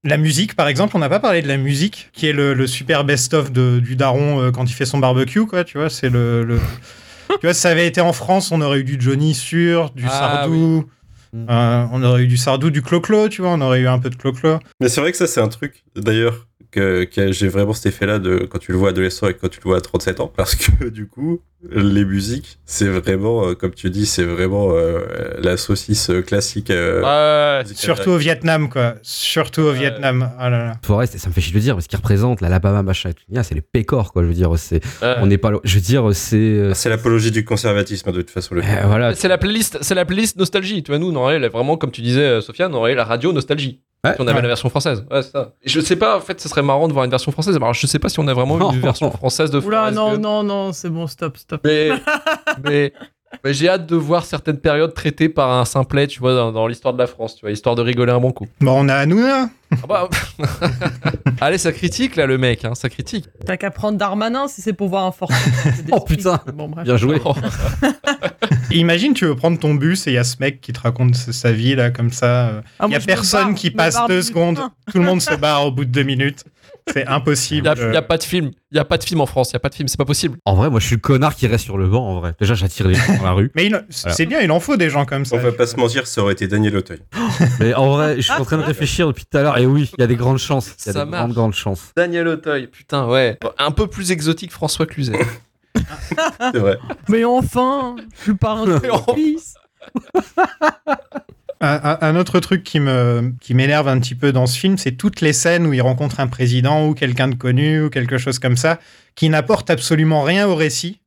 la 0.04 0.16
musique, 0.16 0.54
par 0.56 0.68
exemple, 0.68 0.96
on 0.96 1.00
n'a 1.00 1.08
pas 1.08 1.20
parlé 1.20 1.42
de 1.42 1.48
la 1.48 1.56
musique, 1.56 2.10
qui 2.12 2.26
est 2.28 2.32
le, 2.32 2.54
le 2.54 2.66
super 2.66 3.04
best-of 3.04 3.52
du 3.52 3.96
daron 3.96 4.40
euh, 4.40 4.50
quand 4.50 4.64
il 4.68 4.72
fait 4.72 4.86
son 4.86 4.98
barbecue, 4.98 5.46
quoi. 5.46 5.64
Tu 5.64 5.78
vois, 5.78 5.90
c'est 5.90 6.10
le. 6.10 6.44
le- 6.44 6.58
tu 7.28 7.46
vois, 7.46 7.54
si 7.54 7.60
ça 7.60 7.70
avait 7.70 7.86
été 7.86 8.00
en 8.00 8.12
France, 8.12 8.50
on 8.52 8.60
aurait 8.60 8.80
eu 8.80 8.84
du 8.84 8.96
Johnny 9.00 9.34
sûr, 9.34 9.90
du 9.90 10.04
Ah, 10.06 10.10
Sardou. 10.10 10.88
Euh, 11.34 11.86
on 11.92 12.02
aurait 12.02 12.24
eu 12.24 12.26
du 12.26 12.36
Sardou, 12.36 12.68
du 12.70 12.82
Clo-Clo, 12.82 13.28
tu 13.30 13.40
vois, 13.40 13.52
on 13.52 13.60
aurait 13.62 13.80
eu 13.80 13.88
un 13.88 13.98
peu 13.98 14.10
de 14.10 14.16
Clo-Clo. 14.16 14.58
Mais 14.80 14.88
c'est 14.90 15.00
vrai 15.00 15.12
que 15.12 15.16
ça, 15.16 15.26
c'est 15.26 15.40
un 15.40 15.48
truc, 15.48 15.82
d'ailleurs, 15.96 16.46
que, 16.72 17.04
que 17.04 17.30
j'ai 17.32 17.48
vraiment 17.48 17.74
cet 17.74 17.86
effet-là 17.86 18.18
de 18.18 18.38
quand 18.50 18.58
tu 18.58 18.72
le 18.72 18.78
vois 18.78 18.88
adolescent 18.88 19.28
et 19.28 19.34
quand 19.34 19.48
tu 19.48 19.60
le 19.62 19.68
vois 19.68 19.76
à 19.76 19.80
37 19.80 20.20
ans. 20.20 20.32
Parce 20.34 20.56
que, 20.56 20.88
du 20.88 21.06
coup, 21.06 21.40
les 21.70 22.04
musiques, 22.04 22.58
c'est 22.64 22.88
vraiment, 22.88 23.46
euh, 23.46 23.54
comme 23.54 23.72
tu 23.72 23.88
dis, 23.90 24.06
c'est 24.06 24.24
vraiment 24.24 24.70
euh, 24.72 25.00
la 25.38 25.56
saucisse 25.56 26.10
euh, 26.10 26.22
classique. 26.22 26.70
euh. 26.70 27.62
Surtout 27.74 28.10
au 28.10 28.16
Vietnam, 28.16 28.68
quoi. 28.68 28.94
Surtout 29.02 29.60
au. 29.60 29.72
Vietnam. 29.72 30.30
Ah 30.38 30.50
là 30.50 30.64
là. 30.64 30.72
Forest, 30.84 31.14
et 31.14 31.18
ça 31.18 31.28
me 31.28 31.34
fait 31.34 31.40
chier 31.40 31.52
de 31.52 31.58
le 31.58 31.62
dire, 31.62 31.76
mais 31.76 31.82
ce 31.82 31.88
qu'il 31.88 31.98
représente, 31.98 32.40
l'Alabama, 32.40 32.82
machin 32.82 33.10
ah, 33.36 33.42
c'est 33.42 33.54
les 33.54 33.60
pécores, 33.60 34.12
quoi. 34.12 34.22
Je 34.22 34.28
veux 34.28 34.34
dire, 34.34 34.50
c'est, 34.56 34.80
on 35.02 35.26
n'est 35.26 35.38
pas, 35.38 35.52
je 35.62 35.74
veux 35.74 35.80
dire, 35.80 36.08
c'est, 36.14 36.36
euh, 36.36 36.74
C'est 36.74 36.88
l'apologie 36.88 37.30
du 37.30 37.44
conservatisme, 37.44 38.10
de 38.12 38.22
toute 38.22 38.30
façon. 38.30 38.54
Le 38.54 38.62
euh, 38.62 38.86
voilà. 38.86 39.14
C'est 39.14 39.28
la 39.28 39.38
playlist, 39.38 39.78
c'est 39.82 39.94
la 39.94 40.04
playlist 40.04 40.36
nostalgie. 40.38 40.82
Tu 40.82 40.90
vois, 40.90 40.98
nous, 40.98 41.10
on 41.10 41.16
aurait 41.16 41.38
vraiment, 41.48 41.76
comme 41.76 41.90
tu 41.90 42.00
disais, 42.00 42.40
Sofiane, 42.40 42.74
on 42.74 42.78
aurait 42.78 42.94
la 42.94 43.04
radio 43.04 43.32
nostalgie. 43.32 43.80
Ouais. 44.04 44.14
Si 44.14 44.20
on 44.20 44.26
avait 44.26 44.34
Ouais. 44.36 44.42
la 44.42 44.48
version 44.48 44.68
française. 44.68 45.04
Ouais, 45.10 45.22
ça. 45.22 45.52
Je 45.64 45.80
sais 45.80 45.94
pas, 45.96 46.16
en 46.16 46.20
fait, 46.20 46.40
ce 46.40 46.48
serait 46.48 46.62
marrant 46.62 46.88
de 46.88 46.92
voir 46.92 47.04
une 47.04 47.10
version 47.12 47.30
française. 47.30 47.54
Alors, 47.56 47.72
je 47.72 47.86
sais 47.86 48.00
pas 48.00 48.08
si 48.08 48.18
on 48.18 48.26
a 48.26 48.34
vraiment 48.34 48.72
une 48.72 48.80
version 48.80 49.10
française 49.12 49.50
de 49.52 49.58
Oula, 49.60 49.78
Forrest 49.92 49.96
non, 49.96 50.10
Gump. 50.12 50.22
non, 50.22 50.42
non, 50.42 50.72
c'est 50.72 50.90
bon, 50.90 51.06
stop, 51.06 51.36
stop. 51.36 51.60
Mais, 51.64 51.90
mais, 52.64 52.92
mais 53.44 53.54
j'ai 53.54 53.68
hâte 53.68 53.86
de 53.86 53.96
voir 53.96 54.24
certaines 54.24 54.58
périodes 54.58 54.94
traitées 54.94 55.28
par 55.28 55.50
un 55.50 55.64
simplet, 55.64 56.06
tu 56.06 56.20
vois, 56.20 56.34
dans, 56.34 56.52
dans 56.52 56.66
l'histoire 56.66 56.94
de 56.94 56.98
la 56.98 57.06
France, 57.06 57.36
tu 57.36 57.42
vois, 57.42 57.50
histoire 57.50 57.74
de 57.74 57.82
rigoler 57.82 58.12
un 58.12 58.20
bon 58.20 58.32
coup. 58.32 58.46
Bon, 58.60 58.84
on 58.84 58.88
a 58.88 58.94
Hanouna. 58.94 59.48
Ah 59.72 59.86
bah- 59.88 60.08
Allez, 61.40 61.58
ça 61.58 61.72
critique 61.72 62.16
là, 62.16 62.26
le 62.26 62.36
mec, 62.38 62.64
hein, 62.64 62.74
ça 62.74 62.88
critique. 62.88 63.26
T'as 63.46 63.56
qu'à 63.56 63.70
prendre 63.70 63.96
Darmanin 63.98 64.46
si 64.48 64.60
c'est 64.62 64.74
pour 64.74 64.88
voir 64.88 65.04
un 65.04 65.12
fort. 65.12 65.30
Oh, 65.90 66.00
putain. 66.00 66.40
Bon, 66.54 66.68
bref. 66.68 66.84
Bien 66.84 66.96
joué. 66.96 67.20
Oh. 67.24 67.34
Imagine, 68.70 69.14
tu 69.14 69.24
veux 69.26 69.34
prendre 69.36 69.58
ton 69.58 69.74
bus 69.74 70.06
et 70.06 70.10
il 70.10 70.14
y 70.14 70.18
a 70.18 70.24
ce 70.24 70.36
mec 70.40 70.60
qui 70.60 70.72
te 70.72 70.80
raconte 70.80 71.14
sa 71.16 71.52
vie, 71.52 71.74
là, 71.74 71.90
comme 71.90 72.10
ça. 72.12 72.48
euh. 72.48 72.60
Ah, 72.78 72.84
Il 72.88 72.92
y 72.92 72.96
a 72.96 73.00
personne 73.00 73.46
barre, 73.48 73.54
qui 73.54 73.70
passe 73.70 73.96
deux 74.08 74.22
secondes. 74.22 74.58
Tout 74.90 74.98
le 74.98 75.04
monde 75.04 75.20
se 75.20 75.34
barre 75.34 75.66
au 75.66 75.70
bout 75.72 75.84
de 75.84 75.90
deux 75.90 76.02
minutes. 76.02 76.44
C'est 76.92 77.06
impossible. 77.06 77.72
il 77.76 77.94
y 77.94 77.96
a 77.96 78.02
pas 78.02 78.18
de 78.18 78.22
film, 78.24 78.50
il 78.70 78.76
y 78.76 78.80
a 78.80 78.84
pas 78.84 78.98
de 78.98 79.04
film 79.04 79.20
en 79.20 79.26
France, 79.26 79.50
il 79.50 79.52
y 79.54 79.56
a 79.56 79.60
pas 79.60 79.68
de 79.68 79.74
film, 79.74 79.88
c'est 79.88 79.96
pas 79.96 80.04
possible. 80.04 80.36
En 80.44 80.54
vrai, 80.54 80.68
moi, 80.70 80.80
je 80.80 80.86
suis 80.86 80.96
le 80.96 81.00
connard 81.00 81.34
qui 81.36 81.46
reste 81.46 81.64
sur 81.64 81.78
le 81.78 81.86
banc, 81.88 82.04
en 82.06 82.20
vrai. 82.20 82.34
Déjà, 82.40 82.54
j'attire 82.54 82.88
les 82.88 82.94
gens 82.94 83.16
dans 83.18 83.22
la 83.24 83.32
rue. 83.32 83.50
Mais 83.54 83.66
il- 83.66 83.84
c'est 83.88 84.26
bien, 84.26 84.40
il 84.40 84.50
en 84.50 84.58
faut 84.60 84.76
des 84.76 84.90
gens 84.90 85.04
comme 85.04 85.24
ça. 85.24 85.36
On 85.36 85.38
va 85.38 85.52
pas 85.52 85.66
se 85.66 85.76
mentir, 85.76 86.06
ça 86.06 86.22
aurait 86.22 86.32
été 86.32 86.48
Daniel 86.48 86.76
Auteuil. 86.76 87.00
Mais 87.60 87.74
en 87.74 87.90
vrai, 87.92 88.16
je 88.16 88.22
suis 88.22 88.32
en 88.32 88.44
train 88.44 88.56
de 88.58 88.62
réfléchir 88.62 89.06
depuis 89.06 89.24
tout 89.30 89.38
à 89.38 89.42
l'heure. 89.42 89.58
Et 89.58 89.66
oui, 89.66 89.90
il 89.96 90.00
y 90.00 90.04
a 90.04 90.06
des 90.08 90.16
grandes 90.16 90.38
chances. 90.38 90.66
Il 90.80 90.86
y 90.86 90.90
a 90.90 90.92
Ça 90.92 91.04
des 91.04 91.10
marche. 91.10 91.20
grandes, 91.22 91.34
grandes 91.34 91.54
chances. 91.54 91.92
Daniel 91.96 92.26
Auteuil, 92.28 92.66
putain, 92.66 93.06
ouais. 93.06 93.38
Un 93.58 93.70
peu 93.70 93.86
plus 93.86 94.10
exotique, 94.10 94.50
François 94.52 94.86
Cluzet. 94.86 95.18
C'est 96.52 96.58
vrai. 96.58 96.78
Mais 97.08 97.24
enfin, 97.24 97.96
je 98.16 98.22
suis 98.22 98.34
pas 98.34 98.52
un 98.52 98.80
fils. 99.14 99.54
Un, 101.64 102.16
autre 102.16 102.40
truc 102.40 102.64
qui 102.64 102.80
qui 103.40 103.54
m'énerve 103.54 103.86
un 103.86 104.00
petit 104.00 104.16
peu 104.16 104.32
dans 104.32 104.46
ce 104.46 104.58
film, 104.58 104.78
c'est 104.78 104.92
toutes 104.92 105.20
les 105.20 105.32
scènes 105.32 105.64
où 105.64 105.72
il 105.72 105.80
rencontre 105.80 106.18
un 106.18 106.26
président 106.26 106.88
ou 106.88 106.94
quelqu'un 106.94 107.28
de 107.28 107.36
connu 107.36 107.84
ou 107.84 107.88
quelque 107.88 108.18
chose 108.18 108.40
comme 108.40 108.56
ça, 108.56 108.80
qui 109.14 109.28
n'apporte 109.28 109.70
absolument 109.70 110.22
rien 110.22 110.48
au 110.48 110.56
récit. 110.56 111.01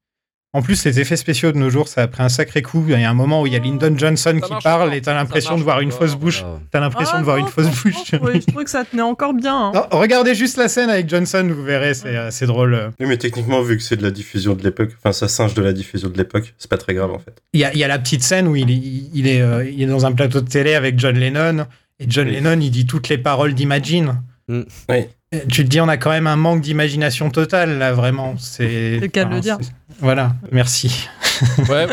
En 0.56 0.62
plus, 0.62 0.86
les 0.86 1.00
effets 1.02 1.18
spéciaux 1.18 1.52
de 1.52 1.58
nos 1.58 1.70
jours, 1.70 1.88
ça 1.89 2.04
a 2.04 2.08
pris 2.08 2.24
un 2.24 2.30
sacré 2.30 2.62
coup. 2.62 2.84
Il 2.88 3.00
y 3.00 3.04
a 3.04 3.10
un 3.10 3.13
moment 3.13 3.41
où 3.41 3.48
il 3.48 3.52
y 3.54 3.56
a 3.56 3.60
Lyndon 3.60 3.94
Johnson 3.98 4.38
Ça 4.41 4.48
qui 4.48 4.63
parle 4.63 4.89
pas. 4.89 4.96
et 4.96 5.02
t'as 5.02 5.13
l'impression 5.13 5.58
de 5.58 5.63
voir 5.63 5.82
une 5.82 5.91
fausse 5.91 6.15
bouche. 6.15 6.46
T'as 6.72 6.80
l'impression 6.80 7.15
Ah, 7.18 7.20
de 7.20 7.24
voir 7.26 7.38
non, 7.38 7.44
une 7.46 7.50
fausse 7.52 7.68
bouche. 7.84 7.94
Je 8.12 8.15
trouvais 8.48 8.63
que 8.63 8.70
ça 8.70 8.86
tenait 8.86 9.02
encore 9.02 9.34
bien. 9.34 9.54
hein. 9.54 9.72
Non, 9.76 10.00
regardez 10.00 10.34
juste 10.34 10.56
la 10.58 10.70
scène 10.70 10.89
avec 10.89 11.10
Johnson, 11.10 11.46
vous 11.54 11.63
verrez, 11.63 11.94
c'est 11.94 12.15
assez 12.15 12.46
drôle. 12.46 12.91
Oui, 13.00 13.06
mais 13.06 13.18
techniquement, 13.18 13.62
vu 13.62 13.76
que 13.76 13.84
c'est 13.84 13.98
de 13.98 14.04
la 14.04 14.12
diffusion 14.12 14.54
de 14.56 14.63
l'époque, 14.63 14.91
enfin, 14.98 15.12
ça 15.12 15.28
singe 15.28 15.54
de 15.56 15.62
la 15.62 15.74
diffusion 15.74 16.08
de 16.10 16.18
l'époque, 16.18 16.54
c'est 16.58 16.70
pas 16.70 16.78
très 16.78 16.94
grave 16.94 17.12
en 17.12 17.20
fait. 17.20 17.41
Il 17.54 17.60
y 17.60 17.65
a, 17.65 17.74
il 17.74 17.80
y 17.80 17.84
a 17.84 17.88
la 17.89 18.00
petite 18.00 18.24
scène 18.24 18.48
où 18.48 18.56
il, 18.56 18.72
est- 18.72 19.10
il, 19.13 19.28
est, 19.28 19.41
euh, 19.41 19.70
il 19.70 19.82
est 19.82 19.88
dans 19.88 20.06
un 20.06 20.13
plateau 20.13 20.39
de 20.41 20.48
télé 20.48 20.74
avec 20.76 20.98
John 20.98 21.18
Lennon, 21.18 21.65
et 22.00 22.06
John 22.08 22.28
Oui. 22.28 22.34
Lennon, 22.34 22.60
il 22.62 22.72
dit 22.72 22.86
toutes 22.86 23.10
les 23.10 23.18
paroles 23.18 23.54
d'Imagine. 23.54 24.22
Mm. 24.48 24.62
Oui. 24.89 24.96
Euh, 25.34 25.39
Tu 25.50 25.63
te 25.65 25.70
dis, 25.70 25.82
on 25.82 25.88
a 25.89 25.98
quand 25.98 26.12
même 26.12 26.28
un 26.28 26.36
manque 26.36 26.62
d'imagination 26.62 27.30
totale, 27.32 27.78
là, 27.80 27.91
vraiment. 27.94 28.36
C'est 28.38 28.68
C'est 28.68 29.00
le 29.00 29.08
cas 29.08 29.26
de 29.26 29.34
le 29.34 29.39
dire. 29.41 29.58
Voilà, 29.99 30.34
merci. 30.51 31.08
Ouais, 31.69 31.86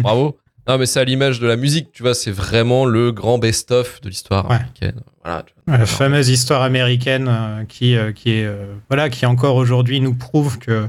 bravo. 0.00 0.38
Non, 0.68 0.76
mais 0.78 0.84
c'est 0.86 1.00
à 1.00 1.04
l'image 1.04 1.40
de 1.40 1.46
la 1.46 1.56
musique, 1.56 1.90
tu 1.92 2.02
vois, 2.02 2.14
c'est 2.14 2.30
vraiment 2.30 2.84
le 2.86 3.12
grand 3.12 3.38
best-of 3.38 4.00
de 4.02 4.08
l'histoire 4.08 4.44
Ouais. 4.48 4.56
américaine. 4.56 5.00
Voilà, 5.24 5.42
tu 5.42 5.54
vois. 5.66 5.78
La 5.78 5.86
fameuse 5.86 6.28
histoire 6.28 6.62
américaine 6.62 7.28
euh, 7.30 7.64
qui, 7.66 7.96
euh, 7.96 8.12
qui 8.12 8.32
est, 8.32 8.44
euh, 8.44 8.74
voilà, 8.90 9.08
qui 9.10 9.24
encore 9.26 9.56
aujourd'hui 9.56 10.00
nous 10.00 10.14
prouve 10.14 10.58
que 10.58 10.86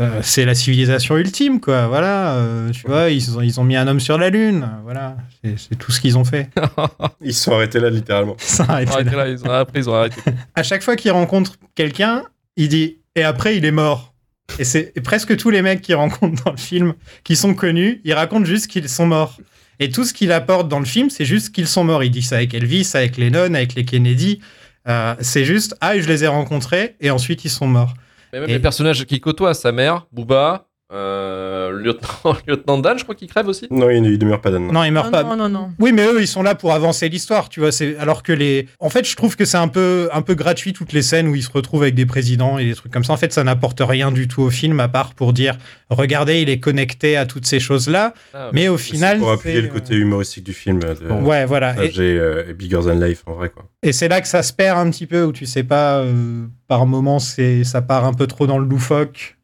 euh, 0.00 0.20
c'est 0.22 0.44
la 0.46 0.54
civilisation 0.54 1.16
ultime, 1.16 1.60
quoi. 1.60 1.88
Voilà, 1.88 2.34
euh, 2.36 2.70
tu 2.70 2.86
vois, 2.86 3.10
ils 3.10 3.36
ont, 3.36 3.40
ils 3.42 3.58
ont 3.60 3.64
mis 3.64 3.76
un 3.76 3.86
homme 3.88 4.00
sur 4.00 4.16
la 4.16 4.30
lune. 4.30 4.68
Voilà, 4.84 5.16
c'est 5.56 5.76
tout 5.76 5.90
ce 5.92 6.00
qu'ils 6.00 6.16
ont 6.16 6.24
fait. 6.24 6.48
Ils 7.22 7.34
se 7.34 7.44
sont 7.44 7.52
arrêtés 7.52 7.80
là, 7.80 7.90
littéralement. 7.90 8.36
Ça 8.38 8.64
a 8.64 8.82
été 8.82 8.92
Arrêtez 8.92 9.10
là. 9.10 9.24
là, 9.24 9.28
ils 9.28 9.44
ont 9.44 9.50
après, 9.50 9.80
ils 9.80 9.90
ont 9.90 9.94
arrêté. 9.94 10.20
à 10.54 10.62
chaque 10.62 10.82
fois 10.82 10.94
qu'il 10.96 11.10
rencontre 11.10 11.54
quelqu'un, 11.74 12.22
il 12.56 12.68
dit 12.68 12.98
et 13.16 13.24
après 13.24 13.56
il 13.56 13.64
est 13.64 13.72
mort. 13.72 14.14
Et 14.58 14.64
c'est 14.64 14.92
presque 15.02 15.36
tous 15.36 15.50
les 15.50 15.62
mecs 15.62 15.80
qu'il 15.82 15.94
rencontre 15.94 16.42
dans 16.44 16.50
le 16.50 16.56
film 16.56 16.94
qui 17.24 17.36
sont 17.36 17.54
connus, 17.54 18.00
ils 18.04 18.12
racontent 18.14 18.44
juste 18.44 18.66
qu'ils 18.68 18.88
sont 18.88 19.06
morts. 19.06 19.38
Et 19.80 19.90
tout 19.90 20.04
ce 20.04 20.12
qu'il 20.12 20.32
apporte 20.32 20.68
dans 20.68 20.80
le 20.80 20.84
film, 20.84 21.10
c'est 21.10 21.24
juste 21.24 21.54
qu'ils 21.54 21.68
sont 21.68 21.84
morts. 21.84 22.02
Il 22.02 22.10
dit 22.10 22.22
ça 22.22 22.36
avec 22.36 22.54
Elvis, 22.54 22.90
avec 22.94 23.16
Lennon, 23.16 23.54
avec 23.54 23.74
les 23.74 23.84
Kennedy. 23.84 24.40
Euh, 24.88 25.14
c'est 25.20 25.44
juste 25.44 25.76
ah 25.80 25.98
je 25.98 26.08
les 26.08 26.24
ai 26.24 26.26
rencontrés 26.28 26.96
et 27.00 27.10
ensuite 27.10 27.44
ils 27.44 27.50
sont 27.50 27.66
morts. 27.66 27.94
Mais 28.32 28.40
même 28.40 28.48
Et- 28.50 28.54
les 28.54 28.58
personnages 28.58 29.04
qu'il 29.04 29.20
côtoie, 29.20 29.54
sa 29.54 29.70
mère, 29.72 30.06
Booba, 30.12 30.67
Euh, 30.90 31.70
lieutenant, 31.72 32.36
lieutenant 32.46 32.78
Dan, 32.78 32.98
je 32.98 33.02
crois 33.02 33.14
qu'il 33.14 33.28
crève 33.28 33.46
aussi. 33.46 33.66
Non, 33.70 33.90
il, 33.90 34.04
il 34.06 34.18
demeure 34.18 34.40
pas 34.40 34.50
Dan. 34.50 34.68
Non, 34.72 34.84
il 34.84 34.90
meurt 34.92 35.08
Ah, 35.08 35.10
pas. 35.10 35.22
non, 35.24 35.36
non, 35.36 35.48
non. 35.48 35.70
Oui, 35.78 35.92
mais 35.92 36.06
eux, 36.06 36.20
ils 36.20 36.26
sont 36.26 36.42
là 36.42 36.54
pour 36.54 36.72
avancer 36.72 37.08
l'histoire, 37.10 37.48
tu 37.50 37.60
vois. 37.60 37.72
C'est 37.72 37.98
alors 37.98 38.22
que 38.22 38.32
les. 38.32 38.66
En 38.80 38.88
fait, 38.88 39.06
je 39.06 39.14
trouve 39.14 39.36
que 39.36 39.44
c'est 39.44 39.58
un 39.58 39.68
peu, 39.68 40.08
un 40.12 40.22
peu 40.22 40.34
gratuit 40.34 40.72
toutes 40.72 40.92
les 40.94 41.02
scènes 41.02 41.28
où 41.28 41.34
ils 41.34 41.42
se 41.42 41.50
retrouvent 41.52 41.82
avec 41.82 41.94
des 41.94 42.06
présidents 42.06 42.58
et 42.58 42.64
des 42.64 42.74
trucs 42.74 42.92
comme 42.92 43.04
ça. 43.04 43.12
En 43.12 43.16
fait, 43.18 43.32
ça 43.32 43.44
n'apporte 43.44 43.80
rien 43.84 44.10
du 44.10 44.28
tout 44.28 44.40
au 44.42 44.50
film 44.50 44.80
à 44.80 44.88
part 44.88 45.12
pour 45.14 45.32
dire, 45.34 45.56
regardez, 45.90 46.40
il 46.40 46.48
est 46.48 46.60
connecté 46.60 47.16
à 47.18 47.26
toutes 47.26 47.44
ces 47.46 47.60
choses-là. 47.60 48.14
Ah, 48.32 48.50
Mais 48.54 48.68
au 48.68 48.78
final, 48.78 49.18
pour 49.18 49.30
appuyer 49.30 49.60
le 49.60 49.68
côté 49.68 49.94
humoristique 49.94 50.44
du 50.44 50.54
film. 50.54 50.80
euh, 50.84 50.94
De, 50.94 51.22
ouais, 51.24 51.44
voilà. 51.44 51.74
Et, 51.84 51.90
J'ai 51.90 52.18
euh, 52.18 52.54
Bigger 52.54 52.80
Than 52.84 52.98
Life 52.98 53.22
en 53.26 53.34
vrai 53.34 53.50
quoi. 53.50 53.64
et 53.82 53.92
c'est 53.92 54.08
là 54.08 54.20
que 54.22 54.28
ça 54.28 54.42
se 54.42 54.52
perd 54.52 54.78
un 54.78 54.90
petit 54.90 55.06
peu, 55.06 55.24
où 55.24 55.32
tu 55.32 55.44
sais 55.44 55.64
pas, 55.64 55.98
euh, 55.98 56.46
par 56.66 56.86
moment, 56.86 57.18
c'est, 57.18 57.62
ça 57.64 57.82
part 57.82 58.04
un 58.06 58.14
peu 58.14 58.26
trop 58.26 58.46
dans 58.46 58.58
le 58.58 58.66
loufoque. 58.66 59.34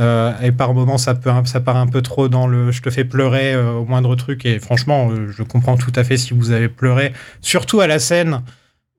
Euh, 0.00 0.32
et 0.42 0.52
par 0.52 0.72
moment, 0.74 0.96
ça, 0.98 1.14
peut, 1.14 1.30
ça 1.44 1.60
part 1.60 1.76
un 1.76 1.86
peu 1.86 2.00
trop 2.02 2.28
dans 2.28 2.46
le 2.46 2.72
je 2.72 2.80
te 2.82 2.90
fais 2.90 3.04
pleurer 3.04 3.52
euh, 3.54 3.72
au 3.72 3.84
moindre 3.84 4.14
truc. 4.16 4.46
Et 4.46 4.58
franchement, 4.58 5.10
euh, 5.10 5.30
je 5.30 5.42
comprends 5.42 5.76
tout 5.76 5.92
à 5.94 6.02
fait 6.04 6.16
si 6.16 6.32
vous 6.34 6.50
avez 6.50 6.68
pleuré. 6.68 7.12
Surtout 7.42 7.80
à 7.80 7.86
la 7.86 7.98
scène 7.98 8.42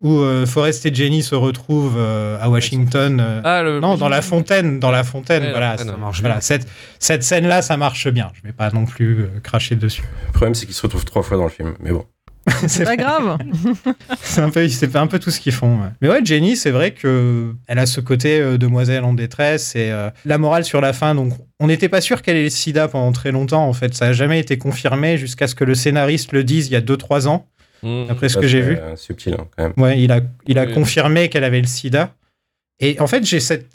où 0.01 0.17
euh, 0.19 0.45
Forrest 0.45 0.85
et 0.85 0.93
Jenny 0.93 1.23
se 1.23 1.33
retrouvent 1.33 1.95
euh, 1.97 2.37
à 2.41 2.49
Washington. 2.49 3.19
euh, 3.21 3.41
Ah, 3.43 3.63
le... 3.63 3.79
non, 3.79 3.95
dans 3.95 4.09
la 4.09 4.21
fontaine, 4.21 4.79
dans 4.79 4.91
la 4.91 5.03
fontaine, 5.05 5.43
Ouais, 5.43 5.51
voilà. 5.51 5.77
ça 5.77 5.85
marche 5.97 6.19
voilà, 6.19 6.35
bien. 6.35 6.41
cette, 6.41 6.67
cette 6.99 7.23
scène-là, 7.23 7.61
ça 7.61 7.77
marche 7.77 8.07
bien. 8.09 8.29
Je 8.33 8.41
vais 8.43 8.51
pas 8.53 8.69
non 8.71 8.85
plus 8.85 9.21
euh, 9.21 9.27
cracher 9.41 9.75
dessus. 9.77 10.03
Le 10.27 10.31
problème 10.33 10.53
c'est 10.55 10.65
qu'ils 10.65 10.75
se 10.75 10.81
retrouvent 10.81 11.05
trois 11.05 11.23
fois 11.23 11.37
dans 11.37 11.45
le 11.45 11.49
film. 11.49 11.73
Mais 11.79 11.91
bon. 11.91 12.05
c'est 12.67 12.83
Pas 12.83 12.97
grave. 12.97 13.37
c'est 14.21 14.41
un 14.41 14.49
peu, 14.49 14.67
c'est 14.67 14.95
un 14.95 15.07
peu 15.07 15.19
tout 15.19 15.31
ce 15.31 15.39
qu'ils 15.39 15.53
font. 15.53 15.77
ouais. 15.81 15.87
Mais 16.01 16.09
ouais, 16.09 16.19
Jenny, 16.25 16.55
c'est 16.57 16.71
vrai 16.71 16.91
que 16.91 17.53
elle 17.67 17.79
a 17.79 17.85
ce 17.85 18.01
côté 18.01 18.39
euh, 18.39 18.57
demoiselle 18.57 19.03
en 19.05 19.13
détresse 19.13 19.75
et 19.75 19.91
euh, 19.91 20.09
la 20.25 20.37
morale 20.37 20.65
sur 20.65 20.81
la 20.81 20.91
fin. 20.93 21.15
Donc, 21.15 21.33
on 21.59 21.67
n'était 21.67 21.89
pas 21.89 22.01
sûr 22.01 22.21
qu'elle 22.21 22.35
ait 22.37 22.43
le 22.43 22.49
SIDA 22.49 22.87
pendant 22.89 23.11
très 23.13 23.31
longtemps. 23.31 23.65
En 23.67 23.73
fait, 23.73 23.93
ça 23.93 24.07
a 24.07 24.13
jamais 24.13 24.39
été 24.39 24.57
confirmé 24.57 25.17
jusqu'à 25.17 25.47
ce 25.47 25.55
que 25.55 25.63
le 25.63 25.75
scénariste 25.75 26.31
le 26.33 26.43
dise 26.43 26.67
il 26.67 26.73
y 26.73 26.75
a 26.75 26.81
2-3 26.81 27.27
ans, 27.27 27.47
Mmh. 27.85 28.05
d'après 28.07 28.29
ce 28.29 28.37
que 28.37 28.47
j'ai 28.47 28.61
vu. 28.61 28.77
euh, 28.77 28.95
subtil 28.95 29.33
hein, 29.37 29.45
quand 29.57 29.63
même. 29.63 29.73
Ouais, 29.75 30.01
il 30.01 30.09
a, 30.13 30.21
il 30.47 30.57
a 30.57 30.65
Oui. 30.65 30.73
confirmé 30.73 31.27
qu'elle 31.27 31.43
avait 31.43 31.59
le 31.59 31.67
sida. 31.67 32.13
Et 32.79 32.97
en 33.01 33.07
fait, 33.07 33.25
j'ai 33.25 33.41
cette. 33.41 33.67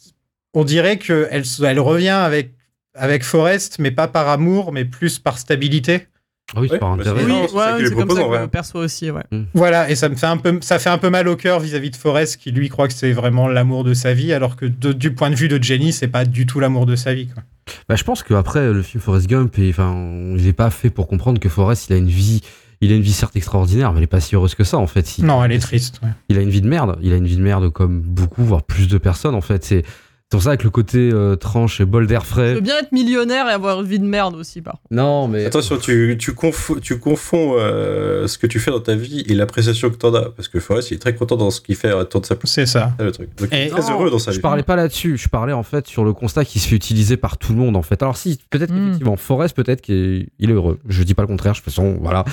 On 0.54 0.64
dirait 0.64 0.96
qu'elle 0.96 1.28
elle 1.64 1.80
revient 1.80 2.08
avec, 2.08 2.52
avec 2.94 3.22
Forrest, 3.22 3.78
mais 3.78 3.90
pas 3.90 4.08
par 4.08 4.28
amour, 4.28 4.72
mais 4.72 4.86
plus 4.86 5.18
par 5.18 5.38
stabilité. 5.38 6.06
Ah 6.56 6.60
oui, 6.60 6.62
Ouais, 6.62 6.68
c'est 6.72 6.78
par 6.78 6.96
bah, 6.96 7.02
intérêt. 7.02 7.20
c'est- 7.20 7.26
Oui, 7.26 7.32
c'est 7.50 7.50
comme 7.94 8.06
propose, 8.06 8.16
ça 8.16 8.22
que 8.24 8.34
je 8.36 8.40
le 8.40 8.48
perçois 8.48 8.80
aussi, 8.82 9.10
ouais. 9.10 9.22
Voilà, 9.54 9.90
et 9.90 9.94
ça 9.94 10.08
me 10.08 10.14
fait 10.16 10.26
un 10.26 10.38
peu, 10.38 10.58
ça 10.62 10.78
fait 10.78 10.88
un 10.88 10.96
peu 10.98 11.10
mal 11.10 11.28
au 11.28 11.36
cœur 11.36 11.60
vis-à-vis 11.60 11.90
de 11.90 11.96
Forrest, 11.96 12.38
qui 12.38 12.52
lui 12.52 12.68
croit 12.70 12.88
que 12.88 12.94
c'est 12.94 13.12
vraiment 13.12 13.48
l'amour 13.48 13.84
de 13.84 13.92
sa 13.94 14.14
vie, 14.14 14.32
alors 14.32 14.56
que 14.56 14.64
de- 14.66 14.92
du 14.94 15.12
point 15.12 15.28
de 15.30 15.34
vue 15.34 15.48
de 15.48 15.62
Jenny, 15.62 15.92
c'est 15.92 16.08
pas 16.08 16.24
du 16.24 16.46
tout 16.46 16.58
l'amour 16.60 16.86
de 16.86 16.96
sa 16.96 17.12
vie. 17.12 17.26
Quoi. 17.28 17.42
Bah, 17.88 17.96
je 17.96 18.04
pense 18.04 18.22
qu'après, 18.22 18.72
le 18.72 18.82
film 18.82 19.02
Forrest 19.02 19.26
Gump, 19.28 19.58
est- 19.58 19.68
enfin, 19.70 19.94
il 20.36 20.46
est 20.46 20.52
pas 20.54 20.70
fait 20.70 20.88
pour 20.90 21.06
comprendre 21.06 21.38
que 21.38 21.50
Forrest, 21.50 21.88
il 21.90 21.92
a 21.92 21.96
une 21.96 22.06
vie, 22.08 22.40
il 22.80 22.92
a 22.92 22.94
une 22.94 23.02
vie 23.02 23.12
certes 23.12 23.36
extraordinaire, 23.36 23.92
mais 23.92 23.98
elle 23.98 24.04
est 24.04 24.06
pas 24.06 24.20
si 24.20 24.34
heureuse 24.34 24.54
que 24.54 24.64
ça, 24.64 24.78
en 24.78 24.86
fait. 24.86 25.18
Il- 25.18 25.26
Non, 25.26 25.44
elle 25.44 25.52
est 25.52 25.58
triste. 25.58 26.00
ouais. 26.02 26.08
Il 26.30 26.38
a 26.38 26.40
une 26.40 26.48
vie 26.50 26.62
de 26.62 26.68
merde. 26.68 26.96
Il 27.02 27.12
a 27.12 27.16
une 27.16 27.26
vie 27.26 27.36
de 27.36 27.42
merde 27.42 27.68
comme 27.70 28.00
beaucoup, 28.00 28.42
voire 28.44 28.62
plus 28.62 28.88
de 28.88 28.96
personnes, 28.96 29.34
en 29.34 29.42
fait. 29.42 29.64
C'est 29.64 29.82
c'est 30.30 30.36
pour 30.36 30.42
ça 30.42 30.58
que 30.58 30.64
le 30.64 30.68
côté 30.70 31.10
euh, 31.10 31.36
tranche 31.36 31.80
et 31.80 31.86
bol 31.86 32.06
d'air 32.06 32.20
Je 32.20 32.26
frais. 32.26 32.54
veux 32.54 32.60
bien 32.60 32.76
être 32.80 32.92
millionnaire 32.92 33.48
et 33.48 33.52
avoir 33.52 33.80
une 33.80 33.86
vie 33.86 33.98
de 33.98 34.04
merde 34.04 34.34
aussi, 34.36 34.60
par 34.60 34.74
contre. 34.74 34.84
Non, 34.90 35.26
mais. 35.26 35.46
Attention, 35.46 35.78
tu, 35.78 36.16
tu, 36.18 36.34
confonds, 36.34 36.74
tu 36.82 36.98
confonds 36.98 37.54
euh, 37.56 38.26
ce 38.26 38.36
que 38.36 38.46
tu 38.46 38.60
fais 38.60 38.70
dans 38.70 38.80
ta 38.80 38.94
vie 38.94 39.24
et 39.26 39.34
l'appréciation 39.34 39.88
que 39.88 39.96
t'en 39.96 40.12
as. 40.14 40.28
Parce 40.30 40.48
que 40.48 40.60
Forrest, 40.60 40.90
il 40.90 40.94
est 40.96 40.98
très 40.98 41.14
content 41.14 41.36
dans 41.36 41.50
ce 41.50 41.62
qu'il 41.62 41.76
fait 41.76 41.92
autour 41.94 42.20
de 42.20 42.26
sa 42.26 42.36
place. 42.36 42.52
C'est 42.52 42.66
ça. 42.66 42.92
C'est 42.98 43.04
le 43.06 43.12
truc. 43.12 43.30
Donc, 43.38 43.48
il 43.52 43.56
est 43.58 43.68
très 43.68 43.90
heureux 43.90 44.10
dans 44.10 44.18
sa 44.18 44.30
Je 44.32 44.36
vie. 44.36 44.42
parlais 44.42 44.62
pas 44.62 44.76
là-dessus, 44.76 45.16
je 45.16 45.28
parlais 45.30 45.54
en 45.54 45.62
fait 45.62 45.86
sur 45.86 46.04
le 46.04 46.12
constat 46.12 46.44
qui 46.44 46.58
se 46.58 46.68
fait 46.68 46.76
utiliser 46.76 47.16
par 47.16 47.38
tout 47.38 47.52
le 47.54 47.58
monde 47.58 47.74
en 47.74 47.82
fait. 47.82 48.02
Alors 48.02 48.18
si, 48.18 48.38
peut-être 48.50 48.70
Mm. 48.70 48.76
qu'effectivement, 48.84 49.16
Forrest 49.16 49.56
peut-être 49.56 49.80
qu'il 49.80 49.94
est, 49.94 50.28
il 50.38 50.50
est 50.50 50.54
heureux. 50.54 50.78
Je 50.86 51.02
dis 51.04 51.14
pas 51.14 51.22
le 51.22 51.28
contraire, 51.28 51.52
de 51.52 51.56
toute 51.56 51.64
façon, 51.64 51.96
voilà. 52.02 52.24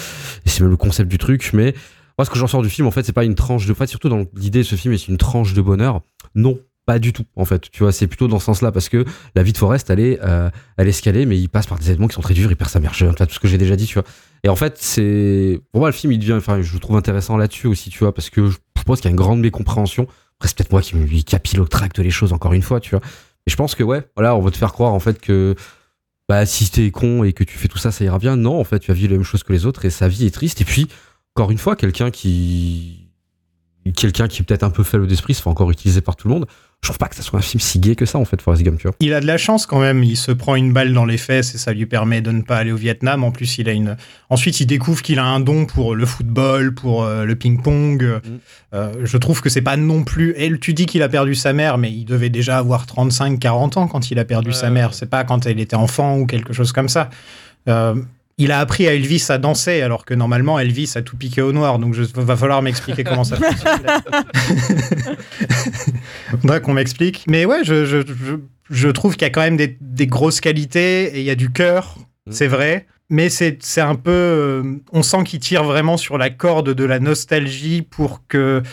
Et 0.45 0.49
c'est 0.49 0.59
même 0.59 0.69
le 0.69 0.75
concept 0.75 1.09
du 1.09 1.17
truc, 1.17 1.51
mais 1.53 1.73
moi 2.17 2.25
ce 2.25 2.29
que 2.29 2.37
j'en 2.37 2.47
sors 2.47 2.61
du 2.61 2.69
film 2.69 2.87
en 2.87 2.91
fait, 2.91 3.03
c'est 3.03 3.13
pas 3.13 3.23
une 3.23 3.35
tranche 3.35 3.65
de 3.67 3.71
en 3.71 3.75
fait, 3.75 3.87
surtout 3.87 4.09
dans 4.09 4.25
l'idée 4.35 4.59
de 4.59 4.63
ce 4.63 4.75
film, 4.75 4.97
c'est 4.97 5.07
une 5.07 5.17
tranche 5.17 5.53
de 5.53 5.61
bonheur. 5.61 6.01
Non, 6.35 6.59
pas 6.85 6.99
du 6.99 7.13
tout 7.13 7.25
en 7.35 7.45
fait. 7.45 7.69
Tu 7.71 7.83
vois, 7.83 7.91
c'est 7.91 8.07
plutôt 8.07 8.27
dans 8.27 8.39
ce 8.39 8.45
sens-là 8.45 8.71
parce 8.71 8.89
que 8.89 9.05
la 9.35 9.43
vie 9.43 9.53
de 9.53 9.57
Forrest, 9.57 9.89
elle 9.89 9.99
est, 9.99 10.19
euh, 10.21 10.49
elle 10.77 10.87
est 10.87 10.91
escalée, 10.91 11.25
mais 11.25 11.37
il 11.39 11.49
passe 11.49 11.67
par 11.67 11.79
des 11.79 11.89
événements 11.89 12.07
qui 12.07 12.15
sont 12.15 12.21
très 12.21 12.33
durs, 12.33 12.51
il 12.51 12.55
perd 12.55 12.69
sa 12.69 12.79
mère 12.79 12.93
jeune, 12.93 13.15
tout 13.15 13.25
ce 13.29 13.39
que 13.39 13.47
j'ai 13.47 13.57
déjà 13.57 13.75
dit, 13.75 13.85
tu 13.85 13.95
vois. 13.95 14.03
Et 14.43 14.49
en 14.49 14.55
fait, 14.55 14.77
c'est 14.77 15.59
pour 15.71 15.81
moi 15.81 15.89
le 15.89 15.93
film, 15.93 16.13
il 16.13 16.19
devient, 16.19 16.33
enfin, 16.33 16.61
je 16.61 16.73
le 16.73 16.79
trouve 16.79 16.95
intéressant 16.95 17.37
là-dessus 17.37 17.67
aussi, 17.67 17.89
tu 17.89 17.99
vois, 17.99 18.13
parce 18.13 18.29
que 18.29 18.49
je 18.49 18.83
pense 18.85 18.99
qu'il 18.99 19.05
y 19.05 19.09
a 19.09 19.11
une 19.11 19.17
grande 19.17 19.39
mécompréhension. 19.39 20.07
Après, 20.37 20.47
c'est 20.47 20.57
peut-être 20.57 20.71
moi 20.71 20.81
qui 20.81 20.95
me 20.95 21.21
capillotracte 21.23 21.99
les 21.99 22.11
choses 22.11 22.33
encore 22.33 22.53
une 22.53 22.61
fois, 22.61 22.79
tu 22.79 22.91
vois. 22.91 23.01
Et 23.47 23.51
je 23.51 23.55
pense 23.55 23.75
que 23.75 23.83
ouais, 23.83 24.03
voilà, 24.15 24.35
on 24.35 24.41
va 24.41 24.51
te 24.51 24.57
faire 24.57 24.73
croire 24.73 24.93
en 24.93 24.99
fait 24.99 25.19
que 25.19 25.55
bah 26.27 26.45
si 26.45 26.69
t'es 26.69 26.89
con 26.91 27.23
et 27.23 27.33
que 27.33 27.43
tu 27.43 27.57
fais 27.57 27.67
tout 27.67 27.77
ça, 27.77 27.91
ça 27.91 28.03
ira 28.03 28.19
bien. 28.19 28.35
Non, 28.35 28.59
en 28.59 28.63
fait, 28.63 28.79
tu 28.79 28.91
as 28.91 28.93
vécu 28.93 29.07
la 29.07 29.15
même 29.15 29.23
chose 29.23 29.43
que 29.43 29.53
les 29.53 29.65
autres 29.65 29.85
et 29.85 29.89
sa 29.89 30.07
vie 30.07 30.25
est 30.25 30.31
triste. 30.31 30.61
Et 30.61 30.65
puis, 30.65 30.87
encore 31.35 31.51
une 31.51 31.57
fois, 31.57 31.75
quelqu'un 31.75 32.11
qui 32.11 33.04
quelqu'un 33.93 34.27
qui 34.27 34.41
est 34.41 34.45
peut-être 34.45 34.63
un 34.63 34.69
peu 34.69 34.83
faible 34.83 35.07
d'esprit 35.07 35.33
se 35.33 35.41
fait 35.41 35.49
encore 35.49 35.69
utiliser 35.71 36.01
par 36.01 36.15
tout 36.15 36.27
le 36.27 36.33
monde. 36.33 36.45
Je 36.81 36.89
trouve 36.89 36.97
pas 36.99 37.07
que 37.07 37.15
ça 37.15 37.23
soit 37.23 37.39
un 37.39 37.41
film 37.41 37.59
si 37.61 37.79
gay 37.79 37.95
que 37.95 38.05
ça 38.05 38.19
en 38.19 38.25
fait, 38.25 38.39
Forrest 38.41 38.61
Gump, 38.61 38.77
tu 38.77 38.87
vois. 38.87 38.95
Il 38.99 39.13
a 39.13 39.19
de 39.19 39.25
la 39.25 39.37
chance 39.37 39.65
quand 39.65 39.79
même. 39.79 40.03
Il 40.03 40.17
se 40.17 40.31
prend 40.31 40.55
une 40.55 40.71
balle 40.71 40.93
dans 40.93 41.05
les 41.05 41.17
fesses 41.17 41.55
et 41.55 41.57
ça 41.57 41.73
lui 41.73 41.87
permet 41.87 42.21
de 42.21 42.31
ne 42.31 42.43
pas 42.43 42.57
aller 42.57 42.71
au 42.71 42.75
Vietnam. 42.75 43.23
En 43.23 43.31
plus, 43.31 43.57
il 43.57 43.67
a 43.69 43.71
une. 43.71 43.97
Ensuite, 44.29 44.59
il 44.59 44.67
découvre 44.67 45.01
qu'il 45.01 45.17
a 45.17 45.25
un 45.25 45.39
don 45.39 45.65
pour 45.65 45.95
le 45.95 46.05
football, 46.05 46.75
pour 46.75 47.03
euh, 47.03 47.25
le 47.25 47.35
ping-pong. 47.35 48.21
Euh, 48.73 48.93
je 49.03 49.17
trouve 49.17 49.41
que 49.41 49.49
c'est 49.49 49.61
pas 49.61 49.77
non 49.77 50.03
plus. 50.03 50.35
Et 50.37 50.55
tu 50.59 50.73
dis 50.73 50.85
qu'il 50.85 51.01
a 51.01 51.09
perdu 51.09 51.33
sa 51.33 51.53
mère, 51.53 51.79
mais 51.79 51.91
il 51.91 52.05
devait 52.05 52.29
déjà 52.29 52.59
avoir 52.59 52.85
35-40 52.85 53.79
ans 53.79 53.87
quand 53.87 54.11
il 54.11 54.19
a 54.19 54.25
perdu 54.25 54.53
sa 54.53 54.69
mère. 54.69 54.93
C'est 54.93 55.09
pas 55.09 55.23
quand 55.23 55.47
elle 55.47 55.59
était 55.59 55.75
enfant 55.75 56.19
ou 56.19 56.27
quelque 56.27 56.53
chose 56.53 56.71
comme 56.71 56.89
ça. 56.89 57.09
Euh, 57.67 57.95
il 58.37 58.51
a 58.51 58.59
appris 58.59 58.87
à 58.87 58.93
Elvis 58.93 59.25
à 59.29 59.37
danser, 59.37 59.81
alors 59.81 60.03
que 60.05 60.13
normalement 60.13 60.59
Elvis 60.59 60.91
a 60.95 61.01
tout 61.01 61.15
piqué 61.17 61.41
au 61.41 61.51
noir. 61.53 61.79
Donc, 61.79 61.95
il 61.97 62.23
va 62.23 62.35
falloir 62.35 62.61
m'expliquer 62.61 63.03
comment 63.05 63.23
ça 63.23 63.37
fonctionne. 63.37 63.81
Faudra 66.41 66.59
qu'on 66.59 66.73
m'explique. 66.73 67.23
Mais 67.27 67.45
ouais, 67.45 67.63
je, 67.63 67.85
je, 67.85 67.97
je, 68.05 68.35
je 68.69 68.89
trouve 68.89 69.13
qu'il 69.13 69.23
y 69.23 69.25
a 69.25 69.29
quand 69.29 69.41
même 69.41 69.57
des, 69.57 69.77
des 69.81 70.07
grosses 70.07 70.41
qualités 70.41 71.15
et 71.15 71.19
il 71.19 71.25
y 71.25 71.29
a 71.31 71.35
du 71.35 71.49
cœur, 71.51 71.97
Mm. 72.27 72.31
c'est 72.31 72.47
vrai. 72.47 72.87
Mais 73.11 73.29
c'est 73.29 73.59
c'est 73.61 73.81
un 73.81 73.93
peu. 73.93 74.09
euh, 74.09 74.63
on 74.91 75.03
sent 75.03 75.23
qu'il 75.25 75.39
tire 75.39 75.63
vraiment 75.63 75.95
sur 75.95 76.17
la 76.17 76.31
corde 76.31 76.73
de 76.73 76.83
la 76.83 76.99
nostalgie 76.99 77.83
pour 77.83 78.23
que 78.27 78.63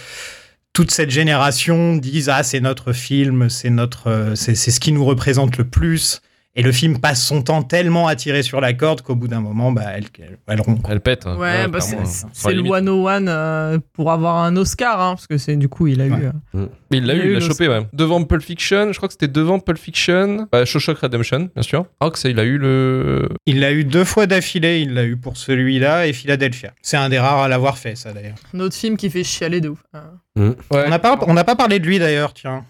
toute 0.73 0.91
cette 0.91 1.11
génération 1.11 1.97
dise 1.97 2.31
Ah, 2.31 2.43
c'est 2.43 2.61
notre 2.61 2.95
film, 2.95 3.51
c'est 3.51 3.69
notre, 3.69 4.07
euh, 4.09 4.35
c'est 4.35 4.55
c'est 4.55 4.71
ce 4.71 4.81
qui 4.81 4.91
nous 4.93 5.05
représente 5.05 5.59
le 5.59 5.65
plus. 5.65 6.23
Et 6.55 6.63
le 6.63 6.71
film 6.71 6.99
passe 6.99 7.25
son 7.25 7.41
temps 7.41 7.63
tellement 7.63 8.09
à 8.09 8.15
tirer 8.15 8.43
sur 8.43 8.61
la 8.61 8.75
corde 8.75 9.01
qu'au 9.01 9.15
bout 9.15 9.27
d'un 9.27 9.41
moment, 9.41 9.73
bah, 9.73 9.85
elle, 9.95 10.05
elle, 10.19 10.37
elle 10.47 10.61
rompt. 10.61 10.85
Elle 10.91 11.01
pète. 11.01 11.27
hein. 11.27 11.39
Ouais, 11.39 11.67
bah, 11.67 11.81
c'est- 11.81 11.97
c'est 12.35 12.51
le 12.51 12.57
limite. 12.57 12.73
101 12.75 13.27
euh, 13.27 13.79
pour 13.95 14.13
avoir 14.13 14.37
un 14.37 14.55
Oscar, 14.57 15.01
hein, 15.01 15.15
parce 15.15 15.27
que 15.27 15.39
c'est 15.39 15.57
du 15.57 15.71
coup, 15.71 15.87
il 15.87 16.03
a 16.03 16.05
Ouais. 16.05 16.11
eu. 16.11 16.59
euh, 16.59 16.67
Mais 16.91 16.99
il 16.99 17.07
l'a 17.07 17.15
eu, 17.15 17.29
il 17.29 17.33
l'a 17.33 17.41
chopé, 17.41 17.69
ouais. 17.69 17.87
Devant 17.95 18.23
Pulp 18.25 18.43
Fiction, 18.43 18.93
je 18.93 18.99
crois 18.99 19.09
que 19.09 19.15
c'était 19.15 19.29
devant 19.29 19.61
Pulp 19.61 19.79
Fiction, 19.79 20.47
bah, 20.53 20.67
Shawshank 20.67 20.99
Redemption, 20.99 21.49
bien 21.55 21.63
sûr. 21.63 21.87
Rox, 22.03 22.25
il 22.25 22.39
a 22.39 22.45
eu 22.45 22.59
le. 22.59 23.31
Il 23.47 23.61
l'a 23.61 23.73
eu 23.73 23.85
deux 23.85 24.05
fois 24.05 24.27
d'affilée. 24.27 24.81
Il 24.81 24.93
l'a 24.93 25.05
eu 25.05 25.17
pour 25.17 25.39
celui-là 25.39 26.07
et 26.07 26.13
Philadelphia. 26.13 26.73
C'est 26.83 26.99
un 26.99 27.09
des 27.09 27.19
rares 27.19 27.41
à 27.41 27.49
l'avoir 27.49 27.79
fait, 27.79 27.97
ça 27.97 28.13
d'ailleurs. 28.13 28.37
un 28.55 28.61
autre 28.61 28.75
film 28.77 28.99
qui 28.99 29.09
fait 29.09 29.25
chialer 29.25 29.63
de 29.63 29.71
ouf. 29.71 29.83
hein. 29.95 30.03
Ouais. 30.37 30.55
On 30.71 30.91
n'a 30.91 30.99
pas, 30.99 31.19
on 31.27 31.33
n'a 31.33 31.45
pas 31.45 31.57
parlé 31.57 31.79
de 31.79 31.87
lui 31.87 31.99
d'ailleurs, 31.99 32.35
tiens. 32.35 32.65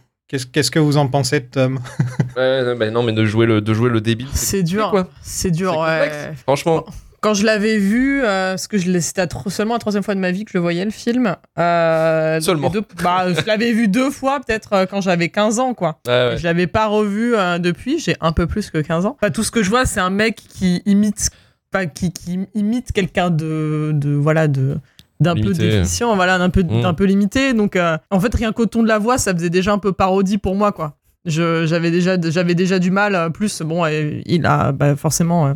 Qu'est-ce 0.53 0.71
que 0.71 0.79
vous 0.79 0.97
en 0.97 1.09
pensez, 1.09 1.43
Tom? 1.45 1.79
Ouais, 2.37 2.65
non, 2.65 2.77
bah, 2.77 2.91
non, 2.91 3.03
mais 3.03 3.13
de 3.13 3.25
jouer 3.25 3.47
le, 3.47 3.61
de 3.61 3.75
jouer 3.75 3.91
le 3.91 4.01
débile. 4.01 4.29
C'est 4.33 4.63
dur. 4.63 4.91
quoi. 4.91 5.09
C'est 5.23 5.51
dur, 5.51 5.79
ouais. 5.79 6.33
Franchement, 6.45 6.85
Quand 7.21 7.35
je 7.35 7.45
l'avais 7.45 7.77
vu, 7.79 8.23
euh, 8.25 8.53
parce 8.53 8.67
que 8.67 8.79
c'était 9.01 9.29
seulement 9.49 9.75
la 9.75 9.79
troisième 9.81 10.03
fois 10.03 10.15
de 10.15 10.21
ma 10.21 10.31
vie 10.31 10.45
que 10.45 10.51
je 10.53 10.57
le 10.59 10.63
voyais, 10.63 10.85
le 10.85 10.91
film. 10.91 11.37
euh, 11.59 12.41
Seulement. 12.41 12.71
deux- 12.71 12.83
bah, 13.03 13.27
je 13.33 13.45
l'avais 13.47 13.73
vu 13.73 13.89
deux 13.89 14.11
fois, 14.11 14.41
peut-être 14.41 14.73
euh, 14.73 14.87
quand 14.87 15.01
j'avais 15.03 15.29
15 15.29 15.59
ans, 15.59 15.75
quoi. 15.75 16.01
ouais, 16.07 16.13
ouais. 16.31 16.37
Je 16.39 16.45
l'avais 16.45 16.67
pas 16.67 16.87
revu 16.87 17.35
euh, 17.37 17.59
depuis, 17.59 17.99
j'ai 17.99 18.17
un 18.21 18.33
peu 18.33 18.47
plus 18.47 18.71
que 18.71 18.79
15 18.79 19.07
ans. 19.07 19.17
Enfin, 19.21 19.31
tout 19.31 19.43
ce 19.45 19.51
que 19.51 19.63
je 19.63 19.69
vois, 19.71 19.85
c'est 19.85 20.01
un 20.01 20.11
mec 20.11 20.37
qui 20.37 20.83
imite, 20.87 21.29
enfin, 21.73 21.87
qui, 21.87 22.13
qui 22.13 22.41
imite 22.55 22.93
quelqu'un 22.93 23.31
de, 23.31 23.91
de, 23.95 24.11
voilà, 24.15 24.49
de 24.49 24.79
d'un 25.23 25.35
peu 25.35 25.53
déficient, 25.79 26.15
voilà, 26.17 26.39
d'un 26.39 26.51
peu, 26.51 26.63
Mm. 26.63 26.83
d'un 26.83 26.95
peu 26.95 27.05
limité. 27.05 27.53
Donc, 27.55 27.77
euh, 27.77 27.97
en 28.11 28.21
fait, 28.21 28.35
rien 28.35 28.53
qu'au 28.53 28.67
ton 28.67 28.83
de 28.83 28.89
la 28.89 28.99
voix, 28.99 29.19
ça 29.19 29.33
faisait 29.35 29.51
déjà 29.51 29.73
un 29.73 29.79
peu 29.79 29.93
parodie 29.93 30.39
pour 30.39 30.55
moi, 30.55 30.73
quoi. 30.73 30.97
Je, 31.25 31.67
j'avais 31.67 31.91
déjà, 31.91 32.17
j'avais 32.21 32.55
déjà 32.55 32.79
du 32.79 32.91
mal. 32.91 33.15
euh, 33.15 33.31
Plus, 33.31 33.63
bon, 33.63 33.87
il 33.87 34.45
a, 34.47 34.73
bah, 34.73 34.97
forcément, 34.97 35.47
euh, 35.47 35.55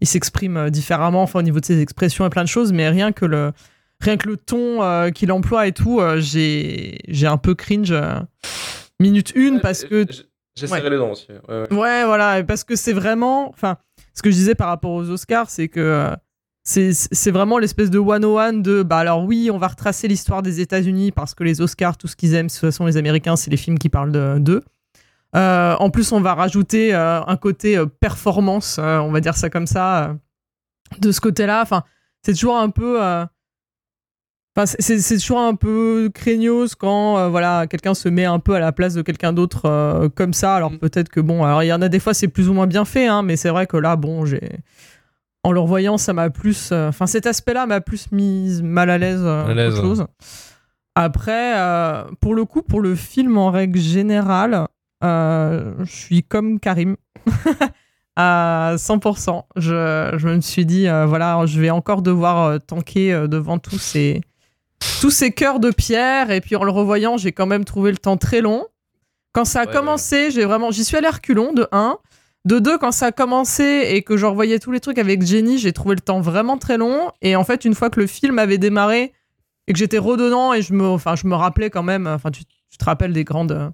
il 0.00 0.06
s'exprime 0.06 0.70
différemment, 0.70 1.22
enfin, 1.22 1.40
au 1.40 1.42
niveau 1.42 1.60
de 1.60 1.64
ses 1.64 1.80
expressions 1.80 2.24
et 2.26 2.30
plein 2.30 2.44
de 2.44 2.48
choses, 2.48 2.72
mais 2.72 2.88
rien 2.88 3.10
que 3.12 3.24
le, 3.26 3.52
rien 4.00 4.16
que 4.16 4.28
le 4.28 4.36
ton 4.36 4.82
euh, 4.82 5.10
qu'il 5.10 5.32
emploie 5.32 5.66
et 5.66 5.72
tout, 5.72 6.00
euh, 6.00 6.20
j'ai, 6.20 6.98
j'ai 7.08 7.26
un 7.26 7.36
peu 7.36 7.54
cringe. 7.54 7.90
euh, 7.92 8.14
minute 9.00 9.32
une 9.34 9.60
parce 9.60 9.84
que 9.84 10.06
J- 10.10 10.22
J'essaierai 10.56 10.90
les 10.90 10.96
dents 10.96 11.12
aussi. 11.12 11.26
Ouais, 11.48 11.54
ouais. 11.70 11.76
Ouais, 11.76 12.04
voilà, 12.04 12.42
parce 12.42 12.64
que 12.64 12.74
c'est 12.74 12.92
vraiment. 12.92 13.48
Enfin, 13.50 13.76
ce 14.14 14.22
que 14.22 14.30
je 14.30 14.34
disais 14.34 14.54
par 14.56 14.68
rapport 14.68 14.90
aux 14.90 15.08
Oscars, 15.08 15.50
c'est 15.50 15.68
que 15.68 15.78
euh, 15.78 16.10
c'est 16.70 17.30
vraiment 17.30 17.58
l'espèce 17.58 17.88
de 17.90 17.98
101 17.98 18.52
de. 18.54 18.82
Bah 18.82 18.98
alors, 18.98 19.24
oui, 19.24 19.50
on 19.52 19.56
va 19.58 19.68
retracer 19.68 20.06
l'histoire 20.06 20.42
des 20.42 20.60
États-Unis 20.60 21.12
parce 21.12 21.34
que 21.34 21.42
les 21.44 21.60
Oscars, 21.62 21.96
tout 21.96 22.08
ce 22.08 22.14
qu'ils 22.16 22.34
aiment, 22.34 22.48
de 22.48 22.52
toute 22.52 22.60
façon, 22.60 22.84
les 22.84 22.96
Américains, 22.98 23.36
c'est 23.36 23.50
les 23.50 23.56
films 23.56 23.78
qui 23.78 23.88
parlent 23.88 24.12
de- 24.12 24.36
d'eux. 24.38 24.62
Euh, 25.36 25.74
en 25.78 25.88
plus, 25.90 26.12
on 26.12 26.20
va 26.20 26.34
rajouter 26.34 26.94
euh, 26.94 27.22
un 27.22 27.36
côté 27.36 27.76
euh, 27.78 27.86
performance, 27.86 28.76
euh, 28.78 28.98
on 28.98 29.10
va 29.12 29.20
dire 29.20 29.34
ça 29.36 29.48
comme 29.50 29.66
ça, 29.66 30.14
de 31.00 31.10
ce 31.12 31.20
côté-là. 31.20 31.62
Enfin, 31.62 31.84
c'est 32.22 32.32
toujours 32.34 32.56
un 32.58 32.70
peu. 32.70 32.98
Enfin, 34.56 34.66
c'est- 34.66 35.18
toujours 35.18 35.38
un 35.40 35.54
peu 35.54 36.10
craignos 36.12 36.74
quand 36.74 37.16
euh, 37.18 37.28
voilà 37.28 37.66
quelqu'un 37.68 37.94
se 37.94 38.08
met 38.08 38.24
un 38.24 38.40
peu 38.40 38.54
à 38.54 38.58
la 38.58 38.72
place 38.72 38.94
de 38.94 39.02
quelqu'un 39.02 39.32
d'autre 39.32 39.62
euh, 39.66 40.08
comme 40.08 40.32
ça. 40.32 40.56
Alors 40.56 40.72
Mm. 40.72 40.78
peut-être 40.78 41.08
que 41.10 41.20
bon, 41.20 41.44
alors 41.44 41.62
il 41.62 41.66
y 41.68 41.72
en 41.72 41.80
a 41.80 41.88
des 41.88 42.00
fois 42.00 42.12
c'est 42.12 42.28
plus 42.28 42.48
ou 42.48 42.54
moins 42.54 42.66
bien 42.66 42.84
fait, 42.84 43.06
hein, 43.06 43.22
mais 43.22 43.36
c'est 43.36 43.50
vrai 43.50 43.66
que 43.66 43.76
là 43.76 43.94
bon, 43.96 44.24
j'ai 44.26 44.50
en 45.44 45.52
le 45.52 45.60
revoyant 45.60 45.98
ça 45.98 46.12
m'a 46.12 46.30
plus, 46.30 46.70
euh, 46.72 46.88
enfin 46.88 47.06
cet 47.06 47.26
aspect-là 47.26 47.66
m'a 47.66 47.80
plus 47.80 48.10
mis 48.12 48.60
mal 48.62 48.90
à 48.90 48.98
l'aise 48.98 49.20
euh, 49.22 49.44
qu'autre 49.70 49.80
chose. 49.82 50.06
Après, 50.94 51.56
euh, 51.56 52.04
pour 52.20 52.34
le 52.34 52.44
coup, 52.44 52.62
pour 52.62 52.80
le 52.80 52.94
film 52.96 53.38
en 53.38 53.50
règle 53.50 53.78
générale, 53.78 54.66
je 55.02 55.74
suis 55.86 56.22
comme 56.24 56.58
Karim. 56.58 56.96
à 58.18 58.74
100%. 58.76 59.44
Je, 59.56 60.14
je 60.16 60.28
me 60.28 60.40
suis 60.40 60.66
dit, 60.66 60.88
euh, 60.88 61.06
voilà, 61.06 61.46
je 61.46 61.60
vais 61.60 61.70
encore 61.70 62.02
devoir 62.02 62.42
euh, 62.42 62.58
tanker 62.58 63.12
euh, 63.12 63.26
devant 63.28 63.58
tous 63.58 63.78
ces, 63.78 64.20
tous 65.00 65.10
ces 65.10 65.30
cœurs 65.30 65.60
de 65.60 65.70
pierre. 65.70 66.32
Et 66.32 66.40
puis 66.40 66.56
en 66.56 66.64
le 66.64 66.72
revoyant, 66.72 67.16
j'ai 67.16 67.30
quand 67.30 67.46
même 67.46 67.64
trouvé 67.64 67.92
le 67.92 67.96
temps 67.96 68.16
très 68.16 68.40
long. 68.40 68.66
Quand 69.32 69.44
ça 69.44 69.60
a 69.60 69.66
Ouais, 69.66 69.72
commencé, 69.72 70.32
j'ai 70.32 70.44
vraiment, 70.44 70.72
j'y 70.72 70.84
suis 70.84 70.96
allé 70.96 71.06
à 71.06 71.12
reculons 71.12 71.52
de 71.52 71.68
1. 71.70 71.96
De 72.44 72.58
2, 72.58 72.78
quand 72.78 72.92
ça 72.92 73.06
a 73.06 73.12
commencé 73.12 73.88
et 73.90 74.02
que 74.02 74.16
je 74.16 74.24
revoyais 74.24 74.58
tous 74.58 74.70
les 74.70 74.80
trucs 74.80 74.98
avec 74.98 75.22
Jenny, 75.22 75.58
j'ai 75.58 75.72
trouvé 75.72 75.94
le 75.96 76.00
temps 76.00 76.20
vraiment 76.20 76.56
très 76.56 76.78
long. 76.78 77.10
Et 77.20 77.36
en 77.36 77.44
fait, 77.44 77.64
une 77.64 77.74
fois 77.74 77.90
que 77.90 78.00
le 78.00 78.06
film 78.06 78.38
avait 78.38 78.58
démarré 78.58 79.12
et 79.66 79.72
que 79.72 79.78
j'étais 79.78 79.98
redonnant 79.98 80.54
et 80.54 80.62
je 80.62 80.72
me, 80.72 80.86
enfin, 80.86 81.14
je 81.16 81.26
me 81.26 81.34
rappelais 81.34 81.68
quand 81.68 81.82
même, 81.82 82.06
enfin, 82.06 82.30
tu, 82.30 82.44
tu 82.44 82.78
te 82.78 82.84
rappelles 82.84 83.12
des 83.12 83.24
grandes, 83.24 83.72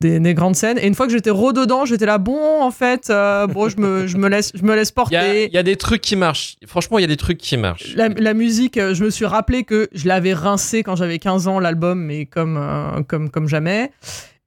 des, 0.00 0.18
des 0.18 0.34
grandes 0.34 0.56
scènes. 0.56 0.78
Et 0.78 0.86
une 0.86 0.94
fois 0.94 1.06
que 1.06 1.12
j'étais 1.12 1.30
rededans, 1.30 1.84
j'étais 1.84 2.06
là, 2.06 2.18
bon, 2.18 2.62
en 2.62 2.70
fait, 2.70 3.10
euh, 3.10 3.46
bon, 3.46 3.68
je 3.68 3.76
me, 3.78 4.06
je 4.06 4.16
me 4.16 4.28
laisse, 4.28 4.52
je 4.54 4.62
me 4.62 4.74
laisse 4.74 4.92
porter. 4.92 5.46
il 5.46 5.52
y 5.52 5.58
a 5.58 5.62
des 5.62 5.76
trucs 5.76 6.00
qui 6.00 6.16
marchent. 6.16 6.56
Franchement, 6.66 6.98
il 6.98 7.02
y 7.02 7.04
a 7.04 7.08
des 7.08 7.18
trucs 7.18 7.38
qui 7.38 7.56
marchent. 7.56 7.94
La, 7.96 8.08
la 8.08 8.34
musique, 8.34 8.78
euh, 8.78 8.94
je 8.94 9.04
me 9.04 9.10
suis 9.10 9.26
rappelé 9.26 9.64
que 9.64 9.88
je 9.92 10.08
l'avais 10.08 10.32
rincé 10.32 10.82
quand 10.82 10.96
j'avais 10.96 11.18
15 11.18 11.48
ans, 11.48 11.58
l'album, 11.58 12.00
mais 12.02 12.24
comme, 12.24 12.56
euh, 12.56 13.02
comme, 13.02 13.30
comme 13.30 13.46
jamais. 13.48 13.90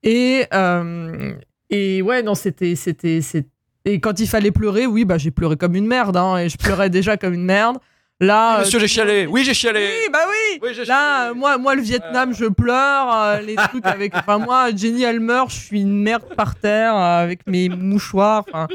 Et, 0.02 0.44
euh, 0.52 1.34
et 1.70 2.02
ouais, 2.02 2.22
non, 2.22 2.34
c'était, 2.34 2.74
Et 3.84 4.00
quand 4.00 4.20
il 4.20 4.28
fallait 4.28 4.50
pleurer, 4.50 4.86
oui, 4.86 5.04
bah, 5.04 5.18
j'ai 5.18 5.30
pleuré 5.30 5.56
comme 5.56 5.74
une 5.74 5.86
merde, 5.86 6.16
hein, 6.16 6.38
et 6.38 6.48
je 6.48 6.56
pleurais 6.56 6.90
déjà 6.90 7.16
comme 7.16 7.34
une 7.34 7.44
merde. 7.44 7.78
Là. 8.20 8.54
Oui, 8.54 8.60
monsieur, 8.60 8.78
euh, 8.78 8.80
j'ai 8.82 8.88
chialé. 8.88 9.26
Oui, 9.26 9.44
j'ai 9.44 9.54
chialé. 9.54 9.80
Oui, 9.80 10.10
bah 10.12 10.20
oui. 10.30 10.84
Là, 10.86 11.30
euh, 11.30 11.34
moi, 11.34 11.58
moi, 11.58 11.74
le 11.74 11.82
Vietnam, 11.82 12.32
je 12.32 12.44
pleure. 12.46 13.12
euh, 13.12 13.40
les 13.40 13.56
trucs 13.56 13.84
avec. 13.84 14.14
Enfin, 14.14 14.38
moi, 14.38 14.70
Jenny, 14.74 15.02
elle 15.02 15.18
meurt. 15.20 15.50
Je 15.50 15.56
suis 15.56 15.80
une 15.80 16.00
merde 16.00 16.22
par 16.36 16.54
terre 16.54 16.94
euh, 16.94 17.22
avec 17.24 17.46
mes 17.48 17.68
mouchoirs. 17.68 18.44
Enfin, 18.48 18.68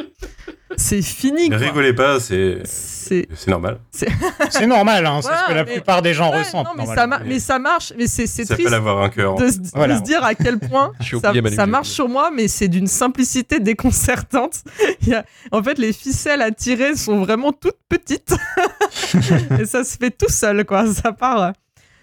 c'est 0.78 1.02
fini. 1.02 1.50
Ne 1.50 1.58
quoi. 1.58 1.66
rigolez 1.68 1.94
pas, 1.94 2.20
c'est 2.20 2.60
C'est. 2.66 3.28
normal. 3.48 3.80
C'est 3.92 4.68
normal, 4.68 5.06
hein, 5.06 5.20
c'est 5.22 5.28
Voilà, 5.30 5.42
ce 5.44 5.48
que 5.50 5.54
la 5.56 5.64
mais- 5.66 5.74
plupart 5.74 6.02
des 6.02 6.14
gens 6.14 6.32
Ouais, 6.32 6.40
ressentent. 6.40 6.68
non, 6.68 6.72
mais 6.78 6.86
ça, 6.86 7.08
mais 7.26 7.40
ça 7.40 7.60
marche. 7.60 7.94
Mais 7.98 8.08
c'est 8.08 8.26
triste 8.46 8.72
avoir 8.74 9.02
un 9.04 9.10
cœur. 9.10 9.36
de, 9.36 9.48
se- 9.50 9.58
de 9.60 9.68
Voilà. 9.74 9.98
se 9.98 10.04
dire 10.04 10.24
à 10.24 10.36
quel 10.36 10.60
point 10.60 10.92
ça, 11.56 11.66
marche 11.66 11.90
sur 11.90 12.08
moi, 12.08 12.30
mais 12.34 12.48
c'est 12.48 12.68
d'une 12.68 12.88
simplicité 12.88 13.60
déconcertante. 13.60 14.64
Il 15.02 15.10
y 15.10 15.14
a- 15.16 15.26
en 15.52 15.64
fait, 15.64 15.78
les 15.80 15.92
ficelles 15.94 16.42
à 16.42 16.52
tirer 16.52 16.96
sont 16.96 17.20
vraiment 17.24 17.52
toutes 17.52 17.80
petites. 17.90 18.36
et 19.60 19.66
ça 19.66 19.84
se 19.84 19.98
fait 19.98 20.12
tout 20.12 20.30
seul, 20.30 20.66
quoi. 20.66 20.86
Ça 20.94 21.12
part, 21.12 21.54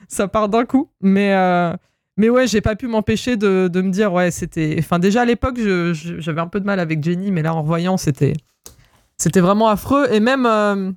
ça 0.09 0.29
part 0.29 0.49
d'un 0.49 0.65
coup. 0.65 0.91
Mais, 1.01 1.35
euh, 1.35 1.73
mais 2.17 2.29
ouais, 2.31 2.47
j'ai 2.47 2.61
pas 2.61 2.75
pu 2.77 2.87
m'empêcher 2.89 3.37
de, 3.37 3.69
de 3.73 3.81
me 3.81 3.91
dire, 3.91 4.13
ouais, 4.13 4.31
c'était. 4.31 4.77
Enfin, 4.79 4.99
déjà 4.99 5.23
à 5.23 5.25
l'époque, 5.25 5.59
j'avais 5.93 6.41
un 6.41 6.47
peu 6.49 6.61
de 6.61 6.67
mal 6.67 6.81
avec 6.81 7.03
Jenny, 7.05 7.31
mais 7.31 7.43
là, 7.43 7.55
en 7.55 7.63
revoyant, 7.63 7.97
c'était, 7.97 8.33
c'était 9.19 9.41
vraiment 9.41 9.69
affreux. 9.69 10.07
Et 10.13 10.21
même. 10.21 10.47
euh, 10.47 10.91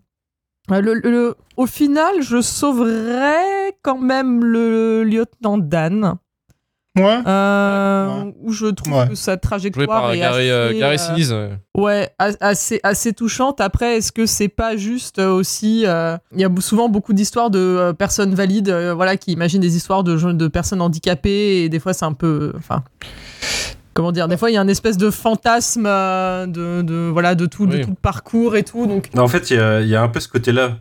le- 0.69 0.93
le- 1.03 1.35
au 1.57 1.65
final, 1.65 2.21
je 2.21 2.41
sauverais 2.41 3.75
quand 3.81 3.97
même 3.97 4.43
le 4.43 5.03
lieutenant 5.03 5.57
Dan. 5.57 6.15
Ouais. 6.97 7.19
Euh, 7.27 8.07
Ouais. 8.23 8.33
où 8.41 8.51
je 8.51 8.65
trouve 8.67 8.93
Ouais. 8.93 9.07
que 9.09 9.15
sa 9.15 9.37
trajectoire 9.37 9.87
par 10.01 10.11
est 10.13 10.17
Gary, 10.19 10.49
euh, 10.49 10.69
assez, 10.69 10.79
Gary 10.79 10.95
euh, 10.95 10.97
Sinise. 10.97 11.35
ouais. 11.77 12.09
assez, 12.39 12.79
assez 12.83 13.13
touchante. 13.13 13.61
Après, 13.61 13.97
est-ce 13.97 14.11
que 14.11 14.25
c'est 14.25 14.47
pas 14.49 14.75
juste 14.75 15.19
euh, 15.19 15.31
aussi, 15.31 15.83
euh, 15.85 16.17
il 16.33 16.41
y 16.41 16.45
a 16.45 16.49
souvent 16.59 16.89
beaucoup 16.89 17.13
d'histoires 17.13 17.49
de 17.51 17.59
euh, 17.59 17.93
personnes 17.93 18.33
valides, 18.35 18.69
euh, 18.69 18.93
voilà, 18.93 19.17
qui 19.17 19.31
imaginent 19.31 19.61
des 19.61 19.77
histoires 19.77 20.03
de 20.03 20.17
de 20.33 20.47
personnes 20.47 20.81
handicapées 20.81 21.63
et 21.63 21.69
des 21.69 21.79
fois 21.79 21.93
c'est 21.93 22.05
un 22.05 22.13
peu, 22.13 22.53
enfin. 22.57 22.83
Comment 23.99 24.13
dire 24.13 24.29
Des 24.29 24.37
fois, 24.37 24.49
il 24.49 24.53
y 24.53 24.57
a 24.57 24.61
un 24.61 24.67
espèce 24.69 24.95
de 24.95 25.09
fantasme 25.09 25.85
euh, 25.85 26.45
de, 26.45 26.81
de 26.83 27.09
voilà 27.11 27.35
de 27.35 27.45
tout, 27.45 27.65
de 27.65 27.83
tout 27.83 27.89
le 27.89 27.95
parcours 28.01 28.55
et 28.55 28.63
tout. 28.63 28.87
Donc, 28.87 29.09
En 29.17 29.27
fait, 29.27 29.51
il 29.51 29.57
y 29.57 29.59
a, 29.59 29.81
il 29.81 29.89
y 29.89 29.95
a 29.97 30.01
un 30.01 30.07
peu 30.07 30.21
ce 30.21 30.29
côté-là 30.29 30.77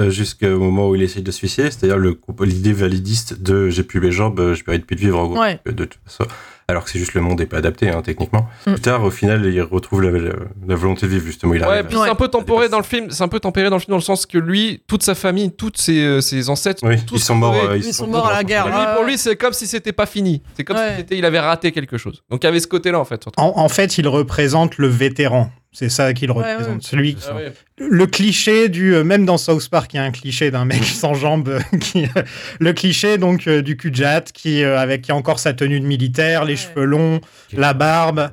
euh, 0.00 0.08
jusqu'au 0.08 0.58
moment 0.58 0.88
où 0.88 0.94
il 0.94 1.02
essaye 1.02 1.22
de 1.22 1.30
se 1.30 1.36
suicider, 1.36 1.70
c'est-à-dire 1.70 1.98
l'idée 1.98 2.72
validiste 2.72 3.42
de 3.42 3.68
j'ai 3.68 3.82
plus 3.82 4.00
mes 4.00 4.10
jambes, 4.10 4.54
je 4.54 4.62
mérite 4.66 4.86
plus 4.86 4.96
de 4.96 5.02
vivre 5.02 5.18
en 5.18 5.26
gros. 5.26 5.38
Ouais. 5.38 5.60
De 5.66 5.84
toute 5.84 6.00
façon. 6.06 6.24
Alors 6.68 6.84
que 6.84 6.90
c'est 6.90 6.98
juste 6.98 7.14
le 7.14 7.20
monde 7.20 7.40
n'est 7.40 7.46
pas 7.46 7.58
adapté 7.58 7.88
hein, 7.90 8.02
techniquement. 8.02 8.48
Mm. 8.66 8.72
Plus 8.72 8.80
tard, 8.82 9.02
au 9.04 9.10
final, 9.10 9.44
il 9.44 9.60
retrouve 9.62 10.02
la, 10.02 10.10
la- 10.12 10.32
la 10.66 10.74
volonté 10.76 11.06
de 11.06 11.10
vivre 11.12 11.26
justement. 11.26 11.52
Il 11.54 11.62
Ouais, 11.64 11.82
puis 11.82 11.96
c'est 11.96 12.08
un 12.08 12.14
peu 12.14 12.28
dépasser. 12.28 12.68
dans 12.68 12.78
le 12.78 12.84
film. 12.84 13.10
C'est 13.10 13.22
un 13.22 13.28
peu 13.28 13.40
tempéré 13.40 13.68
dans 13.68 13.76
le 13.76 13.80
film 13.80 13.90
dans 13.90 13.96
le 13.96 14.02
sens 14.02 14.26
que 14.26 14.38
lui, 14.38 14.82
toute 14.86 15.02
sa 15.02 15.14
famille, 15.14 15.50
tous 15.52 15.72
ses, 15.74 16.00
euh, 16.04 16.20
ses 16.20 16.48
ancêtres, 16.48 16.80
Oui, 16.86 16.96
tous 17.04 17.16
ils 17.16 17.20
sont 17.20 17.34
morts. 17.34 17.54
euh, 17.54 17.76
Ils 17.76 17.92
sont 17.92 18.06
morts 18.06 18.26
à 18.28 18.32
la 18.32 18.44
guerre. 18.44 18.66
Lui, 18.66 18.94
pour 18.96 19.04
lui, 19.04 19.18
c'est 19.18 19.36
comme 19.36 19.52
si 19.52 19.66
c'était 19.66 19.92
pas 19.92 20.06
fini. 20.06 20.42
C'est 20.56 20.64
comme 20.64 20.76
Ouais. 20.76 20.90
si 20.90 20.96
c'était- 20.98 21.18
il 21.18 21.24
avait 21.24 21.40
raté 21.40 21.72
quelque 21.72 21.98
chose. 21.98 22.22
Donc 22.30 22.42
il 22.44 22.46
y 22.46 22.48
avait 22.48 22.60
ce 22.60 22.66
côté-là 22.68 22.98
en 23.00 23.04
fait. 23.04 23.24
en 23.36 23.68
fait, 23.68 23.98
il 23.98 24.06
représente 24.08 24.78
le 24.78 24.86
vétéran. 24.88 25.50
C'est 25.72 25.88
ça 25.88 26.12
qu'il 26.12 26.30
Ouais, 26.30 26.36
représente. 26.52 26.74
ouais. 26.74 26.80
Celui 26.82 27.14
qui, 27.14 27.24
Ah 27.30 27.34
ouais. 27.36 27.52
le 27.78 28.06
cliché 28.06 28.68
du 28.68 28.94
euh, 28.94 29.04
même 29.04 29.24
dans 29.24 29.38
South 29.38 29.68
Park 29.70 29.94
il 29.94 29.96
y 29.96 30.00
a 30.00 30.02
un 30.04 30.10
cliché 30.10 30.50
d'un 30.50 30.64
mec 30.66 30.84
sans 31.02 31.14
jambes 31.14 31.48
euh, 31.48 31.78
qui 31.78 32.04
euh, 32.16 32.22
le 32.60 32.72
cliché 32.74 33.16
donc 33.18 33.48
du 33.48 33.76
cul-de-jatte 33.78 34.32
qui 34.32 34.62
avec 34.64 35.02
qui 35.02 35.12
a 35.12 35.16
encore 35.16 35.38
sa 35.38 35.54
tenue 35.54 35.80
de 35.80 35.86
militaire 35.86 36.44
les 36.44 36.56
cheveux 36.56 36.84
longs 36.84 37.20
la 37.54 37.72
barbe 37.72 38.30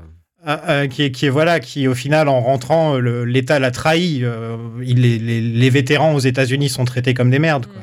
euh, 0.47 0.57
euh, 0.67 0.87
qui 0.87 1.03
est 1.03 1.11
qui 1.11 1.25
est 1.27 1.29
voilà 1.29 1.59
qui 1.61 1.87
au 1.87 1.95
final 1.95 2.27
en 2.27 2.41
rentrant 2.41 2.97
l'État 2.97 3.57
l'a 3.59 3.71
trahi 3.71 4.19
euh, 4.23 4.57
il, 4.83 5.01
les, 5.01 5.17
les, 5.17 5.39
les 5.41 5.69
vétérans 5.69 6.13
aux 6.13 6.19
États-Unis 6.19 6.67
sont 6.69 6.83
traités 6.85 7.13
comme 7.13 7.29
des 7.31 7.39
merdes 7.39 7.65
quoi. 7.67 7.81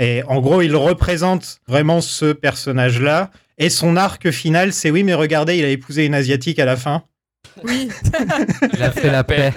et 0.00 0.22
en 0.24 0.40
gros 0.40 0.62
il 0.62 0.74
représente 0.74 1.58
vraiment 1.68 2.00
ce 2.00 2.32
personnage 2.32 3.00
là 3.00 3.30
et 3.58 3.70
son 3.70 3.96
arc 3.96 4.30
final 4.32 4.72
c'est 4.72 4.90
oui 4.90 5.04
mais 5.04 5.14
regardez 5.14 5.56
il 5.58 5.64
a 5.64 5.68
épousé 5.68 6.06
une 6.06 6.14
asiatique 6.14 6.58
à 6.58 6.64
la 6.64 6.76
fin 6.76 7.04
oui, 7.64 7.88
Il 8.74 8.82
a 8.82 8.90
fait 8.90 9.10
la 9.10 9.24
paix. 9.24 9.52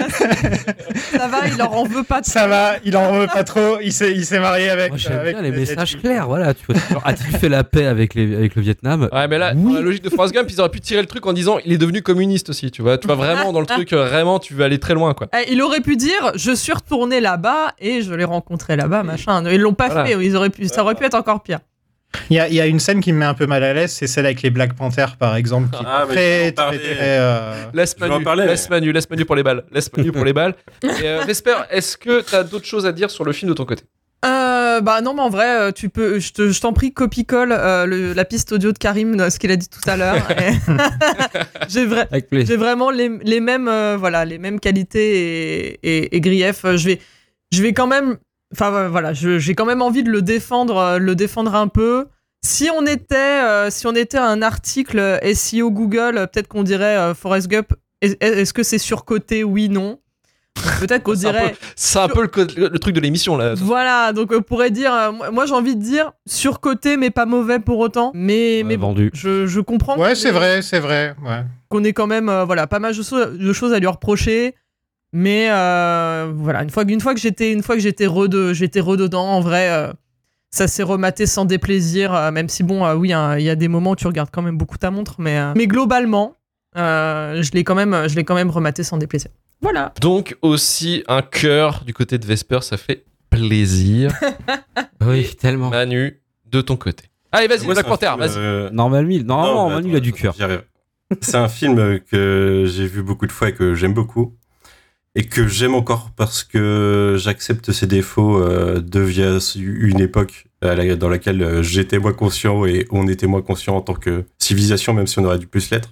ça 1.11 1.27
va, 1.27 1.47
il 1.47 1.61
en 1.61 1.83
veut 1.83 2.03
pas. 2.03 2.21
de 2.21 2.25
ça 2.25 2.47
va 2.47 2.73
il 2.83 2.95
en 2.97 3.11
veut 3.13 3.27
pas 3.27 3.43
trop 3.43 3.79
il 3.81 3.91
s'est 3.93 4.11
il 4.11 4.25
s'est 4.25 4.39
marié 4.39 4.69
avec 4.69 4.89
Moi, 4.89 4.97
j'aime 4.97 5.19
avec 5.19 5.33
bien 5.35 5.41
les 5.43 5.51
messages 5.51 5.97
clairs, 5.99 6.27
voilà. 6.27 6.53
Tu 6.53 6.65
vois, 6.67 6.75
genre, 6.91 7.01
a-t-il 7.05 7.37
fait 7.37 7.49
la 7.49 7.63
paix 7.63 7.85
avec, 7.85 8.13
les, 8.13 8.35
avec 8.35 8.55
le 8.55 8.61
Vietnam? 8.61 9.09
Ouais, 9.11 9.27
mais 9.27 9.37
là, 9.37 9.53
Oui. 9.55 9.63
dans 9.73 9.79
la 9.79 9.81
logique 9.81 10.03
de 10.03 10.09
Forrest 10.09 10.33
Gump, 10.33 10.47
ils 10.49 10.59
auraient 10.59 10.69
pu 10.69 10.81
tirer 10.81 11.01
le 11.01 11.07
truc 11.07 11.25
en 11.25 11.33
disant 11.33 11.57
il 11.65 11.71
est 11.73 11.77
devenu 11.77 12.01
communiste 12.01 12.49
aussi, 12.49 12.71
tu 12.71 12.81
vois. 12.81 12.97
Tu 12.97 13.07
vois 13.07 13.15
vraiment 13.15 13.51
dans 13.53 13.59
le 13.61 13.65
truc, 13.65 13.93
euh, 13.93 14.05
vraiment, 14.05 14.39
tu 14.39 14.53
veux 14.53 14.63
aller 14.63 14.79
très 14.79 14.93
loin, 14.93 15.13
quoi. 15.13 15.27
Eh, 15.37 15.51
il 15.51 15.61
aurait 15.61 15.81
pu 15.81 15.95
dire 15.95 16.31
je 16.35 16.51
suis 16.51 16.73
retourné 16.73 17.19
là-bas 17.19 17.73
et 17.79 18.01
je 18.01 18.13
l'ai 18.13 18.23
rencontré 18.25 18.75
là-bas, 18.75 19.03
machin. 19.03 19.43
Ils 19.49 19.59
l'ont 19.61 19.73
pas 19.73 19.87
Voilà. 19.89 20.05
fait, 20.05 20.25
ils 20.25 20.35
auraient 20.35 20.49
pu, 20.49 20.67
ça 20.67 20.81
aurait 20.83 20.95
pu 20.95 21.03
être 21.05 21.15
encore 21.15 21.41
pire. 21.43 21.59
Il 22.31 22.35
y, 22.35 22.39
a, 22.39 22.47
il 22.47 22.53
y 22.55 22.61
a 22.61 22.65
une 22.65 22.79
scène 22.79 23.01
qui 23.01 23.13
me 23.13 23.19
met 23.19 23.25
un 23.25 23.33
peu 23.35 23.45
mal 23.45 23.63
à 23.63 23.73
l'aise, 23.73 23.91
c'est 23.91 24.07
celle 24.07 24.25
avec 24.25 24.41
les 24.41 24.49
Black 24.49 24.73
Panthers, 24.73 25.15
par 25.17 25.35
exemple, 25.35 25.69
qui 25.77 25.83
Ah, 25.87 26.05
est 26.05 26.07
mais 26.07 26.51
très, 26.51 26.51
très, 26.51 26.77
très, 26.79 26.97
euh, 27.19 27.65
Laisse 27.73 27.97
Manu, 27.99 28.23
parler, 28.23 28.45
laisse 28.47 28.69
Manu, 28.69 28.91
laisse 28.91 29.09
Manu 29.09 29.25
pour 29.25 29.35
les 29.35 29.43
balles. 29.43 29.63
Laisse 29.71 29.91
Manu 29.95 30.11
pour 30.11 30.25
les 30.25 30.33
balles. 30.33 30.55
Et 30.83 30.87
euh, 31.03 31.23
Vesper, 31.27 31.55
est-ce 31.69 31.97
que 31.97 32.21
t'as 32.21 32.43
d'autres 32.43 32.65
choses 32.65 32.85
à 32.87 32.91
dire 32.91 33.11
sur 33.11 33.23
le 33.23 33.31
film 33.31 33.49
de 33.51 33.55
ton 33.55 33.65
côté? 33.65 33.83
Euh, 34.25 34.81
bah 34.81 34.99
non, 35.01 35.13
mais 35.13 35.21
en 35.21 35.29
vrai, 35.29 35.59
euh, 35.59 35.71
tu 35.71 35.87
peux, 35.89 36.19
je 36.19 36.33
te- 36.33 36.49
je 36.49 36.59
t'en 36.59 36.73
prie, 36.73 36.91
copie-colle 36.93 37.53
euh, 37.53 37.85
le- 37.85 38.11
la 38.13 38.25
piste 38.25 38.51
audio 38.51 38.71
de 38.73 38.77
Karim, 38.77 39.29
ce 39.29 39.39
qu'il 39.39 39.49
a 39.51 39.55
dit 39.55 39.69
tout 39.69 39.87
à 39.89 39.95
l'heure. 39.95 40.27
J'ai 41.69 41.85
vraiment 42.57 42.89
les, 42.91 43.09
les 43.23 43.39
mêmes, 43.39 43.67
euh, 43.67 43.95
voilà, 43.97 44.25
les 44.25 44.37
mêmes 44.37 44.59
qualités 44.59 45.69
et, 45.73 45.79
et- 45.83 46.15
et 46.15 46.21
griefs. 46.21 46.65
Je 46.65 46.85
vais, 46.85 46.99
je 47.53 47.61
vais 47.61 47.73
quand 47.73 47.87
même, 47.87 48.17
enfin 48.53 48.73
euh, 48.73 48.89
voilà, 48.89 49.13
j'ai 49.13 49.53
quand 49.55 49.65
même 49.65 49.81
envie 49.81 50.03
de 50.03 50.09
le 50.11 50.21
défendre, 50.21 50.77
euh, 50.77 50.97
le 50.99 51.15
défendre 51.15 51.55
un 51.55 51.67
peu. 51.67 52.07
Si 52.41 52.69
on 52.73 52.85
était, 52.85 53.15
euh, 53.15 53.69
si 53.69 53.85
on 53.87 53.95
était 53.95 54.17
un 54.17 54.41
article 54.41 55.19
SEO 55.35 55.71
Google, 55.71 56.27
peut-être 56.31 56.47
qu'on 56.47 56.63
dirait 56.63 56.97
euh, 56.97 57.13
Forrest 57.13 57.47
Gump. 57.49 57.73
Est- 58.01 58.21
Est-ce 58.23 58.53
que 58.53 58.63
c'est 58.63 58.77
surcoté 58.77 59.43
Oui, 59.43 59.67
non? 59.67 59.99
Peut-être 60.79 61.03
qu'on 61.03 61.15
C'est 61.15 61.27
un 61.27 61.31
dirait. 61.31 61.49
peu- 61.51 61.57
C'est 61.75 61.99
un 61.99 62.07
peu 62.07 62.21
le, 62.21 62.79
truc 62.79 62.95
de 62.95 62.99
l'émission, 63.01 63.35
là. 63.37 63.55
Voilà, 63.55 64.13
donc 64.13 64.31
on 64.33 64.41
pourrait 64.41 64.71
dire, 64.71 64.93
euh, 64.93 65.11
moi 65.33 65.45
j'ai 65.45 65.53
envie 65.53 65.75
de 65.75 65.81
dire 65.81 66.13
surcoté 66.25 66.95
mais 66.97 67.09
pas 67.09 67.25
mauvais 67.25 67.59
pour 67.59 67.77
autant. 67.79 68.11
Mais, 68.13 68.57
Ouais, 68.59 68.63
mais 68.63 68.77
bon, 68.77 68.87
vendu. 68.87 69.11
je, 69.13 69.45
je 69.45 69.59
comprends 69.59 69.97
Ouais, 69.97 70.15
c'est 70.15 70.31
vrai, 70.31 70.61
c'est 70.61 70.79
vrai. 70.79 71.13
Ouais. 71.25 71.43
qu'on 71.69 71.83
ait 71.83 71.93
quand 71.93 72.07
même 72.07 72.29
euh, 72.29 72.45
voilà, 72.45 72.67
pas 72.67 72.79
mal 72.79 72.95
de, 72.95 73.01
so- 73.03 73.25
de 73.25 73.53
choses 73.53 73.73
à 73.73 73.79
lui 73.79 73.87
reprocher. 73.87 74.55
Mais 75.11 75.47
euh, 75.51 76.31
voilà, 76.35 76.63
une 76.63 76.69
fois, 76.69 76.85
que- 76.85 76.91
une 76.91 77.01
fois 77.01 77.13
que 77.13 77.19
j'étais 77.19 77.51
une 77.51 77.63
fois 77.63 77.75
que 77.75 77.81
j'étais 77.81 78.05
re 78.07 78.27
j'étais 78.53 78.79
rededans, 78.79 79.25
en 79.25 79.41
vrai, 79.41 79.69
euh, 79.71 79.91
ça 80.51 80.67
s'est 80.67 80.83
rematé 80.83 81.25
sans 81.25 81.45
déplaisir. 81.45 82.13
euh, 82.13 82.31
même 82.31 82.49
si 82.49 82.63
bon, 82.63 82.85
euh, 82.85 82.93
oui, 82.95 83.11
hein, 83.13 83.37
il 83.37 83.43
y 83.45 83.49
a 83.49 83.55
des 83.55 83.67
moments 83.67 83.91
où 83.91 83.95
tu 83.95 84.07
regardes 84.07 84.29
quand 84.31 84.41
même 84.43 84.57
beaucoup 84.57 84.77
ta 84.77 84.91
montre, 84.91 85.15
mais, 85.19 85.37
euh, 85.39 85.53
mais 85.55 85.65
globalement, 85.67 86.35
euh, 86.77 87.41
je 87.41 87.51
l'ai 87.53 87.63
quand 87.63 87.75
même, 87.75 88.07
je 88.07 88.15
l'ai 88.15 88.23
quand 88.23 88.35
même 88.35 88.49
rematé 88.51 88.83
sans 88.83 88.97
déplaisir. 88.97 89.31
Voilà. 89.61 89.93
Donc 89.99 90.37
aussi 90.41 91.03
un 91.07 91.21
cœur 91.21 91.83
du 91.85 91.93
côté 91.93 92.17
de 92.17 92.25
Vesper, 92.25 92.59
ça 92.61 92.77
fait 92.77 93.03
plaisir. 93.29 94.11
Oui, 95.01 95.33
tellement. 95.39 95.69
Manu, 95.69 96.19
de 96.51 96.59
ton 96.61 96.75
côté. 96.75 97.05
Allez, 97.31 97.47
vas-y, 97.47 97.65
Black 97.65 97.87
Panther, 97.87 98.11
vas-y. 98.17 98.31
euh, 98.37 98.69
Normal 98.71 99.05
1000. 99.05 99.25
Normalement, 99.25 99.63
Non, 99.63 99.69
Manu, 99.69 99.79
attends, 99.79 99.89
il 99.89 99.95
a 99.95 99.99
du 100.01 100.11
cœur. 100.13 100.33
j'y 100.35 100.43
arrive. 100.43 100.63
C'est 101.21 101.35
un 101.37 101.47
film 101.47 101.99
que 102.01 102.65
j'ai 102.67 102.85
vu 102.85 103.01
beaucoup 103.01 103.25
de 103.25 103.31
fois 103.31 103.49
et 103.49 103.53
que 103.53 103.75
j'aime 103.75 103.93
beaucoup. 103.93 104.35
Et 105.19 105.25
que 105.25 105.49
j'aime 105.49 105.75
encore 105.75 106.11
parce 106.15 106.45
que 106.45 107.17
j'accepte 107.19 107.73
ses 107.73 107.87
défauts 107.87 108.41
euh, 108.41 108.79
de 108.79 109.01
via 109.01 109.37
une 109.57 109.99
époque 109.99 110.47
la- 110.61 110.95
dans 110.95 111.09
laquelle 111.09 111.43
euh, 111.43 111.61
j'étais 111.61 111.99
moins 111.99 112.13
conscient 112.13 112.65
et 112.65 112.87
on 112.89 113.05
était 113.05 113.27
moins 113.27 113.41
conscient 113.41 113.75
en 113.75 113.81
tant 113.81 113.95
que 113.95 114.23
civilisation, 114.37 114.93
même 114.93 115.07
si 115.07 115.19
on 115.19 115.25
aurait 115.25 115.37
dû 115.37 115.47
plus 115.47 115.71
l'être. 115.71 115.89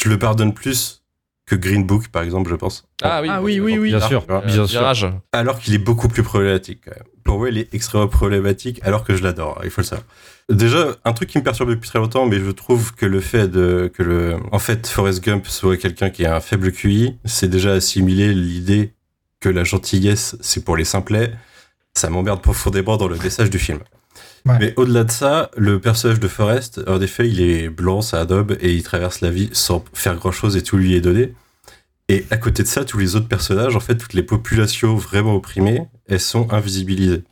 Je 0.00 0.08
le 0.08 0.20
pardonne 0.20 0.54
plus 0.54 1.02
que 1.48 1.56
Green 1.56 1.84
Book, 1.84 2.08
par 2.08 2.22
exemple, 2.22 2.50
je 2.50 2.54
pense. 2.54 2.84
Ah 3.02 3.20
oui, 3.22 3.28
Ah 3.30 3.42
oui, 3.42 3.60
oui, 3.60 3.78
oui. 3.78 3.88
Bien 3.88 4.00
sûr, 4.00 4.24
bien 4.26 4.66
sûr. 4.66 4.66
Virage. 4.66 5.06
Alors 5.32 5.58
qu'il 5.58 5.74
est 5.74 5.78
beaucoup 5.78 6.08
plus 6.08 6.22
problématique. 6.22 6.82
Quand 6.84 6.92
même. 6.94 7.04
Pour 7.24 7.38
moi, 7.38 7.48
il 7.48 7.58
est 7.58 7.74
extrêmement 7.74 8.08
problématique, 8.08 8.80
alors 8.82 9.04
que 9.04 9.16
je 9.16 9.22
l'adore. 9.22 9.60
Il 9.64 9.70
faut 9.70 9.80
le 9.80 9.86
savoir. 9.86 10.06
Déjà, 10.50 10.96
un 11.04 11.12
truc 11.12 11.28
qui 11.28 11.38
me 11.38 11.42
perturbe 11.44 11.70
depuis 11.70 11.88
très 11.88 11.98
longtemps, 11.98 12.26
mais 12.26 12.38
je 12.38 12.50
trouve 12.50 12.94
que 12.94 13.04
le 13.04 13.20
fait 13.20 13.48
de 13.48 13.90
que 13.92 14.02
le, 14.02 14.36
en 14.52 14.58
fait, 14.58 14.86
Forrest 14.86 15.22
Gump 15.22 15.46
soit 15.46 15.76
quelqu'un 15.76 16.10
qui 16.10 16.24
a 16.24 16.36
un 16.36 16.40
faible 16.40 16.72
QI, 16.72 17.18
c'est 17.24 17.48
déjà 17.48 17.72
assimiler 17.72 18.32
l'idée 18.32 18.94
que 19.40 19.48
la 19.48 19.64
gentillesse, 19.64 20.36
c'est 20.40 20.64
pour 20.64 20.76
les 20.76 20.84
simplets. 20.84 21.32
Ça 21.94 22.08
m'emmerde 22.10 22.40
profondément 22.40 22.96
dans 22.96 23.08
le 23.08 23.16
message 23.16 23.50
du 23.50 23.58
film. 23.58 23.80
Ouais. 24.48 24.56
Mais 24.58 24.72
au-delà 24.76 25.04
de 25.04 25.10
ça, 25.10 25.50
le 25.56 25.78
personnage 25.78 26.20
de 26.20 26.28
Forrest, 26.28 26.80
en 26.86 27.00
effet, 27.00 27.28
il 27.28 27.40
est 27.40 27.68
blanc, 27.68 28.00
ça 28.00 28.20
adobe, 28.20 28.56
et 28.60 28.72
il 28.72 28.82
traverse 28.82 29.20
la 29.20 29.30
vie 29.30 29.50
sans 29.52 29.84
faire 29.92 30.16
grand-chose 30.16 30.56
et 30.56 30.62
tout 30.62 30.76
lui 30.76 30.94
est 30.94 31.00
donné. 31.00 31.34
Et 32.08 32.24
à 32.30 32.38
côté 32.38 32.62
de 32.62 32.68
ça, 32.68 32.84
tous 32.84 32.98
les 32.98 33.16
autres 33.16 33.28
personnages, 33.28 33.76
en 33.76 33.80
fait, 33.80 33.96
toutes 33.96 34.14
les 34.14 34.22
populations 34.22 34.96
vraiment 34.96 35.34
opprimées, 35.34 35.82
elles 36.08 36.20
sont 36.20 36.50
invisibilisées. 36.52 37.24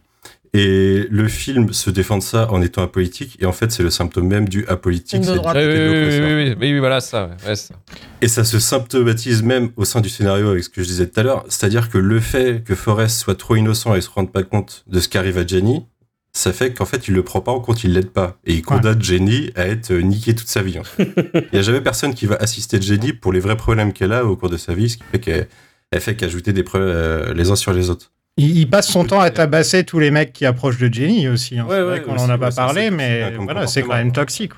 Et 0.52 1.06
le 1.10 1.28
film 1.28 1.72
se 1.72 1.90
défend 1.90 2.18
de 2.18 2.22
ça 2.22 2.50
en 2.50 2.62
étant 2.62 2.82
apolitique, 2.82 3.36
et 3.40 3.46
en 3.46 3.52
fait, 3.52 3.72
c'est 3.72 3.82
le 3.82 3.90
symptôme 3.90 4.26
même 4.26 4.48
du 4.48 4.66
apolitique. 4.66 5.22
Oui, 5.22 5.28
oui, 5.28 5.38
oui, 5.38 5.54
oui, 5.54 6.18
oui, 6.18 6.54
oui, 6.58 6.72
oui, 6.72 6.78
voilà, 6.78 7.00
ça. 7.00 7.26
ouais, 7.26 7.48
ouais, 7.48 7.56
ça. 7.56 7.74
Et 8.22 8.28
ça 8.28 8.44
se 8.44 8.58
symptomatise 8.58 9.42
même 9.42 9.70
au 9.76 9.84
sein 9.84 10.00
du 10.00 10.08
scénario 10.08 10.50
avec 10.50 10.64
ce 10.64 10.70
que 10.70 10.82
je 10.82 10.86
disais 10.86 11.06
tout 11.06 11.20
à 11.20 11.22
l'heure. 11.22 11.44
C'est-à-dire 11.48 11.90
que 11.90 11.98
le 11.98 12.20
fait 12.20 12.62
que 12.64 12.74
Forrest 12.74 13.18
soit 13.18 13.34
trop 13.34 13.56
innocent 13.56 13.94
et 13.94 14.00
se 14.00 14.10
rende 14.10 14.32
pas 14.32 14.42
compte 14.42 14.84
de 14.86 15.00
ce 15.00 15.08
qu'arrive 15.08 15.36
à 15.38 15.46
Jenny, 15.46 15.84
ça 16.36 16.52
fait 16.52 16.74
qu'en 16.74 16.84
fait, 16.84 17.08
il 17.08 17.14
le 17.14 17.22
prend 17.22 17.40
pas 17.40 17.50
en 17.50 17.60
compte, 17.60 17.82
il 17.82 17.94
l'aide 17.94 18.10
pas. 18.10 18.36
Et 18.44 18.52
il 18.52 18.62
condamne 18.62 19.02
Jenny 19.02 19.50
à 19.54 19.66
être 19.66 19.90
euh, 19.90 20.00
niquée 20.02 20.34
toute 20.34 20.48
sa 20.48 20.60
vie. 20.62 20.78
en 20.78 20.84
fait. 20.84 21.08
Il 21.52 21.56
y 21.56 21.58
a 21.58 21.62
jamais 21.62 21.80
personne 21.80 22.12
qui 22.12 22.26
va 22.26 22.36
assister 22.36 22.80
Jenny 22.80 23.14
pour 23.14 23.32
les 23.32 23.40
vrais 23.40 23.56
problèmes 23.56 23.94
qu'elle 23.94 24.12
a 24.12 24.22
au 24.26 24.36
cours 24.36 24.50
de 24.50 24.58
sa 24.58 24.74
vie, 24.74 24.90
ce 24.90 24.98
qui 24.98 25.04
fait 25.10 25.18
qu'elle 25.18 25.48
elle 25.92 26.00
fait 26.02 26.14
qu'ajouter 26.14 26.52
des 26.52 26.62
preuves 26.62 26.82
euh, 26.84 27.32
les 27.32 27.50
uns 27.50 27.56
sur 27.56 27.72
les 27.72 27.88
autres. 27.88 28.12
Il, 28.36 28.58
il 28.58 28.68
passe 28.68 28.88
son 28.88 29.04
temps 29.04 29.20
à 29.20 29.30
tabasser 29.30 29.84
tous 29.84 29.98
les 29.98 30.10
mecs 30.10 30.34
qui 30.34 30.44
approchent 30.44 30.76
de 30.78 30.92
Jenny 30.92 31.26
aussi. 31.26 31.58
hein. 31.58 31.64
Ouais, 31.64 31.76
c'est 31.76 31.82
vrai 31.82 31.92
ouais, 31.94 32.02
qu'on 32.02 32.14
aussi, 32.16 32.24
en 32.24 32.28
a 32.30 32.36
pas 32.36 32.50
parlé, 32.50 32.90
mais 32.90 33.30
c'est 33.30 33.36
un 33.36 33.44
voilà, 33.44 33.66
c'est 33.66 33.82
quand 33.82 33.94
même 33.94 34.12
toxique. 34.12 34.52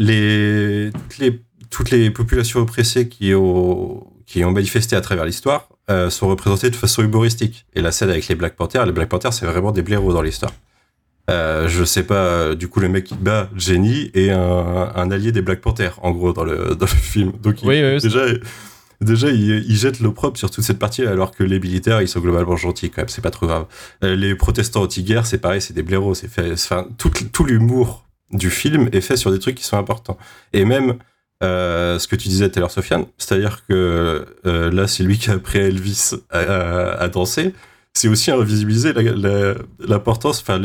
les, 0.00 0.90
toutes, 0.92 1.18
les, 1.18 1.40
toutes 1.70 1.90
les 1.90 2.10
populations 2.10 2.58
oppressées 2.60 3.08
qui 3.08 3.32
ont, 3.34 4.04
qui 4.26 4.44
ont 4.44 4.50
manifesté 4.52 4.96
à 4.96 5.00
travers 5.00 5.24
l'histoire 5.24 5.68
euh, 5.88 6.10
sont 6.10 6.28
représentées 6.28 6.68
de 6.70 6.76
façon 6.76 7.02
humoristique. 7.02 7.64
Et 7.74 7.80
la 7.80 7.92
scène 7.92 8.10
avec 8.10 8.26
les 8.28 8.34
Black 8.34 8.56
Panthers, 8.56 8.84
les 8.86 8.92
Black 8.92 9.08
Panthers, 9.08 9.32
c'est 9.32 9.46
vraiment 9.46 9.70
des 9.72 9.82
blaireaux 9.82 10.12
dans 10.12 10.22
l'histoire. 10.22 10.52
Euh, 11.30 11.66
je 11.68 11.82
sais 11.84 12.04
pas, 12.04 12.14
euh, 12.14 12.54
du 12.54 12.68
coup, 12.68 12.78
le 12.80 12.88
mec 12.88 13.04
qui 13.04 13.14
bat 13.14 13.48
Jenny 13.56 14.10
est 14.14 14.30
un, 14.30 14.92
un 14.94 15.10
allié 15.10 15.32
des 15.32 15.42
Black 15.42 15.60
Panthers, 15.60 15.98
en 16.02 16.12
gros, 16.12 16.32
dans 16.32 16.44
le, 16.44 16.74
dans 16.78 16.86
le 16.86 16.86
film. 16.86 17.32
Donc, 17.42 17.62
il- 17.62 17.68
Oui, 17.68 17.82
oui, 17.82 18.00
c'est- 18.00 18.06
déjà, 18.08 18.26
déjà 19.00 19.28
il, 19.30 19.64
il 19.68 19.76
jette 19.76 19.98
l'opprobre 20.00 20.36
sur 20.36 20.50
toute 20.50 20.62
cette 20.64 20.78
partie, 20.78 21.02
alors 21.04 21.32
que 21.32 21.42
les 21.42 21.58
militaires, 21.58 22.00
ils 22.00 22.08
sont 22.08 22.20
globalement 22.20 22.56
gentils, 22.56 22.90
quand 22.90 23.02
même, 23.02 23.08
c'est 23.08 23.22
pas 23.22 23.30
trop 23.32 23.46
grave. 23.46 23.66
Euh, 24.04 24.14
les 24.14 24.34
protestants 24.36 24.82
anti-guerre, 24.82 25.26
c'est 25.26 25.38
pareil, 25.38 25.60
c'est 25.60 25.74
des 25.74 25.82
blaireaux. 25.82 26.14
C'est 26.14 26.28
fait, 26.28 26.52
enfin, 26.52 26.86
tout, 26.98 27.10
tout 27.10 27.44
l'humour 27.44 28.04
du 28.30 28.50
film 28.50 28.88
est 28.92 29.00
fait 29.00 29.16
sur 29.16 29.30
des 29.32 29.38
trucs 29.40 29.56
qui 29.56 29.64
sont 29.64 29.78
importants. 29.78 30.18
Et 30.52 30.64
même 30.64 30.94
euh, 31.42 31.98
ce 31.98 32.08
que 32.08 32.16
tu 32.16 32.28
disais 32.28 32.48
tout 32.50 32.58
à 32.58 32.60
l'heure, 32.60 32.70
Sofiane, 32.70 33.04
c'est-à-dire 33.18 33.66
que 33.68 34.26
euh, 34.46 34.70
là, 34.70 34.86
c'est 34.86 35.02
lui 35.02 35.18
qui 35.18 35.30
a 35.30 35.34
appris 35.34 35.58
à 35.58 35.62
Elvis 35.64 36.14
à, 36.30 37.08
danser. 37.08 37.52
C'est 37.94 38.08
aussi 38.08 38.30
invisibiliser 38.30 38.92
l'importance, 39.80 40.40
enfin 40.40 40.58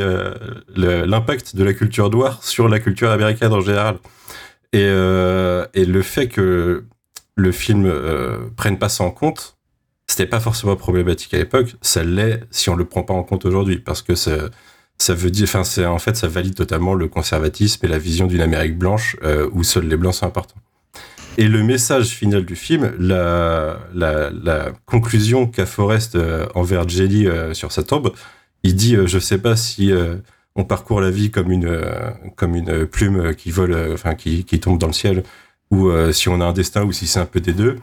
l'impact 0.75 1.55
de 1.55 1.63
la 1.63 1.73
culture 1.73 2.09
noire 2.09 2.43
sur 2.43 2.67
la 2.67 2.79
culture 2.79 3.11
américaine 3.11 3.53
en 3.53 3.61
général. 3.61 3.97
Et, 4.73 4.83
euh, 4.83 5.65
le 5.75 6.01
fait 6.01 6.27
que 6.27 6.85
le 7.35 7.51
film 7.51 7.91
prenne 8.57 8.77
pas 8.77 8.89
ça 8.89 9.03
en 9.03 9.11
compte, 9.11 9.57
c'était 10.07 10.25
pas 10.25 10.41
forcément 10.41 10.75
problématique 10.75 11.33
à 11.33 11.37
l'époque. 11.37 11.75
Ça 11.81 12.03
l'est 12.03 12.43
si 12.51 12.69
on 12.69 12.75
le 12.75 12.85
prend 12.85 13.03
pas 13.03 13.13
en 13.13 13.23
compte 13.23 13.45
aujourd'hui, 13.45 13.79
parce 13.79 14.01
que 14.01 14.15
ça, 14.15 14.49
ça 15.01 15.15
veut 15.15 15.31
dire, 15.31 15.45
enfin, 15.45 15.63
c'est 15.63 15.85
en 15.85 15.97
fait, 15.97 16.15
ça 16.15 16.27
valide 16.27 16.55
totalement 16.55 16.93
le 16.93 17.07
conservatisme 17.07 17.85
et 17.85 17.89
la 17.89 17.97
vision 17.97 18.27
d'une 18.27 18.41
Amérique 18.41 18.77
blanche 18.77 19.17
euh, 19.23 19.49
où 19.51 19.63
seuls 19.63 19.87
les 19.87 19.97
blancs 19.97 20.13
sont 20.13 20.27
importants. 20.27 20.61
Et 21.37 21.47
le 21.47 21.63
message 21.63 22.09
final 22.09 22.45
du 22.45 22.55
film, 22.55 22.93
la, 22.99 23.77
conclusion 24.85 25.47
qu'a 25.47 25.65
Forrest 25.65 26.15
euh, 26.15 26.45
envers 26.55 26.87
Jenny 26.87 27.25
euh, 27.25 27.53
sur 27.53 27.71
sa 27.71 27.83
tombe, 27.83 28.13
il 28.63 28.75
dit 28.75 28.95
Je 29.05 29.17
sais 29.17 29.39
pas 29.39 29.55
si 29.55 29.91
on 30.55 30.65
parcourt 30.65 31.01
la 31.01 31.09
vie 31.09 31.31
comme 31.31 31.51
une, 31.51 31.81
comme 32.35 32.55
une 32.55 32.85
plume 32.85 33.33
qui 33.33 33.49
vole, 33.49 33.75
enfin 33.93 34.13
qui, 34.13 34.43
qui 34.43 34.59
tombe 34.59 34.77
dans 34.77 34.87
le 34.87 34.93
ciel, 34.93 35.23
ou 35.71 35.89
si 36.11 36.29
on 36.29 36.39
a 36.41 36.45
un 36.45 36.53
destin, 36.53 36.83
ou 36.83 36.91
si 36.91 37.07
c'est 37.07 37.19
un 37.19 37.25
peu 37.25 37.39
des 37.39 37.53
deux. 37.53 37.77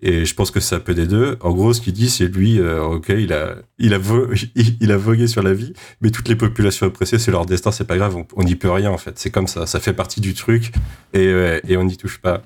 Et 0.00 0.24
je 0.24 0.34
pense 0.34 0.52
que 0.52 0.60
c'est 0.60 0.76
un 0.76 0.80
peu 0.80 0.94
des 0.94 1.06
deux. 1.08 1.36
En 1.40 1.50
gros, 1.50 1.72
ce 1.72 1.80
qu'il 1.80 1.92
dit, 1.92 2.08
c'est 2.08 2.26
lui, 2.28 2.60
euh, 2.60 2.82
ok, 2.84 3.08
il 3.08 3.32
a, 3.32 3.56
il, 3.78 3.94
a 3.94 3.98
il, 4.54 4.76
il 4.80 4.92
a 4.92 4.96
vogué 4.96 5.26
sur 5.26 5.42
la 5.42 5.52
vie, 5.54 5.72
mais 6.00 6.10
toutes 6.10 6.28
les 6.28 6.36
populations 6.36 6.86
oppressées, 6.86 7.18
c'est 7.18 7.32
leur 7.32 7.46
destin, 7.46 7.72
c'est 7.72 7.86
pas 7.86 7.96
grave, 7.96 8.16
on- 8.36 8.44
n'y 8.44 8.54
peut 8.54 8.70
rien 8.70 8.90
en 8.92 8.98
fait. 8.98 9.18
C'est 9.18 9.30
comme 9.30 9.48
ça, 9.48 9.66
ça 9.66 9.80
fait 9.80 9.92
partie 9.92 10.20
du 10.20 10.34
truc, 10.34 10.72
et, 11.14 11.26
euh, 11.26 11.58
et 11.66 11.76
on 11.76 11.84
n'y 11.84 11.96
touche 11.96 12.18
pas. 12.18 12.42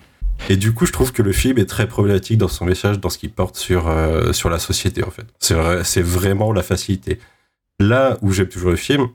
Et 0.48 0.56
du 0.56 0.72
coup, 0.72 0.86
je 0.86 0.92
trouve 0.92 1.12
que 1.12 1.20
le 1.22 1.30
film 1.32 1.58
est 1.58 1.66
très 1.66 1.86
problématique 1.86 2.38
dans 2.38 2.48
son 2.48 2.64
message, 2.64 2.98
dans 3.00 3.10
ce 3.10 3.18
qu'il 3.18 3.30
porte 3.30 3.56
sur, 3.56 3.86
euh, 3.86 4.32
sur 4.32 4.48
la 4.48 4.58
société, 4.58 5.04
en 5.04 5.10
fait. 5.10 5.26
C'est 5.38 5.54
vrai- 5.54 5.84
c'est 5.84 6.00
vraiment 6.02 6.52
la 6.52 6.62
facilité. 6.62 7.18
Là 7.78 8.16
où 8.22 8.32
j'aime 8.32 8.48
toujours 8.48 8.70
le 8.70 8.76
film, 8.76 9.08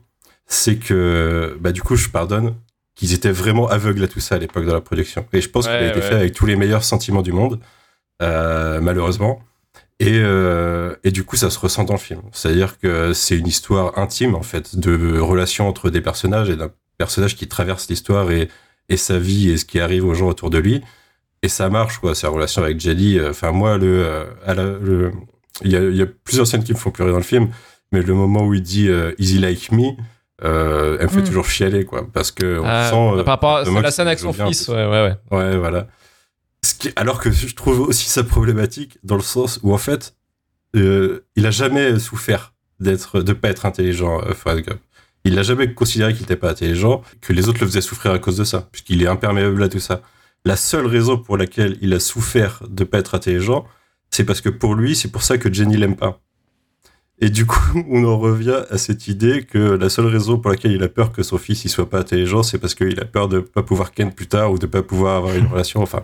c'est 0.46 0.76
que, 0.76 1.58
bah, 1.60 1.72
du 1.72 1.82
coup, 1.82 1.96
je 1.96 2.08
pardonne 2.08 2.54
qu'ils 2.94 3.12
étaient 3.14 3.30
vraiment 3.32 3.68
aveugles 3.68 4.04
à 4.04 4.08
tout 4.08 4.20
ça 4.20 4.36
à 4.36 4.38
l'époque 4.38 4.64
de 4.64 4.72
la 4.72 4.80
production. 4.80 5.26
Et 5.32 5.40
je 5.40 5.48
pense 5.50 5.66
qu'il 5.66 5.74
a 5.74 5.88
été 5.88 5.98
ouais. 6.00 6.06
fait 6.06 6.14
avec 6.14 6.32
tous 6.34 6.46
les 6.46 6.56
meilleurs 6.56 6.84
sentiments 6.84 7.22
du 7.22 7.32
monde, 7.32 7.60
malheureusement. 8.20 9.40
Et, 10.00 10.20
euh, 10.22 10.94
et 11.02 11.10
du 11.10 11.24
coup, 11.24 11.34
ça 11.36 11.50
se 11.50 11.58
ressent 11.58 11.82
dans 11.84 11.94
le 11.94 11.98
film. 11.98 12.20
C'est-à-dire 12.32 12.78
que 12.78 13.12
c'est 13.12 13.36
une 13.36 13.48
histoire 13.48 13.98
intime, 13.98 14.34
en 14.36 14.42
fait, 14.42 14.78
de 14.78 15.18
relation 15.18 15.68
entre 15.68 15.90
des 15.90 16.00
personnages 16.00 16.50
et 16.50 16.56
d'un 16.56 16.70
personnage 16.98 17.34
qui 17.36 17.48
traverse 17.48 17.88
l'histoire 17.88 18.30
et, 18.30 18.48
et 18.88 18.96
sa 18.96 19.18
vie 19.18 19.50
et 19.50 19.56
ce 19.56 19.64
qui 19.64 19.80
arrive 19.80 20.04
aux 20.06 20.14
gens 20.14 20.28
autour 20.28 20.50
de 20.50 20.58
lui. 20.58 20.82
Et 21.42 21.48
ça 21.48 21.68
marche, 21.68 21.98
quoi, 21.98 22.14
sa 22.14 22.28
relation 22.28 22.62
avec 22.62 22.78
Jelly. 22.80 23.18
euh, 23.18 23.30
Enfin, 23.30 23.50
moi, 23.52 23.76
le, 23.76 24.04
euh, 24.04 24.24
à 24.46 24.54
la- 24.54 24.64
le, 24.64 25.12
il 25.64 25.72
y 25.72 25.76
a, 25.76 25.80
il 25.80 25.96
y 25.96 26.02
a 26.02 26.06
plusieurs 26.24 26.46
scènes 26.46 26.62
qui 26.64 26.72
me 26.72 26.78
font 26.78 26.90
pleurer 26.92 27.10
dans 27.10 27.16
le 27.18 27.22
film, 27.24 27.48
mais 27.90 28.02
le 28.02 28.14
moment 28.14 28.44
où 28.44 28.54
il 28.54 28.62
dit 28.62 28.88
euh, 28.88 29.12
Easy 29.18 29.38
Like 29.40 29.72
Me, 29.72 29.90
euh, 30.44 30.96
elle 31.00 31.06
me 31.06 31.10
fait 31.10 31.20
Mm. 31.22 31.24
toujours 31.24 31.46
chialer, 31.46 31.84
quoi, 31.84 32.06
parce 32.12 32.30
que 32.30 32.58
on 32.60 32.64
Ah, 32.64 32.90
sent. 32.90 32.96
euh, 33.20 33.24
par 33.24 33.34
rapport 33.34 33.56
à 33.56 33.80
la 33.80 33.90
scène 33.90 34.06
avec 34.06 34.20
son 34.20 34.32
fils, 34.32 34.68
ouais, 34.68 34.74
ouais, 34.86 35.16
ouais. 35.30 35.36
Ouais, 35.36 35.56
voilà. 35.56 35.88
Alors 36.96 37.20
que 37.20 37.30
je 37.30 37.54
trouve 37.54 37.80
aussi 37.80 38.08
ça 38.08 38.24
problématique 38.24 38.98
dans 39.02 39.16
le 39.16 39.22
sens 39.22 39.60
où 39.62 39.72
en 39.72 39.78
fait, 39.78 40.16
euh, 40.76 41.24
il 41.36 41.46
a 41.46 41.50
jamais 41.50 41.98
souffert 41.98 42.54
d'être, 42.80 43.20
de 43.20 43.32
pas 43.32 43.48
être 43.48 43.66
intelligent, 43.66 44.20
euh, 44.22 44.60
Gump. 44.60 44.80
Il 45.24 45.34
n'a 45.34 45.42
jamais 45.42 45.74
considéré 45.74 46.12
qu'il 46.12 46.22
n'était 46.22 46.36
pas 46.36 46.50
intelligent, 46.50 47.02
que 47.20 47.32
les 47.32 47.48
autres 47.48 47.60
le 47.60 47.66
faisaient 47.66 47.80
souffrir 47.80 48.12
à 48.12 48.18
cause 48.18 48.36
de 48.36 48.44
ça, 48.44 48.68
puisqu'il 48.70 49.02
est 49.02 49.08
imperméable 49.08 49.62
à 49.62 49.68
tout 49.68 49.80
ça. 49.80 50.02
La 50.44 50.56
seule 50.56 50.86
raison 50.86 51.18
pour 51.18 51.36
laquelle 51.36 51.76
il 51.80 51.92
a 51.92 52.00
souffert 52.00 52.62
de 52.68 52.84
pas 52.84 52.98
être 52.98 53.14
intelligent, 53.14 53.66
c'est 54.10 54.24
parce 54.24 54.40
que 54.40 54.48
pour 54.48 54.74
lui, 54.74 54.94
c'est 54.94 55.10
pour 55.10 55.22
ça 55.22 55.36
que 55.36 55.52
Jenny 55.52 55.76
l'aime 55.76 55.96
pas. 55.96 56.20
Et 57.20 57.30
du 57.30 57.46
coup, 57.46 57.82
on 57.90 58.04
en 58.04 58.18
revient 58.18 58.62
à 58.70 58.78
cette 58.78 59.08
idée 59.08 59.42
que 59.42 59.58
la 59.58 59.88
seule 59.88 60.06
raison 60.06 60.38
pour 60.38 60.50
laquelle 60.50 60.72
il 60.72 60.82
a 60.82 60.88
peur 60.88 61.12
que 61.12 61.22
son 61.22 61.38
fils 61.38 61.64
il 61.64 61.68
soit 61.68 61.88
pas 61.88 62.00
intelligent, 62.00 62.42
c'est 62.42 62.58
parce 62.58 62.74
qu'il 62.74 62.98
a 63.00 63.04
peur 63.04 63.28
de 63.28 63.40
pas 63.40 63.62
pouvoir 63.62 63.92
ken 63.92 64.12
plus 64.12 64.28
tard 64.28 64.52
ou 64.52 64.58
de 64.58 64.66
pas 64.66 64.82
pouvoir 64.82 65.16
avoir 65.16 65.34
une 65.34 65.46
relation. 65.46 65.82
Enfin, 65.82 66.02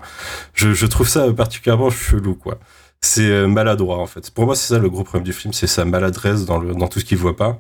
je, 0.55 0.73
je 0.73 0.87
trouve 0.87 1.09
ça 1.09 1.33
particulièrement 1.33 1.91
chelou, 1.91 2.35
quoi. 2.35 2.59
C'est 3.01 3.31
euh, 3.31 3.47
maladroit, 3.47 3.99
en 3.99 4.07
fait. 4.07 4.31
Pour 4.31 4.47
moi, 4.47 4.57
c'est 4.57 4.75
ça 4.75 4.81
le 4.81 4.89
gros 4.89 5.05
problème 5.05 5.25
du 5.25 5.33
film, 5.33 5.53
c'est 5.53 5.67
sa 5.67 5.85
maladresse 5.85 6.47
dans, 6.47 6.89
tout 6.89 7.01
ce 7.01 7.05
qu'il 7.05 7.19
voit 7.19 7.37
pas 7.37 7.59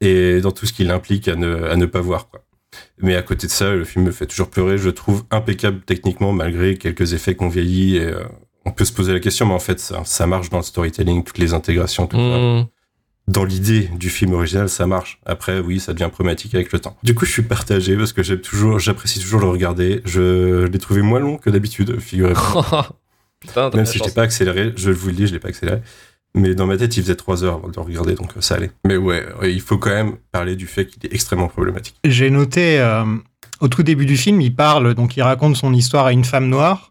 et 0.00 0.40
dans 0.40 0.52
tout 0.52 0.64
ce 0.64 0.72
qu'il 0.72 0.90
implique 0.90 1.28
à 1.28 1.36
ne, 1.36 1.74
ne 1.74 1.86
pas 1.86 2.00
voir. 2.00 2.28
Mais 2.98 3.14
à 3.14 3.22
côté 3.22 3.46
de 3.46 3.52
ça, 3.52 3.72
le 3.72 3.84
film 3.84 4.06
me 4.06 4.10
fait 4.10 4.26
toujours 4.26 4.48
pleurer. 4.48 4.78
Je 4.78 4.86
le 4.86 4.94
trouve 4.94 5.24
impeccable 5.30 5.80
techniquement, 5.80 6.32
malgré 6.32 6.78
quelques 6.78 7.12
effets 7.12 7.34
qu'on 7.34 7.48
vieillit. 7.48 7.96
Et, 7.96 8.06
euh, 8.06 8.24
on 8.64 8.72
peut 8.72 8.84
se 8.84 8.92
poser 8.92 9.12
la 9.12 9.20
question, 9.20 9.46
mais 9.46 9.54
en 9.54 9.58
fait, 9.58 9.80
ça, 9.80 10.02
ça 10.04 10.26
marche 10.26 10.48
dans 10.50 10.58
le 10.58 10.62
storytelling, 10.62 11.24
toutes 11.24 11.38
les 11.38 11.52
intégrations, 11.54 12.06
tout 12.06 12.16
ça. 12.16 12.66
Dans 13.30 13.44
l'idée 13.44 13.88
du 13.96 14.10
film 14.10 14.32
original, 14.32 14.68
ça 14.68 14.88
marche. 14.88 15.20
Après, 15.24 15.60
oui, 15.60 15.78
ça 15.78 15.92
devient 15.92 16.08
problématique 16.10 16.52
avec 16.56 16.72
le 16.72 16.80
temps. 16.80 16.96
Du 17.04 17.14
coup, 17.14 17.24
je 17.24 17.30
suis 17.30 17.42
partagé 17.42 17.96
parce 17.96 18.12
que 18.12 18.24
j'aime 18.24 18.40
toujours, 18.40 18.80
j'apprécie 18.80 19.20
toujours 19.20 19.38
le 19.38 19.46
regarder. 19.46 20.02
Je 20.04 20.64
l'ai 20.64 20.78
trouvé 20.80 21.00
moins 21.00 21.20
long 21.20 21.36
que 21.36 21.48
d'habitude, 21.48 22.00
figurez-vous. 22.00 22.60
Putain, 23.40 23.70
Même 23.70 23.86
si 23.86 23.98
je 23.98 24.04
l'ai 24.04 24.10
pas 24.10 24.22
accéléré, 24.22 24.72
je 24.74 24.90
vous 24.90 25.06
le 25.06 25.12
dis, 25.12 25.28
je 25.28 25.32
l'ai 25.32 25.38
pas 25.38 25.50
accéléré. 25.50 25.80
Mais 26.34 26.56
dans 26.56 26.66
ma 26.66 26.76
tête, 26.76 26.96
il 26.96 27.04
faisait 27.04 27.14
3 27.14 27.44
heures 27.44 27.54
avant 27.54 27.68
de 27.68 27.76
le 27.76 27.82
regarder, 27.82 28.14
donc 28.16 28.36
euh, 28.36 28.40
ça 28.40 28.56
allait. 28.56 28.72
Mais 28.84 28.96
ouais, 28.96 29.24
ouais, 29.40 29.54
il 29.54 29.60
faut 29.60 29.78
quand 29.78 29.90
même 29.90 30.16
parler 30.32 30.56
du 30.56 30.66
fait 30.66 30.86
qu'il 30.86 31.06
est 31.06 31.14
extrêmement 31.14 31.48
problématique. 31.48 31.94
J'ai 32.04 32.30
noté 32.30 32.80
euh, 32.80 33.04
au 33.60 33.68
tout 33.68 33.84
début 33.84 34.06
du 34.06 34.16
film, 34.16 34.40
il 34.40 34.56
parle, 34.56 34.94
donc 34.94 35.16
il 35.16 35.22
raconte 35.22 35.56
son 35.56 35.72
histoire 35.72 36.06
à 36.06 36.12
une 36.12 36.24
femme 36.24 36.48
noire. 36.48 36.89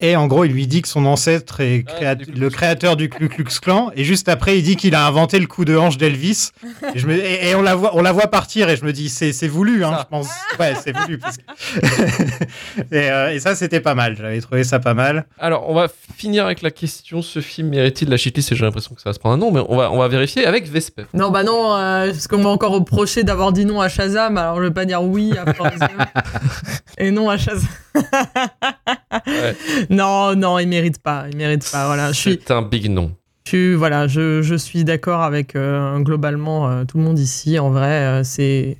Et 0.00 0.16
en 0.16 0.26
gros, 0.26 0.44
il 0.44 0.52
lui 0.52 0.66
dit 0.66 0.80
que 0.82 0.88
son 0.88 1.04
ancêtre 1.06 1.60
est 1.60 1.84
Ah, 1.88 1.92
créa- 1.92 2.14
le 2.34 2.48
créateur 2.50 2.96
du 2.96 3.08
Ku 3.10 3.28
Klux 3.28 3.44
Klan. 3.60 3.90
Et 3.94 4.04
juste 4.04 4.28
après, 4.28 4.58
il 4.58 4.62
dit 4.62 4.76
qu'il 4.76 4.94
a 4.94 5.06
inventé 5.06 5.38
le 5.38 5.46
coup 5.46 5.64
de 5.64 5.76
hanche 5.76 5.98
d'Elvis. 5.98 6.50
Et, 6.94 6.98
je 6.98 7.06
me- 7.06 7.14
et- 7.18 7.48
et 7.50 7.54
on, 7.54 7.62
la 7.62 7.74
voit, 7.74 7.90
on 7.96 8.02
la 8.02 8.12
voit 8.12 8.28
partir. 8.28 8.68
Et 8.70 8.76
je 8.76 8.84
me 8.84 8.92
dis, 8.92 9.08
c'est 9.10 9.32
c'est 9.32 9.48
voulu, 9.48 9.84
hein, 9.84 9.98
je 10.00 10.04
pense. 10.08 10.28
Ouais, 10.58 10.74
c'est 10.82 10.96
voulu. 10.96 11.18
parce 11.18 11.36
que- 11.36 11.42
et, 12.92 13.10
euh, 13.10 13.32
et 13.34 13.40
ça, 13.40 13.54
c'était 13.54 13.80
pas 13.80 13.94
mal. 13.94 14.16
J'avais 14.16 14.40
trouvé 14.40 14.64
ça 14.64 14.78
pas 14.78 14.94
mal. 14.94 15.26
Alors, 15.38 15.68
on 15.68 15.74
va 15.74 15.88
finir 16.16 16.44
avec 16.46 16.62
la 16.62 16.70
question 16.70 17.22
ce 17.22 17.40
film 17.40 17.68
mérite-t-il 17.68 18.10
la 18.10 18.16
shitlist 18.16 18.52
Et 18.52 18.56
j'ai 18.56 18.64
l'impression 18.64 18.94
que 18.94 19.00
ça 19.00 19.10
va 19.10 19.14
se 19.14 19.18
prendre 19.18 19.34
un 19.34 19.38
nom, 19.38 19.52
mais 19.52 19.60
on 19.68 19.76
va, 19.76 19.90
on 19.92 19.98
va 19.98 20.08
vérifier 20.08 20.46
avec 20.46 20.66
Vesper. 20.70 21.04
Non, 21.14 21.30
bah 21.30 21.42
non, 21.42 21.74
euh, 21.76 22.10
parce 22.10 22.26
qu'on 22.26 22.38
m'a 22.42 22.48
encore 22.48 22.72
reproché 22.72 23.22
d'avoir 23.22 23.52
dit 23.52 23.64
non 23.64 23.80
à 23.80 23.88
Shazam, 23.88 24.36
alors 24.38 24.56
je 24.58 24.62
vais 24.62 24.70
pas 24.70 24.84
dire 24.84 25.02
oui 25.02 25.32
à 25.36 25.44
Gump. 25.44 25.80
Et 26.98 27.10
non 27.10 27.28
à 27.30 27.36
Shazam. 27.38 27.68
Ouais. 27.94 29.56
Non, 29.90 30.34
non, 30.36 30.58
il 30.58 30.68
mérite 30.68 30.98
pas, 30.98 31.26
il 31.30 31.36
mérite 31.36 31.68
pas. 31.70 31.86
Voilà, 31.86 32.12
je 32.12 32.18
suis, 32.18 32.40
C'est 32.46 32.52
un 32.52 32.62
big 32.62 32.88
nom. 32.90 33.12
je 33.44 33.50
suis, 33.50 33.74
voilà, 33.74 34.06
je, 34.06 34.42
je 34.42 34.54
suis 34.54 34.84
d'accord 34.84 35.22
avec 35.22 35.56
euh, 35.56 35.98
globalement 36.00 36.68
euh, 36.70 36.84
tout 36.84 36.98
le 36.98 37.04
monde 37.04 37.18
ici. 37.18 37.58
En 37.58 37.70
vrai, 37.70 38.06
euh, 38.06 38.24
c'est 38.24 38.76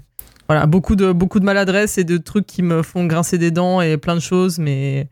voilà 0.49 0.67
beaucoup 0.67 0.97
de 0.97 1.13
beaucoup 1.13 1.41
de 1.41 1.45
maladresse 1.45 1.99
et 1.99 2.05
de 2.05 2.17
trucs 2.19 2.47
qui 2.47 2.63
me 2.63 2.83
font 2.83 3.07
grincer 3.07 3.39
des 3.39 3.51
dents 3.51 3.81
et 3.81 3.97
plein 3.97 4.15
de 4.15 4.21
choses, 4.21 4.59
mais 4.59 5.09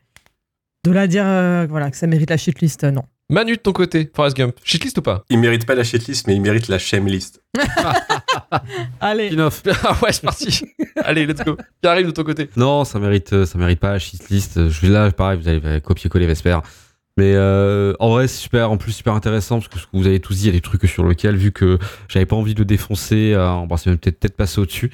de 0.85 0.91
là 0.93 1.03
à 1.03 1.07
dire 1.07 1.25
voilà 1.69 1.91
que 1.91 1.97
ça 1.97 2.07
mérite 2.07 2.31
la 2.31 2.37
shitlist, 2.37 2.85
non. 2.85 3.05
Manu, 3.31 3.57
de 3.57 3.61
ton 3.61 3.73
côté, 3.73 4.11
Forrest 4.15 4.37
Gump, 4.37 4.57
shitlist 4.65 4.97
ou 4.99 5.03
pas? 5.03 5.25
Il 5.29 5.39
mérite 5.39 5.67
pas 5.67 5.75
la 5.75 5.85
shitlist, 5.85 6.27
mais 6.27 6.35
il 6.35 6.41
mérite 6.41 6.69
la 6.69 6.79
shame 6.79 7.07
list. 7.07 7.43
Allez, 9.01 9.29
Spin-off. 9.29 9.63
Ah 9.85 9.97
ouais, 10.03 10.13
c'est 10.13 10.23
parti. 10.23 10.65
Allez, 11.05 11.27
let's 11.27 11.45
go. 11.45 11.57
Qui 11.83 11.89
arrive 11.89 12.07
de 12.07 12.11
ton 12.13 12.25
côté 12.25 12.49
Non, 12.57 12.85
ça 12.85 12.99
mérite, 12.99 13.33
euh, 13.35 13.45
ça 13.45 13.59
mérite 13.59 13.81
pas 13.81 13.93
la 13.93 13.99
shitlist. 13.99 14.69
Je 14.69 14.81
vais 14.81 14.89
là, 14.89 15.11
pareil, 15.11 15.39
vous 15.39 15.49
allez 15.49 15.81
copier-coller 15.81 16.27
Vesper. 16.27 16.59
Mais 17.19 17.35
euh, 17.35 17.95
en 17.99 18.11
vrai, 18.11 18.29
c'est 18.29 18.39
super, 18.39 18.71
en 18.71 18.77
plus 18.77 18.93
super 18.93 19.13
intéressant 19.13 19.57
parce 19.57 19.67
que 19.67 19.81
ce 19.81 19.87
que 19.87 19.97
vous 19.97 20.07
avez 20.07 20.21
tous 20.21 20.35
dit, 20.35 20.43
il 20.45 20.47
y 20.47 20.51
a 20.51 20.53
des 20.53 20.61
trucs 20.61 20.89
sur 20.89 21.05
lesquels, 21.05 21.37
vu 21.37 21.51
que 21.51 21.77
j'avais 22.09 22.27
pas 22.27 22.37
envie 22.37 22.55
de 22.55 22.61
le 22.61 22.65
défoncer, 22.65 23.33
euh, 23.35 23.51
on 23.51 23.67
va 23.67 23.77
peut-être 23.77 24.21
peut-être 24.21 24.37
passer 24.37 24.61
au-dessus. 24.61 24.93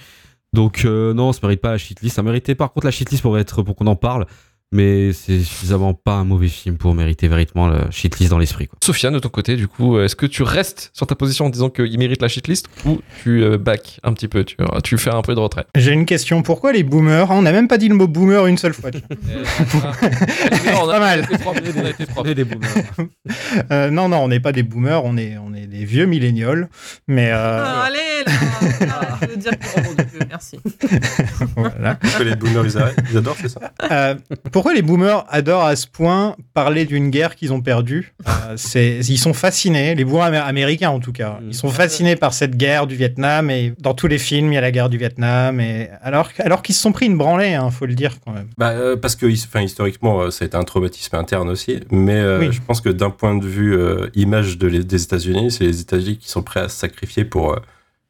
Donc 0.55 0.87
euh, 0.87 1.13
non, 1.13 1.35
ça 1.35 1.41
mérite 1.43 1.61
pas 1.61 1.73
la 1.73 1.79
shitlist. 1.79 2.17
Ça 2.17 2.23
méritait 2.23 2.55
par 2.55 2.73
contre 2.73 2.87
la 2.87 2.93
shitlist 2.93 3.21
pour 3.21 3.39
être 3.39 3.63
pour 3.63 3.77
qu'on 3.77 3.87
en 3.89 3.97
parle, 3.97 4.27
mais 4.75 5.13
c'est 5.13 5.39
suffisamment 5.39 5.95
pas 5.95 6.13
un 6.15 6.25
mauvais 6.25 6.49
film 6.49 6.77
pour 6.77 6.95
mériter 6.95 7.29
véritablement 7.29 7.69
la 7.69 7.91
shitlist 7.91 8.31
dans 8.31 8.39
l'esprit. 8.39 8.67
quoi. 8.67 8.77
Sofiane, 8.83 9.15
de 9.15 9.19
ton 9.21 9.29
côté, 9.29 9.57
du 9.57 9.69
coup, 9.69 9.99
est-ce 10.01 10.17
que 10.17 10.27
tu 10.27 10.43
restes 10.43 10.91
sur 10.93 11.07
ta 11.07 11.15
position 11.15 11.47
en 11.47 11.51
disant 11.51 11.71
qu'il 11.71 11.97
mérite 11.99 12.21
la 12.21 12.29
shitlist 12.29 12.67
ou 12.85 13.01
tu 13.23 13.43
euh, 13.43 13.57
back 13.57 14.01
un 14.03 14.13
petit 14.13 14.29
peu 14.29 14.43
tu, 14.45 14.57
tu 14.83 14.99
fais 14.99 15.11
un 15.11 15.23
peu 15.23 15.35
de 15.35 15.41
retrait? 15.41 15.65
J'ai 15.77 15.93
une 15.93 16.07
question. 16.07 16.43
Pourquoi 16.43 16.73
les 16.73 16.83
boomers 16.83 17.31
On 17.31 17.43
n'a 17.43 17.53
même 17.53 17.69
pas 17.69 17.79
dit 17.79 17.89
le 17.89 17.95
mot 17.95 18.09
boomer 18.09 18.47
une 18.47 18.59
seule 18.59 18.75
fois. 18.75 18.91
on 20.83 20.89
a 20.89 20.93
Pas 20.93 20.99
mal. 21.01 21.27
Euh, 23.71 23.91
non, 23.91 24.09
non, 24.09 24.19
on 24.19 24.29
n'est 24.29 24.41
pas 24.41 24.53
des 24.53 24.63
boomers. 24.63 25.05
On 25.05 25.17
est, 25.17 25.37
on 25.39 25.55
est 25.55 25.67
des 25.67 25.85
vieux 25.85 26.07
millénials. 26.07 26.69
Mais 27.09 27.31
euh, 27.33 27.63
Ah, 27.65 27.85
allez 27.85 28.25
là, 28.27 28.33
Ah, 28.91 29.19
je 29.23 29.27
veux 29.29 29.37
dire 29.37 29.53
que 29.59 29.67
oh, 29.77 29.81
mon 29.85 29.95
Dieu, 29.95 30.19
merci. 30.29 30.59
voilà. 31.57 31.95
Parce 31.97 32.17
que 32.17 32.23
les 32.25 32.37
boomers, 32.37 32.65
ils, 32.67 33.17
adorent, 33.17 33.37
c'est 33.41 33.49
ça? 33.49 33.61
Euh, 33.91 34.15
pourquoi 34.65 34.77
les 34.77 34.81
boomers 34.83 35.27
adorent 35.29 35.65
à 35.67 35.77
ce 35.77 35.87
point 35.87 36.37
parler 36.55 36.87
d'une 36.87 37.11
guerre 37.11 37.37
qu'ils 37.37 37.53
ont 37.53 37.61
perdue 37.61 38.15
Euh, 38.49 38.57
Ils 38.75 39.19
sont 39.19 39.35
fascinés, 39.35 39.95
les 39.95 40.07
boomers 40.07 40.25
amé- 40.25 40.39
américains 40.41 40.89
en 40.89 41.01
tout 41.01 41.13
cas, 41.13 41.39
ils 41.47 41.55
sont 41.55 41.69
fascinés 41.69 42.17
par 42.17 42.33
cette 42.33 42.57
guerre 42.57 42.87
du 42.87 42.97
Vietnam 42.97 43.51
et 43.51 43.75
dans 43.79 43.93
tous 43.93 44.07
les 44.07 44.17
films 44.17 44.53
il 44.53 44.55
y 44.55 44.57
a 44.57 44.63
la 44.63 44.71
guerre 44.71 44.89
du 44.89 44.97
Vietnam 44.97 45.61
et 45.61 45.91
alors, 46.01 46.31
alors 46.39 46.63
qu'ils 46.63 46.75
se 46.75 46.81
sont 46.81 46.93
pris 46.93 47.05
une 47.05 47.19
branlée, 47.19 47.53
hein, 47.53 47.71
faut 47.71 47.85
le 47.85 47.95
dire 47.95 48.15
quand 48.25 48.33
même. 48.33 48.49
Bah, 48.57 48.71
euh, 48.71 48.97
parce 48.97 49.17
que, 49.17 49.27
enfin, 49.27 49.61
historiquement, 49.61 50.23
euh, 50.23 50.31
ça 50.31 50.45
a 50.45 50.47
été 50.47 50.57
un 50.57 50.63
traumatisme 50.65 51.15
interne 51.17 51.51
aussi. 51.51 51.81
Mais 51.91 52.15
euh, 52.19 52.39
Oui. 52.39 52.49
je 52.51 52.63
pense 52.67 52.81
que 52.81 52.89
d'un 52.89 53.11
point 53.11 53.37
de 53.37 53.47
vue 53.47 53.79
image 54.15 54.57
de 54.57 54.67
les- 54.67 54.83
des 54.83 55.03
États-Unis, 55.03 55.51
c'est 55.51 55.65
les 55.65 55.83
États-Unis 55.83 56.17
qui 56.17 56.31
sont 56.31 56.43
prêts 56.43 56.61
à 56.61 56.71
se 56.71 56.79
sacrifier 56.79 57.27
pour, 57.27 57.59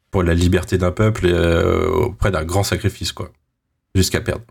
pour 0.09 0.23
la 0.23 0.33
liberté 0.33 0.77
d'un 0.77 0.91
peuple 0.91 1.27
et, 1.27 1.33
auprès 1.33 2.31
d'un 2.31 2.45
grand 2.45 2.63
sacrifice, 2.63 3.11
quoi. 3.11 3.29
Jusqu'à 3.93 4.21
perdre. 4.21 4.45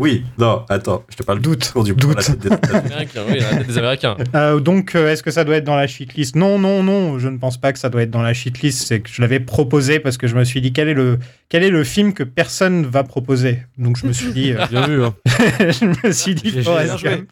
Oui, 0.00 0.24
non, 0.38 0.64
attends, 0.68 1.04
je 1.10 1.16
te 1.16 1.22
parle 1.22 1.40
Doute, 1.40 1.72
du 1.84 1.94
doute. 1.94 2.16
la 2.16 2.22
tête 2.22 2.38
des 2.38 2.48
États-Unis. 2.48 2.86
Américain, 2.92 3.20
oui, 3.28 3.38
la 3.40 3.56
tête 3.58 3.66
des 3.66 3.78
Américains. 3.78 4.16
Euh, 4.34 4.60
donc 4.60 4.94
euh, 4.94 5.10
est-ce 5.12 5.22
que 5.22 5.30
ça 5.30 5.44
doit 5.44 5.56
être 5.56 5.64
dans 5.64 5.76
la 5.76 5.86
shitlist? 5.86 6.36
Non, 6.36 6.58
non, 6.58 6.82
non, 6.82 7.18
je 7.18 7.28
ne 7.28 7.38
pense 7.38 7.58
pas 7.60 7.72
que 7.72 7.78
ça 7.78 7.88
doit 7.88 8.02
être 8.02 8.10
dans 8.10 8.22
la 8.22 8.34
shitlist. 8.34 8.86
C'est 8.86 9.00
que 9.00 9.08
je 9.12 9.20
l'avais 9.20 9.40
proposé 9.40 9.98
parce 10.00 10.16
que 10.18 10.26
je 10.26 10.34
me 10.36 10.44
suis 10.44 10.60
dit 10.60 10.72
quel 10.72 10.88
est 10.88 10.94
le 10.94 11.18
quel 11.48 11.62
est 11.64 11.70
le 11.70 11.84
film 11.84 12.14
que 12.14 12.22
personne 12.22 12.86
va 12.86 13.04
proposer? 13.04 13.62
Donc 13.76 13.96
je 13.98 14.06
me 14.06 14.12
suis 14.12 14.32
dit, 14.32 14.52
euh, 14.52 14.66
Bien 14.70 14.86
vu. 14.86 15.04
Hein. 15.04 15.14
je 15.26 16.06
me 16.06 16.12
suis 16.12 16.34
dit 16.34 16.62
Forrest. 16.62 17.02
Gump. 17.02 17.28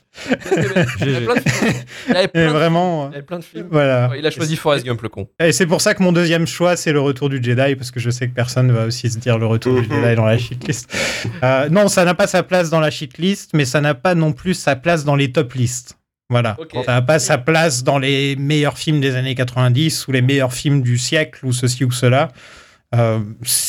Il 1.00 1.12
y 1.12 1.14
avait 1.16 1.24
plein 1.24 1.34
de 1.34 1.40
films. 1.40 1.72
Il 2.08 2.12
y 2.12 2.16
avait 2.16 2.24
Et 2.24 2.28
plein 2.28 2.46
de- 2.46 2.50
vraiment, 2.52 3.08
il 3.08 3.12
y 3.12 3.14
avait 3.14 3.22
plein 3.24 3.38
de 3.38 3.44
films. 3.44 3.66
voilà. 3.70 4.08
Ouais, 4.10 4.18
Il 4.18 4.26
a 4.26 4.30
choisi 4.30 4.56
Forrest 4.56 4.84
Gump, 4.84 5.00
le 5.02 5.08
con. 5.08 5.28
Et 5.38 5.52
c'est 5.52 5.66
pour 5.66 5.80
ça 5.80 5.94
que 5.94 6.02
mon 6.02 6.12
deuxième 6.12 6.46
choix, 6.46 6.76
c'est 6.76 6.92
le 6.92 7.00
retour 7.00 7.28
du 7.30 7.42
Jedi, 7.42 7.76
parce 7.76 7.90
que 7.90 8.00
je 8.00 8.10
sais 8.10 8.28
que 8.28 8.34
personne 8.34 8.66
ne 8.66 8.72
va 8.72 8.86
aussi 8.86 9.08
se 9.08 9.18
dire 9.18 9.38
le 9.38 9.46
retour 9.46 9.80
du. 9.80 9.88
Jedi 9.88 10.16
dans 10.16 10.26
la 10.26 10.36
shitlist. 10.36 10.92
Euh, 11.42 11.68
non, 11.70 11.88
ça 11.88 12.04
n'a 12.04 12.14
pas 12.14 12.26
sa 12.26 12.42
place 12.50 12.68
dans 12.68 12.80
la 12.80 12.90
shitlist, 12.90 13.52
mais 13.54 13.64
ça 13.64 13.80
n'a 13.80 13.94
pas 13.94 14.14
non 14.16 14.32
plus 14.32 14.54
sa 14.54 14.74
place 14.76 15.04
dans 15.04 15.14
les 15.16 15.30
top 15.32 15.54
lists. 15.54 15.96
Voilà. 16.28 16.56
Ça 16.84 16.92
n'a 16.94 17.02
pas 17.02 17.18
sa 17.18 17.38
place 17.38 17.82
dans 17.84 17.98
les 17.98 18.34
meilleurs 18.36 18.76
films 18.76 19.00
des 19.00 19.14
années 19.16 19.34
90 19.36 20.06
ou 20.08 20.12
les 20.12 20.20
meilleurs 20.22 20.52
films 20.52 20.82
du 20.82 20.98
siècle 20.98 21.46
ou 21.46 21.52
ceci 21.52 21.84
ou 21.84 21.90
cela. 21.92 22.28
Euh, 22.94 23.20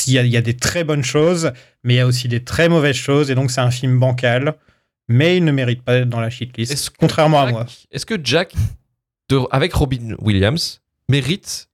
il 0.07 0.13
y, 0.13 0.17
a- 0.19 0.23
il 0.23 0.31
y 0.31 0.37
a 0.37 0.41
des 0.41 0.55
très 0.55 0.83
bonnes 0.83 1.03
choses, 1.03 1.51
mais 1.83 1.93
il 1.93 1.97
y 1.97 1.99
a 1.99 2.07
aussi 2.07 2.27
des 2.27 2.43
très 2.43 2.69
mauvaises 2.69 2.95
choses, 2.95 3.29
et 3.29 3.35
donc 3.35 3.51
c'est 3.51 3.61
un 3.61 3.69
film 3.71 3.99
bancal, 3.99 4.55
mais 5.07 5.37
il 5.37 5.45
ne 5.45 5.51
mérite 5.51 5.83
pas 5.83 5.99
d'être 5.99 6.09
dans 6.09 6.19
la 6.19 6.29
shitlist, 6.31 6.71
contrairement 6.99 7.41
à 7.41 7.45
moi. 7.51 7.65
Est-ce 7.91 8.05
que 8.07 8.15
Jack, 8.23 8.53
de- 9.29 9.39
avec 9.51 9.73
Robin 9.73 10.15
Williams, 10.19 10.81
mérite 11.07 11.69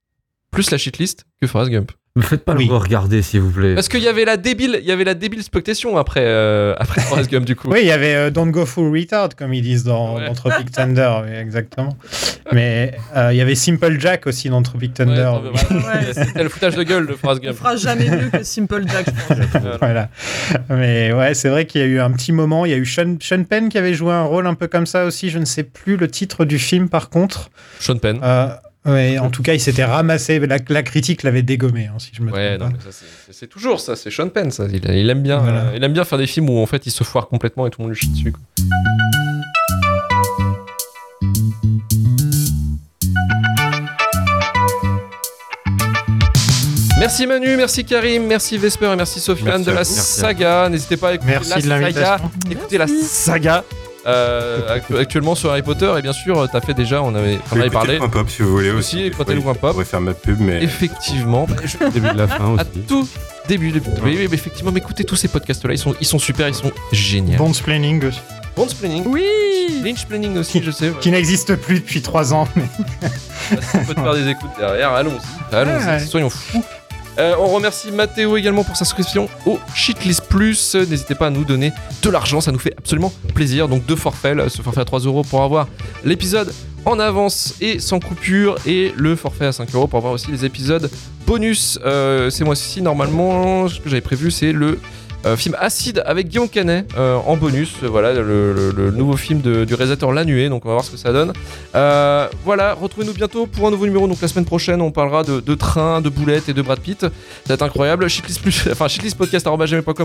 plus 0.50 0.70
la 0.70 0.76
shitlist 0.78 1.24
que 1.40 1.46
Forrest 1.46 1.70
Gump? 1.70 1.92
Me 2.18 2.22
faites 2.24 2.44
pas 2.44 2.54
Oui. 2.54 2.66
le 2.66 2.74
regarder, 2.76 3.22
s'il 3.22 3.40
vous 3.40 3.50
plaît. 3.52 3.74
Parce 3.76 3.88
qu'il 3.88 4.02
y 4.02 4.08
avait 4.08 4.24
la 4.24 4.36
débile, 4.36 4.78
il 4.82 4.86
y 4.88 4.90
avait 4.90 5.04
la 5.04 5.14
débile 5.14 5.42
spectation 5.42 5.96
après, 5.96 6.24
euh, 6.24 6.74
après 6.78 7.00
Forrest 7.02 7.30
Gump 7.30 7.44
du 7.46 7.54
coup. 7.54 7.68
Oui, 7.70 7.78
il 7.82 7.86
y 7.86 7.92
avait 7.92 8.14
euh, 8.16 8.30
Don't 8.30 8.50
Go 8.50 8.66
Full 8.66 8.90
Retard, 8.92 9.28
comme 9.36 9.54
ils 9.54 9.62
disent 9.62 9.84
dans, 9.84 10.16
Ouais. 10.16 10.26
dans 10.26 10.34
Tropic 10.34 10.72
Thunder, 10.72 11.12
oui, 11.24 11.32
exactement. 11.36 11.96
Mais 12.52 12.94
euh, 13.16 13.28
il 13.32 13.36
y 13.36 13.40
avait 13.40 13.54
Simple 13.54 14.00
Jack 14.00 14.26
aussi 14.26 14.48
dans 14.48 14.62
Tropic 14.62 14.90
Ouais, 14.98 15.04
Thunder. 15.06 15.30
Ouais. 15.70 16.12
C'était 16.12 16.42
le 16.42 16.48
foutage 16.48 16.74
de 16.74 16.82
gueule 16.82 17.06
de 17.06 17.12
Forrest 17.14 17.40
On 17.44 17.46
Gump. 17.46 17.56
fera 17.56 17.76
jamais 17.76 18.10
mieux 18.10 18.30
que 18.30 18.42
Simple 18.42 18.82
Jack, 18.88 19.06
je 19.06 19.34
pense. 19.34 19.38
Voilà. 19.78 19.78
Voilà. 19.80 20.08
Mais 20.70 21.12
ouais, 21.12 21.34
c'est 21.34 21.48
vrai 21.50 21.66
qu'il 21.66 21.80
y 21.80 21.84
a 21.84 21.86
eu 21.86 22.00
un 22.00 22.10
petit 22.10 22.32
moment. 22.32 22.64
Il 22.66 22.70
y 22.72 22.74
a 22.74 22.78
eu 22.78 22.86
Sean, 22.86 23.16
Sean 23.20 23.44
Penn 23.44 23.68
qui 23.68 23.78
avait 23.78 23.94
joué 23.94 24.12
un 24.12 24.24
rôle 24.24 24.46
un 24.48 24.54
peu 24.54 24.66
comme 24.66 24.86
ça 24.86 25.04
aussi. 25.04 25.30
Je 25.30 25.38
ne 25.38 25.44
sais 25.44 25.62
plus 25.62 25.96
le 25.96 26.08
titre 26.08 26.44
du 26.44 26.58
film 26.58 26.88
par 26.88 27.10
contre. 27.10 27.50
Sean 27.78 27.96
Penn. 27.98 28.18
Ouais, 28.88 29.18
en 29.18 29.30
tout 29.30 29.42
cas, 29.42 29.54
il 29.54 29.60
s'était 29.60 29.84
ramassé. 29.84 30.38
La, 30.40 30.56
la 30.68 30.82
critique 30.82 31.22
l'avait 31.22 31.42
dégommé, 31.42 31.86
hein, 31.86 31.98
si 31.98 32.10
je 32.12 32.22
me 32.22 32.32
Ouais, 32.32 32.56
trompe 32.56 32.70
non, 32.72 32.76
pas. 32.78 32.84
mais 32.86 32.92
ça, 32.92 33.04
c'est- 33.30 33.46
toujours 33.46 33.80
ça, 33.80 33.96
c'est 33.96 34.10
Sean 34.10 34.28
Penn, 34.28 34.50
ça. 34.50 34.66
Il, 34.72 34.84
il 34.90 35.10
aime 35.10 35.22
bien, 35.22 35.38
Voilà. 35.38 35.60
euh, 35.66 35.72
il 35.76 35.84
aime 35.84 35.92
bien 35.92 36.04
faire 36.04 36.18
des 36.18 36.26
films 36.26 36.48
où 36.50 36.58
en 36.58 36.66
fait 36.66 36.86
il 36.86 36.90
se 36.90 37.04
foire 37.04 37.28
complètement 37.28 37.66
et 37.66 37.70
tout 37.70 37.80
le 37.80 37.86
monde 37.88 37.94
lui 37.94 38.00
chie 38.00 38.08
dessus. 38.08 38.32
quoi. 38.32 38.40
Merci 46.98 47.26
Manu, 47.28 47.56
merci 47.56 47.84
Karim, 47.84 48.26
merci 48.26 48.58
Vesper 48.58 48.92
et 48.92 48.96
merci 48.96 49.20
Sofiane 49.20 49.46
Merci 49.48 49.64
de 49.66 49.70
la 49.70 49.84
saga. 49.84 50.68
N'hésitez 50.68 50.96
pas 50.96 51.10
à 51.10 51.14
écouter 51.14 51.30
Merci 51.30 51.62
la 51.68 51.78
de 51.78 51.92
saga. 51.92 52.16
Écoutez 52.50 52.78
la 52.78 52.86
saga. 52.88 53.64
Euh, 54.08 54.74
actu- 54.74 54.96
actuellement 54.96 55.34
sur 55.34 55.50
Harry 55.50 55.60
Potter 55.62 55.92
et 55.98 56.02
bien 56.02 56.14
sûr 56.14 56.48
t'as 56.50 56.60
fait 56.62 56.72
déjà 56.72 57.02
on 57.02 57.14
avait, 57.14 57.38
on 57.52 57.60
avait 57.60 57.68
parlé 57.68 57.98
le 57.98 58.08
pop 58.08 58.30
si 58.30 58.40
vous 58.42 58.50
voulez 58.50 58.70
Aussi, 58.70 59.02
écoutez 59.02 59.34
le 59.34 59.40
point 59.42 59.52
pop. 59.54 59.70
On 59.70 59.72
pourrait 59.74 59.84
faire 59.84 60.00
ma 60.00 60.14
pub, 60.14 60.40
mais 60.40 60.62
effectivement 60.62 61.46
je- 61.64 61.90
Début 61.92 62.08
de 62.12 62.16
la 62.18 62.26
fin 62.26 62.44
à 62.56 62.62
aussi. 62.62 62.80
tout 62.88 63.06
début 63.48 63.70
de... 63.70 63.80
oui, 64.02 64.16
oui, 64.16 64.26
mais 64.30 64.34
effectivement 64.34 64.72
mais 64.72 64.78
écoutez 64.78 65.04
tous 65.04 65.16
ces 65.16 65.28
podcasts 65.28 65.64
là 65.66 65.72
ils 65.74 65.78
sont, 65.78 65.94
ils 66.00 66.06
sont 66.06 66.18
super 66.18 66.48
ils 66.48 66.54
sont 66.54 66.72
géniaux 66.92 67.36
Bond 67.38 67.52
Splaining 67.52 68.02
aussi, 68.06 68.20
Bond 68.56 68.66
Planning 68.80 69.04
Oui 69.06 69.24
Lynch 69.84 70.06
Planning 70.06 70.38
aussi 70.38 70.62
je 70.62 70.70
sais 70.70 70.88
ouais. 70.88 70.96
qui 71.00 71.10
n'existe 71.10 71.54
plus 71.56 71.76
depuis 71.80 72.00
trois 72.02 72.32
ans. 72.32 72.48
mais- 72.56 72.62
Bah, 73.52 73.58
si 73.62 73.76
on 73.76 73.84
peut 73.84 73.94
te 73.94 74.00
faire 74.00 74.14
des 74.14 74.28
écoutes 74.28 74.50
derrière 74.58 74.92
allons-y 74.92 75.54
allons-y 75.54 75.86
Ouais. 75.86 75.98
soyons 76.00 76.30
fous 76.30 76.62
Euh, 77.18 77.34
on 77.40 77.48
remercie 77.48 77.90
Mathéo 77.90 78.36
également 78.36 78.62
pour 78.62 78.76
sa 78.76 78.84
souscription 78.84 79.28
au 79.44 79.58
Shitlist 79.74 80.22
Plus. 80.28 80.74
Euh, 80.76 80.86
N'hésitez 80.86 81.16
pas 81.16 81.26
à 81.26 81.30
nous 81.30 81.44
donner 81.44 81.72
de 82.02 82.10
l'argent, 82.10 82.40
ça 82.40 82.52
nous 82.52 82.60
fait 82.60 82.74
absolument 82.78 83.12
plaisir. 83.34 83.66
Donc 83.68 83.84
deux 83.86 83.96
forfaits, 83.96 84.36
là, 84.36 84.48
ce 84.48 84.62
forfait 84.62 84.82
à 84.82 84.84
3 84.84 85.00
euros 85.00 85.22
pour 85.24 85.42
avoir 85.42 85.66
l'épisode 86.04 86.52
en 86.84 87.00
avance 87.00 87.54
et 87.60 87.80
sans 87.80 87.98
coupure 87.98 88.56
et 88.66 88.92
le 88.96 89.16
forfait 89.16 89.46
à 89.46 89.52
5 89.52 89.74
euros 89.74 89.88
pour 89.88 89.98
avoir 89.98 90.12
aussi 90.12 90.30
les 90.30 90.44
épisodes 90.44 90.88
bonus. 91.26 91.78
Euh, 91.84 92.30
ces 92.30 92.44
mois-ci, 92.44 92.82
normalement, 92.82 93.68
ce 93.68 93.80
que 93.80 93.88
j'avais 93.88 94.00
prévu, 94.00 94.30
c'est 94.30 94.52
le 94.52 94.78
euh, 95.26 95.36
film 95.36 95.56
Acide 95.58 96.02
avec 96.06 96.28
Guillaume 96.28 96.48
Canet 96.48 96.86
euh, 96.96 97.16
en 97.26 97.36
bonus. 97.36 97.70
Euh, 97.82 97.88
Voilà, 97.88 98.12
le, 98.14 98.52
le- 98.52 98.70
le 98.76 98.90
nouveau 98.90 99.16
film 99.16 99.40
de- 99.40 99.64
du 99.64 99.74
réalisateur 99.74 100.12
La 100.12 100.24
Nuée. 100.24 100.48
Donc, 100.48 100.64
on 100.64 100.68
va 100.68 100.74
voir 100.74 100.84
ce 100.84 100.90
que 100.92 100.96
ça 100.96 101.12
donne. 101.12 101.32
Euh, 101.74 102.28
voilà, 102.44 102.74
retrouvez-nous 102.74 103.12
bientôt 103.14 103.46
pour 103.46 103.66
un 103.66 103.70
nouveau 103.70 103.86
numéro. 103.86 104.06
Donc, 104.06 104.20
la 104.20 104.28
semaine 104.28 104.44
prochaine, 104.44 104.80
on 104.80 104.90
parlera 104.90 105.24
de, 105.24 105.40
de 105.40 105.54
train, 105.54 106.00
de 106.00 106.08
boulettes 106.08 106.48
et 106.48 106.54
de 106.54 106.62
Brad 106.62 106.78
Pitt. 106.80 107.00
Ça 107.00 107.08
va 107.48 107.54
être 107.54 107.62
incroyable. 107.62 108.08
Shitlist, 108.08 108.40
plus, 108.42 108.68
enfin, 108.72 108.86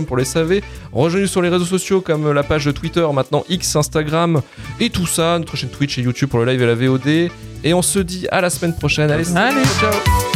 pour 0.06 0.16
les 0.16 0.24
SAV. 0.24 0.60
Rejoignez-nous 0.92 1.28
sur 1.28 1.42
les 1.42 1.48
réseaux 1.48 1.64
sociaux 1.64 2.00
comme 2.00 2.32
la 2.32 2.42
page 2.42 2.64
de 2.64 2.72
Twitter, 2.72 3.06
maintenant 3.12 3.44
X, 3.48 3.76
Instagram 3.76 4.40
et 4.80 4.90
tout 4.90 5.06
ça. 5.06 5.38
Notre 5.38 5.56
chaîne 5.56 5.70
Twitch 5.70 5.98
et 5.98 6.02
YouTube 6.02 6.28
pour 6.28 6.40
le 6.40 6.46
live 6.50 6.60
et 6.62 6.66
la 6.66 6.74
VOD. 6.74 7.30
Et 7.66 7.72
on 7.74 7.82
se 7.82 7.98
dit 7.98 8.26
à 8.30 8.40
la 8.40 8.50
semaine 8.50 8.74
prochaine. 8.74 9.10
Allez, 9.10 9.36
Allez. 9.36 9.62
ciao. 9.80 10.33